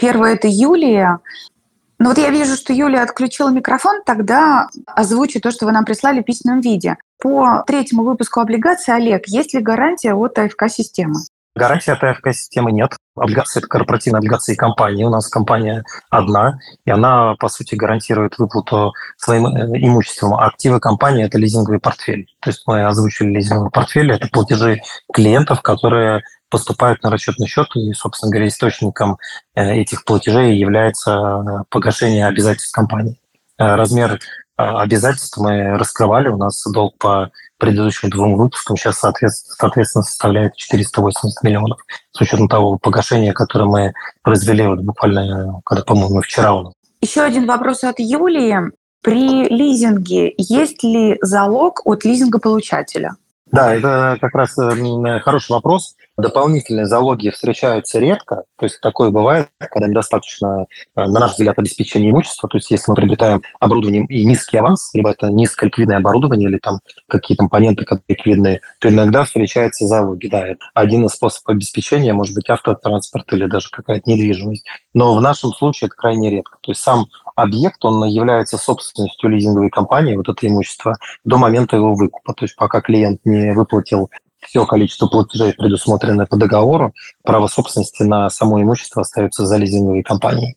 Первый– 0.00 0.32
это 0.34 0.48
Юлия. 0.48 1.20
Ну 2.00 2.08
вот 2.08 2.18
я 2.18 2.30
вижу, 2.30 2.56
что 2.56 2.72
Юлия 2.72 3.02
отключила 3.02 3.50
микрофон, 3.50 4.02
тогда 4.04 4.66
озвучу 4.84 5.40
то, 5.40 5.52
что 5.52 5.66
вы 5.66 5.72
нам 5.72 5.84
прислали 5.84 6.22
в 6.22 6.24
письменном 6.24 6.60
виде. 6.60 6.96
По 7.22 7.62
третьему 7.68 8.02
выпуску 8.02 8.40
облигаций, 8.40 8.96
Олег, 8.96 9.28
есть 9.28 9.54
ли 9.54 9.60
гарантия 9.60 10.12
от 10.12 10.40
АФК-системы? 10.40 11.20
Гарантии 11.60 11.90
от 11.90 12.02
АФК-системы 12.02 12.72
нет. 12.72 12.96
Облигации– 13.14 13.58
это 13.60 13.68
корпоративные 13.68 14.20
облигации 14.20 14.54
компании. 14.54 15.04
У 15.04 15.10
нас 15.10 15.28
компания 15.28 15.84
одна, 16.08 16.58
и 16.86 16.90
она, 16.90 17.34
по 17.38 17.50
сути, 17.50 17.74
гарантирует 17.74 18.38
выплату 18.38 18.94
своим 19.18 19.46
э, 19.46 19.78
имуществом. 19.78 20.32
А 20.32 20.46
активы 20.46 20.80
компании– 20.80 21.22
это 21.26 21.36
лизинговый 21.36 21.78
портфель. 21.78 22.26
То 22.40 22.48
есть 22.48 22.62
мы 22.66 22.86
озвучили 22.86 23.28
лизинговый 23.28 23.70
портфель– 23.70 24.10
это 24.12 24.26
платежи 24.28 24.80
клиентов, 25.12 25.60
которые 25.60 26.22
поступают 26.48 27.02
на 27.02 27.10
расчетный 27.10 27.46
счет, 27.46 27.68
и, 27.74 27.92
собственно 27.92 28.30
говоря, 28.30 28.48
источником 28.48 29.18
э, 29.54 29.74
этих 29.82 30.06
платежей 30.06 30.56
является 30.56 31.10
э, 31.10 31.64
погашение 31.68 32.26
обязательств 32.26 32.74
компании. 32.74 33.20
Размер 33.58 34.18
обязательств 34.56 35.36
мы 35.36 35.76
раскрывали. 35.76 36.28
У 36.28 36.38
нас 36.38 36.64
долг 36.72 36.96
по 36.96 37.30
предыдущим 37.60 38.10
двум 38.10 38.34
выпускам 38.36 38.76
сейчас, 38.76 38.98
соответственно, 38.98 40.02
составляет 40.02 40.56
480 40.56 41.42
миллионов. 41.44 41.78
С 42.10 42.20
учетом 42.20 42.48
того 42.48 42.78
погашения, 42.78 43.32
которое 43.32 43.66
мы 43.66 43.92
произвели 44.22 44.66
вот 44.66 44.80
буквально, 44.80 45.60
когда, 45.64 45.84
по-моему, 45.84 46.22
вчера 46.22 46.54
у. 46.54 46.72
Еще 47.00 47.20
один 47.20 47.46
вопрос 47.46 47.84
от 47.84 48.00
Юлии. 48.00 48.72
При 49.02 49.48
лизинге 49.48 50.34
есть 50.36 50.82
ли 50.82 51.16
залог 51.22 51.80
от 51.86 52.04
лизингополучателя? 52.04 53.16
Да, 53.52 53.74
это 53.74 54.16
как 54.20 54.34
раз 54.34 54.56
э, 54.58 55.20
хороший 55.20 55.52
вопрос. 55.52 55.96
Дополнительные 56.16 56.86
залоги 56.86 57.30
встречаются 57.30 57.98
редко, 57.98 58.44
то 58.56 58.66
есть 58.66 58.80
такое 58.80 59.10
бывает, 59.10 59.48
когда 59.58 59.88
недостаточно, 59.88 60.66
э, 60.94 61.04
на 61.04 61.20
наш 61.20 61.32
взгляд, 61.32 61.58
обеспечения 61.58 62.10
имущества, 62.10 62.48
то 62.48 62.58
есть 62.58 62.70
если 62.70 62.90
мы 62.90 62.94
приобретаем 62.94 63.42
оборудование 63.58 64.04
и 64.06 64.24
низкий 64.24 64.58
аванс, 64.58 64.90
либо 64.94 65.10
это 65.10 65.28
низколиквидное 65.30 65.96
оборудование, 65.96 66.48
или 66.48 66.58
там 66.58 66.80
какие 67.08 67.36
компоненты 67.36 67.84
которые 67.84 68.04
ликвидные, 68.08 68.60
то 68.78 68.88
иногда 68.88 69.24
встречаются 69.24 69.86
залоги. 69.86 70.28
Да, 70.28 70.46
это 70.46 70.64
один 70.74 71.06
из 71.06 71.12
способов 71.12 71.48
обеспечения, 71.56 72.12
может 72.12 72.34
быть, 72.34 72.48
автотранспорт 72.50 73.32
или 73.32 73.46
даже 73.46 73.68
какая-то 73.70 74.08
недвижимость. 74.08 74.64
Но 74.94 75.14
в 75.14 75.20
нашем 75.20 75.52
случае 75.52 75.88
это 75.88 75.96
крайне 75.96 76.30
редко. 76.30 76.58
То 76.60 76.70
есть 76.70 76.82
сам 76.82 77.06
объект, 77.36 77.84
он 77.84 78.04
является 78.04 78.58
собственностью 78.58 79.30
лизинговой 79.30 79.70
компании, 79.70 80.16
вот 80.16 80.28
это 80.28 80.46
имущество, 80.46 80.96
до 81.24 81.38
момента 81.38 81.76
его 81.76 81.94
выкупа. 81.94 82.34
То 82.34 82.44
есть 82.44 82.56
пока 82.56 82.80
клиент 82.80 83.20
не 83.24 83.52
выплатил 83.52 84.10
все 84.40 84.66
количество 84.66 85.06
платежей, 85.06 85.52
предусмотренное 85.52 86.26
по 86.26 86.36
договору, 86.36 86.94
право 87.22 87.46
собственности 87.46 88.02
на 88.02 88.30
само 88.30 88.60
имущество 88.62 89.02
остается 89.02 89.46
за 89.46 89.56
лизинговой 89.56 90.02
компанией. 90.02 90.56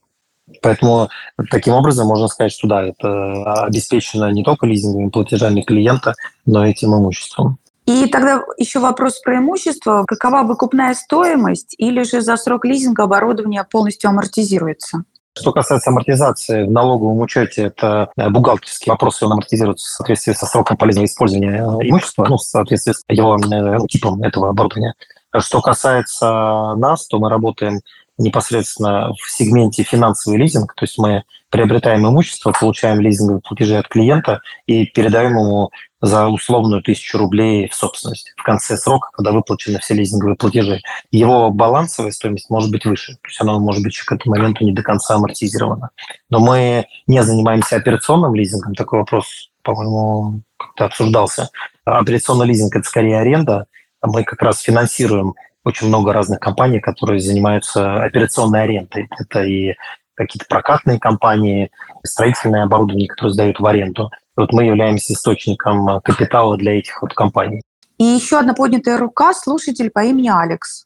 Поэтому 0.62 1.10
таким 1.52 1.74
образом 1.74 2.08
можно 2.08 2.28
сказать, 2.28 2.52
что 2.52 2.68
да, 2.68 2.84
это 2.84 3.64
обеспечено 3.64 4.32
не 4.32 4.44
только 4.44 4.66
лизинговыми 4.66 5.10
платежами 5.10 5.62
клиента, 5.62 6.16
но 6.46 6.66
и 6.66 6.72
этим 6.72 6.96
имуществом. 6.96 7.60
И 7.86 8.08
тогда 8.08 8.42
еще 8.58 8.80
вопрос 8.80 9.20
про 9.20 9.38
имущество. 9.38 10.06
Какова 10.08 10.44
выкупная 10.44 10.94
стоимость 10.94 11.76
или 11.78 12.04
же 12.04 12.22
за 12.22 12.38
срок 12.38 12.64
лизинга 12.66 13.04
оборудование 13.04 13.66
полностью 13.70 14.10
амортизируется? 14.10 15.04
Что 15.36 15.52
касается 15.52 15.90
амортизации 15.90 16.64
в 16.64 16.72
налоговом 16.72 17.20
учете, 17.20 17.64
это 17.64 18.12
э, 18.16 18.30
бухгалтерский 18.30 18.92
вопрос, 18.92 19.24
он 19.24 19.32
амортизируется 19.32 19.88
в 19.88 19.90
соответствии 19.90 20.34
со 20.34 20.46
сроком 20.46 20.78
полезного 20.78 21.06
использования 21.06 21.58
имущества, 21.58 22.28
ну, 22.30 22.38
в 22.38 22.44
соответствии 22.44 22.94
с 22.94 23.04
его 23.10 23.38
э, 23.38 23.88
типом 23.88 24.22
этого 24.22 24.50
оборудования. 24.50 24.94
Что 25.40 25.62
касается 25.62 26.76
нас, 26.76 27.08
то 27.08 27.18
мы 27.18 27.30
работаем 27.30 27.82
непосредственно 28.18 29.14
в 29.14 29.32
сегменте 29.32 29.84
финансовый 29.84 30.38
лизинг, 30.38 30.74
то 30.76 30.84
есть 30.84 30.98
мы 30.98 31.24
приобретаем 31.50 32.08
имущество, 32.08 32.52
получаем 32.52 33.00
лизинговые 33.00 33.42
платежи 33.42 33.76
от 33.76 33.88
клиента 33.88 34.42
и 34.66 34.86
передаем 34.86 35.38
ему 35.38 35.72
за 36.02 36.28
условную 36.28 36.82
тысячу 36.84 37.18
рублей 37.18 37.70
в 37.70 37.76
собственность 37.76 38.34
в 38.36 38.44
конце 38.44 38.76
срока, 38.76 39.10
когда 39.14 39.32
выплачены 39.32 39.80
все 39.80 39.94
лизинговые 39.94 40.36
платежи. 40.36 40.82
Его 41.12 41.50
балансовая 41.50 42.12
стоимость 42.12 42.50
может 42.50 42.72
быть 42.72 42.86
выше, 42.86 43.14
то 43.14 43.28
есть 43.30 43.40
она 43.40 43.58
может 43.58 43.84
быть 43.84 43.98
к 43.98 44.12
этому 44.12 44.36
моменту 44.36 44.66
не 44.66 44.74
до 44.74 44.84
конца 44.84 45.16
амортизирована. 45.16 45.90
Но 46.30 46.40
мы 46.40 46.88
не 47.08 47.24
занимаемся 47.24 47.78
операционным 47.78 48.36
лизингом, 48.36 48.76
такой 48.76 49.00
вопрос, 49.00 49.52
по-моему, 49.64 50.42
как-то 50.58 50.86
обсуждался. 50.86 51.50
Операционный 51.86 52.48
лизинг– 52.48 52.76
это 52.76 52.88
скорее 52.88 53.20
аренда, 53.20 53.68
мы 54.02 54.24
как 54.24 54.42
раз 54.42 54.60
финансируем 54.60 55.36
очень 55.64 55.88
много 55.88 56.14
разных 56.14 56.40
компаний, 56.40 56.80
которые 56.80 57.20
занимаются 57.20 58.04
операционной 58.04 58.64
арендой. 58.64 59.08
Это 59.18 59.44
и 59.44 59.76
какие-то 60.16 60.46
прокатные 60.48 61.00
компании, 61.00 61.72
строительное 62.04 62.64
оборудование, 62.64 63.08
которое 63.08 63.32
сдают 63.32 63.60
в 63.60 63.66
аренду. 63.66 64.12
Вот 64.36 64.52
мы 64.52 64.66
являемся 64.66 65.14
источником 65.14 65.88
э, 65.90 66.02
капитала 66.02 66.58
для 66.58 66.80
этих 66.80 67.02
вот 67.02 67.14
компаний. 67.14 67.62
И 67.98 68.04
еще 68.04 68.40
одна 68.40 68.54
поднятая 68.54 68.98
рука, 68.98 69.34
слушатель 69.34 69.90
по 69.90 70.04
имени 70.04 70.30
Алекс. 70.30 70.86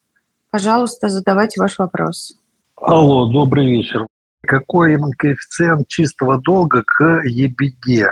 Пожалуйста, 0.51 1.09
задавайте 1.09 1.59
ваш 1.59 1.77
вопрос. 1.77 2.33
Алло, 2.75 3.25
добрый 3.25 3.65
вечер. 3.65 4.07
Какой 4.41 4.97
коэффициент 5.17 5.87
чистого 5.87 6.39
долга 6.39 6.83
к 6.85 7.21
ебеде? 7.25 8.07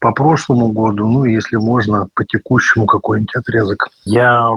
По 0.00 0.12
прошлому 0.12 0.68
году, 0.68 1.06
ну, 1.06 1.24
если 1.24 1.56
можно, 1.56 2.08
по 2.14 2.24
текущему 2.24 2.86
какой-нибудь 2.86 3.36
отрезок? 3.36 3.90
Я 4.04 4.50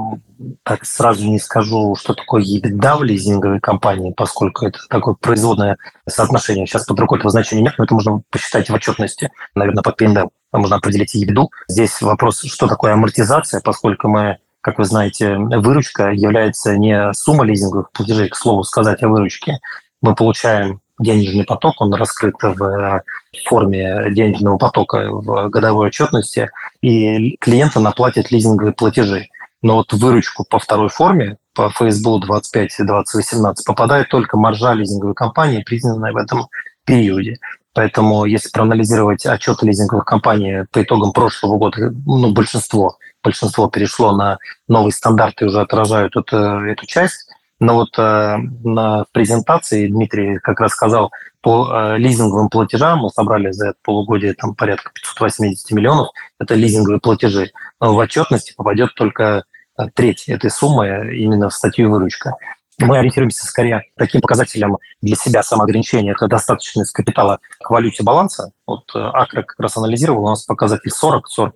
так 0.63 0.85
сразу 0.85 1.27
не 1.27 1.37
скажу, 1.37 1.95
что 1.95 2.13
такое 2.13 2.43
EBITDA 2.43 2.97
в 2.97 3.03
лизинговой 3.03 3.59
компании, 3.59 4.13
поскольку 4.15 4.65
это 4.65 4.79
такое 4.89 5.15
производное 5.15 5.77
соотношение. 6.07 6.65
Сейчас 6.65 6.85
под 6.85 6.97
рукой 6.99 7.19
этого 7.19 7.29
значения 7.29 7.61
нет, 7.61 7.75
но 7.77 7.83
это 7.83 7.93
можно 7.93 8.21
посчитать 8.29 8.69
в 8.69 8.73
отчетности, 8.73 9.31
наверное, 9.53 9.83
под 9.83 9.97
P&L. 9.97 10.31
Можно 10.53 10.77
определить 10.77 11.13
EBITDA. 11.13 11.47
Здесь 11.67 12.01
вопрос, 12.01 12.41
что 12.41 12.67
такое 12.67 12.93
амортизация, 12.93 13.61
поскольку 13.61 14.07
мы 14.07 14.37
как 14.61 14.77
вы 14.77 14.85
знаете, 14.85 15.35
выручка 15.35 16.11
является 16.11 16.77
не 16.77 17.13
сумма 17.13 17.43
лизинговых 17.43 17.91
платежей, 17.91 18.29
к 18.29 18.37
слову 18.37 18.63
сказать 18.63 19.03
о 19.03 19.09
выручке. 19.09 19.59
Мы 20.01 20.15
получаем 20.15 20.79
денежный 20.99 21.43
поток, 21.43 21.81
он 21.81 21.93
раскрыт 21.93 22.35
в 22.41 23.03
форме 23.41 24.11
денежного 24.11 24.57
потока 24.57 25.09
в 25.09 25.49
годовой 25.49 25.87
отчетности, 25.87 26.49
и 26.81 27.35
клиент 27.37 27.75
наплатит 27.75 28.31
лизинговые 28.31 28.73
платежи. 28.73 29.27
Но 29.61 29.77
вот 29.77 29.93
выручку 29.93 30.45
по 30.47 30.59
второй 30.59 30.89
форме, 30.89 31.37
по 31.55 31.69
ФСБУ 31.69 32.19
25 32.19 32.79
и 32.79 32.83
2018, 32.83 33.65
попадает 33.65 34.09
только 34.09 34.37
маржа 34.37 34.73
лизинговой 34.73 35.15
компании, 35.15 35.63
признанная 35.63 36.11
в 36.11 36.17
этом 36.17 36.47
периоде. 36.85 37.37
Поэтому 37.73 38.25
если 38.25 38.49
проанализировать 38.49 39.25
отчеты 39.25 39.65
лизинговых 39.65 40.05
компаний 40.05 40.65
по 40.71 40.83
итогам 40.83 41.11
прошлого 41.11 41.57
года, 41.57 41.91
ну, 42.05 42.31
большинство, 42.31 42.97
большинство 43.23 43.67
перешло 43.67 44.11
на 44.15 44.37
новые 44.67 44.91
стандарты 44.91 45.45
и 45.45 45.47
уже 45.47 45.59
отражают 45.59 46.15
эту, 46.15 46.37
эту 46.37 46.85
часть. 46.85 47.29
Но 47.59 47.75
вот 47.75 47.97
э, 47.97 48.37
на 48.63 49.05
презентации 49.11 49.87
Дмитрий 49.87 50.37
как 50.39 50.59
раз 50.59 50.71
сказал, 50.71 51.11
по 51.41 51.69
э, 51.71 51.97
лизинговым 51.97 52.49
платежам 52.49 52.99
мы 52.99 53.09
собрали 53.09 53.51
за 53.51 53.69
это 53.69 53.77
полугодие 53.83 54.33
там 54.33 54.55
порядка 54.55 54.91
580 54.93 55.71
миллионов. 55.71 56.09
Это 56.39 56.55
лизинговые 56.55 56.99
платежи. 56.99 57.51
Но 57.79 57.93
в 57.93 57.97
отчетности 57.97 58.53
попадет 58.55 58.93
только 58.95 59.43
э, 59.77 59.83
треть 59.93 60.27
этой 60.27 60.49
суммы 60.49 61.15
именно 61.15 61.49
в 61.49 61.53
статью 61.53 61.91
выручка. 61.91 62.33
Мы 62.79 62.97
ориентируемся 62.97 63.45
скорее 63.45 63.83
таким 63.97 64.21
показателем 64.21 64.77
для 65.01 65.15
себя 65.15 65.43
самоограничения. 65.43 66.13
Это 66.13 66.27
достаточность 66.27 66.91
капитала 66.91 67.39
к 67.61 67.69
валюте 67.69 68.03
баланса. 68.03 68.51
Вот 68.65 68.83
э, 68.95 68.99
Акра 68.99 69.43
как 69.43 69.59
раз 69.59 69.77
анализировал, 69.77 70.25
у 70.25 70.29
нас 70.29 70.43
показатель 70.43 70.89
40, 70.89 71.25
40% 71.37 71.51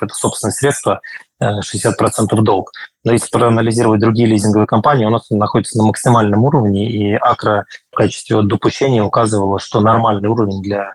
это 0.00 0.14
собственные 0.14 0.52
средства, 0.52 1.00
60% 1.42 1.92
э, 2.30 2.42
долг. 2.42 2.72
Но 3.04 3.12
если 3.12 3.28
проанализировать 3.30 4.00
другие 4.00 4.28
лизинговые 4.28 4.66
компании, 4.66 5.04
у 5.04 5.10
нас 5.10 5.28
находится 5.30 5.76
на 5.78 5.84
максимальном 5.84 6.44
уровне, 6.44 6.90
и 6.90 7.14
Акра 7.14 7.66
в 7.90 7.96
качестве 7.96 8.42
допущения 8.42 9.02
указывала, 9.02 9.58
что 9.58 9.80
нормальный 9.80 10.28
уровень 10.28 10.62
для 10.62 10.94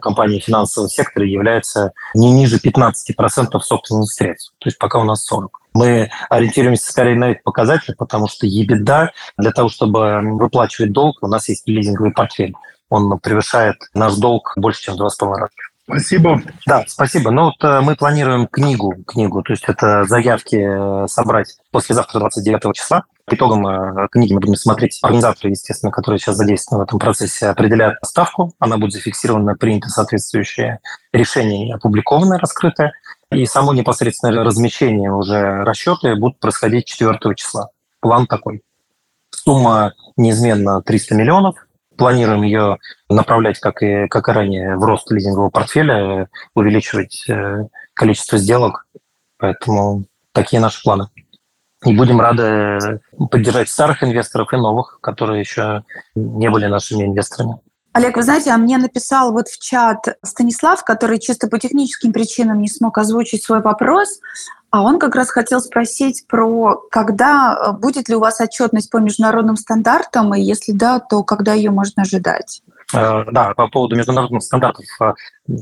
компании 0.00 0.38
финансового 0.38 0.90
сектора 0.90 1.26
является 1.26 1.92
не 2.14 2.30
ниже 2.30 2.58
15% 2.58 3.58
собственных 3.60 4.10
средств. 4.10 4.52
То 4.58 4.68
есть 4.68 4.78
пока 4.78 4.98
у 4.98 5.04
нас 5.04 5.24
40. 5.24 5.57
Мы 5.78 6.10
ориентируемся 6.28 6.90
скорее 6.90 7.14
на 7.14 7.30
этот 7.30 7.44
показатель, 7.44 7.94
потому 7.96 8.26
что 8.26 8.48
EBITDA 8.48 9.10
для 9.36 9.52
того, 9.52 9.68
чтобы 9.68 10.20
выплачивать 10.22 10.90
долг, 10.90 11.22
у 11.22 11.28
нас 11.28 11.48
есть 11.48 11.68
лизинговый 11.68 12.10
портфель. 12.10 12.52
Он 12.88 13.16
превышает 13.20 13.76
наш 13.94 14.16
долг 14.16 14.54
больше, 14.56 14.82
чем 14.82 14.96
в 14.96 15.00
2,5 15.00 15.34
раза. 15.34 15.52
Спасибо. 15.84 16.42
Да, 16.66 16.84
спасибо. 16.88 17.30
Ну 17.30 17.44
вот 17.44 17.62
э, 17.62 17.80
мы 17.80 17.94
планируем 17.94 18.46
книгу, 18.46 18.96
книгу, 19.06 19.42
то 19.42 19.52
есть 19.52 19.64
это 19.68 20.04
заявки 20.04 20.56
э, 20.56 21.06
собрать 21.06 21.56
послезавтра, 21.70 22.18
29 22.18 22.74
числа. 22.74 23.04
По 23.24 23.34
итогам 23.34 23.66
э, 23.66 24.08
книги 24.10 24.34
мы 24.34 24.40
будем 24.40 24.56
смотреть. 24.56 24.98
Организаторы, 25.00 25.50
естественно, 25.50 25.90
которые 25.90 26.18
сейчас 26.18 26.36
задействованы 26.36 26.84
в 26.84 26.88
этом 26.88 26.98
процессе, 26.98 27.46
определяют 27.46 27.96
ставку. 28.04 28.52
Она 28.58 28.76
будет 28.76 28.92
зафиксирована, 28.92 29.54
принято 29.54 29.88
соответствующее 29.88 30.80
решение, 31.12 31.74
опубликованное, 31.74 32.38
раскрытое. 32.38 32.92
И 33.30 33.44
само 33.44 33.74
непосредственное 33.74 34.42
размещение 34.42 35.12
уже 35.12 35.62
расчеты 35.64 36.16
будут 36.16 36.40
происходить 36.40 36.86
4 36.86 37.18
числа. 37.34 37.68
План 38.00 38.26
такой. 38.26 38.62
Сумма 39.30 39.92
неизменно 40.16 40.82
300 40.82 41.14
миллионов. 41.14 41.56
Планируем 41.96 42.42
ее 42.42 42.78
направлять, 43.10 43.58
как 43.58 43.82
и, 43.82 44.06
как 44.08 44.28
и 44.28 44.32
ранее, 44.32 44.76
в 44.76 44.84
рост 44.84 45.10
лизингового 45.10 45.50
портфеля, 45.50 46.28
увеличивать 46.54 47.28
э, 47.28 47.66
количество 47.92 48.38
сделок. 48.38 48.86
Поэтому 49.36 50.04
такие 50.32 50.60
наши 50.60 50.82
планы. 50.82 51.08
И 51.84 51.94
будем 51.94 52.20
рады 52.20 53.00
поддержать 53.30 53.68
старых 53.68 54.02
инвесторов 54.02 54.52
и 54.52 54.56
новых, 54.56 54.98
которые 55.00 55.40
еще 55.40 55.84
не 56.14 56.48
были 56.50 56.66
нашими 56.66 57.04
инвесторами. 57.04 57.58
Олег, 57.98 58.16
вы 58.16 58.22
знаете, 58.22 58.52
а 58.52 58.56
мне 58.58 58.78
написал 58.78 59.32
вот 59.32 59.48
в 59.48 59.58
чат 59.58 60.18
Станислав, 60.24 60.84
который 60.84 61.18
чисто 61.18 61.48
по 61.48 61.58
техническим 61.58 62.12
причинам 62.12 62.60
не 62.60 62.68
смог 62.68 62.96
озвучить 62.96 63.42
свой 63.42 63.60
вопрос, 63.60 64.20
а 64.70 64.82
он 64.82 65.00
как 65.00 65.16
раз 65.16 65.30
хотел 65.30 65.60
спросить 65.60 66.24
про, 66.28 66.80
когда 66.92 67.58
э, 67.60 67.72
будет 67.72 68.08
ли 68.08 68.14
у 68.14 68.20
вас 68.20 68.40
отчетность 68.40 68.88
по 68.90 68.98
международным 68.98 69.56
стандартам, 69.56 70.32
и 70.32 70.40
если 70.40 70.70
да, 70.70 71.00
то 71.00 71.24
когда 71.24 71.54
ее 71.54 71.72
можно 71.72 72.02
ожидать? 72.02 72.62
Э, 72.94 73.24
да, 73.32 73.52
по 73.54 73.66
поводу 73.66 73.96
международных 73.96 74.44
стандартов, 74.44 74.84
э, 75.00 75.14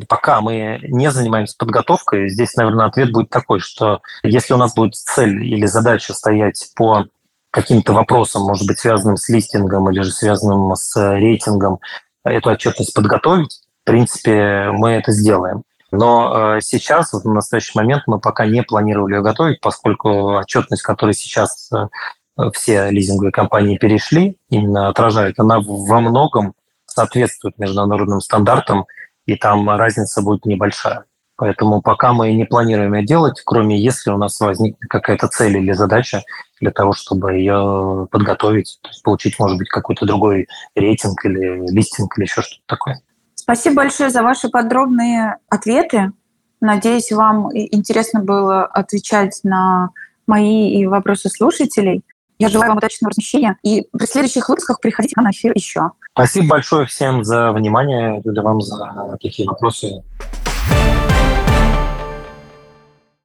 пока 0.07 0.43
мы 0.43 0.81
не 0.83 1.11
занимаемся 1.11 1.57
подготовкой, 1.57 2.29
здесь, 2.29 2.55
наверное, 2.55 2.85
ответ 2.85 3.13
будет 3.13 3.31
такой, 3.31 3.61
что 3.61 4.03
если 4.23 4.53
у 4.53 4.59
нас 4.59 4.75
будет 4.75 4.95
цель 4.95 5.43
или 5.43 5.65
задача 5.65 6.13
стоять 6.13 6.71
по 6.77 7.07
каким-то 7.51 7.95
вопросам, 7.95 8.43
может 8.43 8.67
быть, 8.67 8.79
связанным 8.79 9.17
с 9.17 9.31
листингом 9.31 9.91
или 9.91 10.03
же 10.03 10.11
связанным 10.11 10.77
с 10.77 10.95
рейтингом 10.95 11.81
эту 12.29 12.51
отчетность 12.51 12.95
подготовить, 12.95 13.61
в 13.83 13.87
принципе, 13.87 14.71
мы 14.73 14.91
это 14.93 15.13
сделаем. 15.13 15.63
Но 15.93 16.57
э, 16.57 16.61
сейчас, 16.61 17.13
в 17.13 17.25
настоящий 17.29 17.79
момент, 17.79 18.03
мы 18.07 18.19
пока 18.19 18.47
не 18.47 18.63
планировали 18.63 19.15
ее 19.15 19.23
готовить, 19.23 19.61
поскольку 19.61 20.37
отчетность, 20.37 20.83
которой 20.83 21.15
сейчас 21.15 21.71
э, 21.73 22.51
все 22.53 22.91
лизинговые 22.91 23.33
компании 23.33 23.79
перешли, 23.79 24.37
именно 24.51 24.89
отражает, 24.89 25.39
она 25.39 25.61
во 25.61 26.01
многом 26.01 26.55
соответствует 26.87 27.59
международным 27.59 28.21
стандартам, 28.21 28.87
и 29.27 29.37
там 29.37 29.69
разница 29.71 30.23
будет 30.23 30.45
небольшая. 30.45 31.05
Поэтому 31.37 31.83
пока 31.83 32.13
мы 32.13 32.33
не 32.33 32.45
планируем 32.45 32.95
ее 32.95 33.05
делать, 33.05 33.43
кроме 33.45 33.79
если 33.79 34.11
у 34.11 34.17
нас 34.17 34.41
возникнет 34.41 34.89
какая-то 34.89 35.29
цель 35.29 35.59
или 35.59 35.73
задача 35.73 36.23
для 36.61 36.71
того, 36.71 36.93
чтобы 36.93 37.35
ее 37.35 38.09
подготовить, 38.11 38.79
то 38.83 38.89
есть 38.89 39.03
получить, 39.03 39.39
может 39.39 39.59
быть, 39.59 39.69
какой-то 39.69 40.07
другой 40.07 40.49
рейтинг 40.75 41.25
или 41.25 41.71
листинг 41.71 42.17
или 42.19 42.25
еще 42.25 42.43
что-то 42.43 42.63
такое. 42.67 43.01
Спасибо 43.35 43.77
большое 43.77 44.11
за 44.11 44.23
ваши 44.23 44.49
подробные 44.49 45.37
ответы. 45.49 46.13
Надеюсь, 46.61 47.13
вам 47.13 47.51
интересно 47.55 48.21
было 48.21 48.65
отвечать 48.65 49.41
на 49.45 49.91
мои 50.27 50.71
и 50.71 50.87
вопросы 50.87 51.29
слушателей. 51.29 52.03
Я 52.39 52.49
желаю 52.49 52.71
вам 52.71 52.79
удачного 52.79 53.11
размещения. 53.11 53.57
И 53.63 53.87
при 53.93 54.07
следующих 54.07 54.49
выпусках 54.49 54.81
приходите 54.81 55.19
на 55.21 55.31
эфир 55.31 55.53
еще. 55.55 55.93
Спасибо 56.13 56.49
большое 56.49 56.87
всем 56.87 57.25
за 57.25 57.53
внимание, 57.53 58.21
и 58.21 58.41
вам 58.41 58.61
за 58.61 59.17
такие 59.21 59.49
вопросы. 59.49 60.03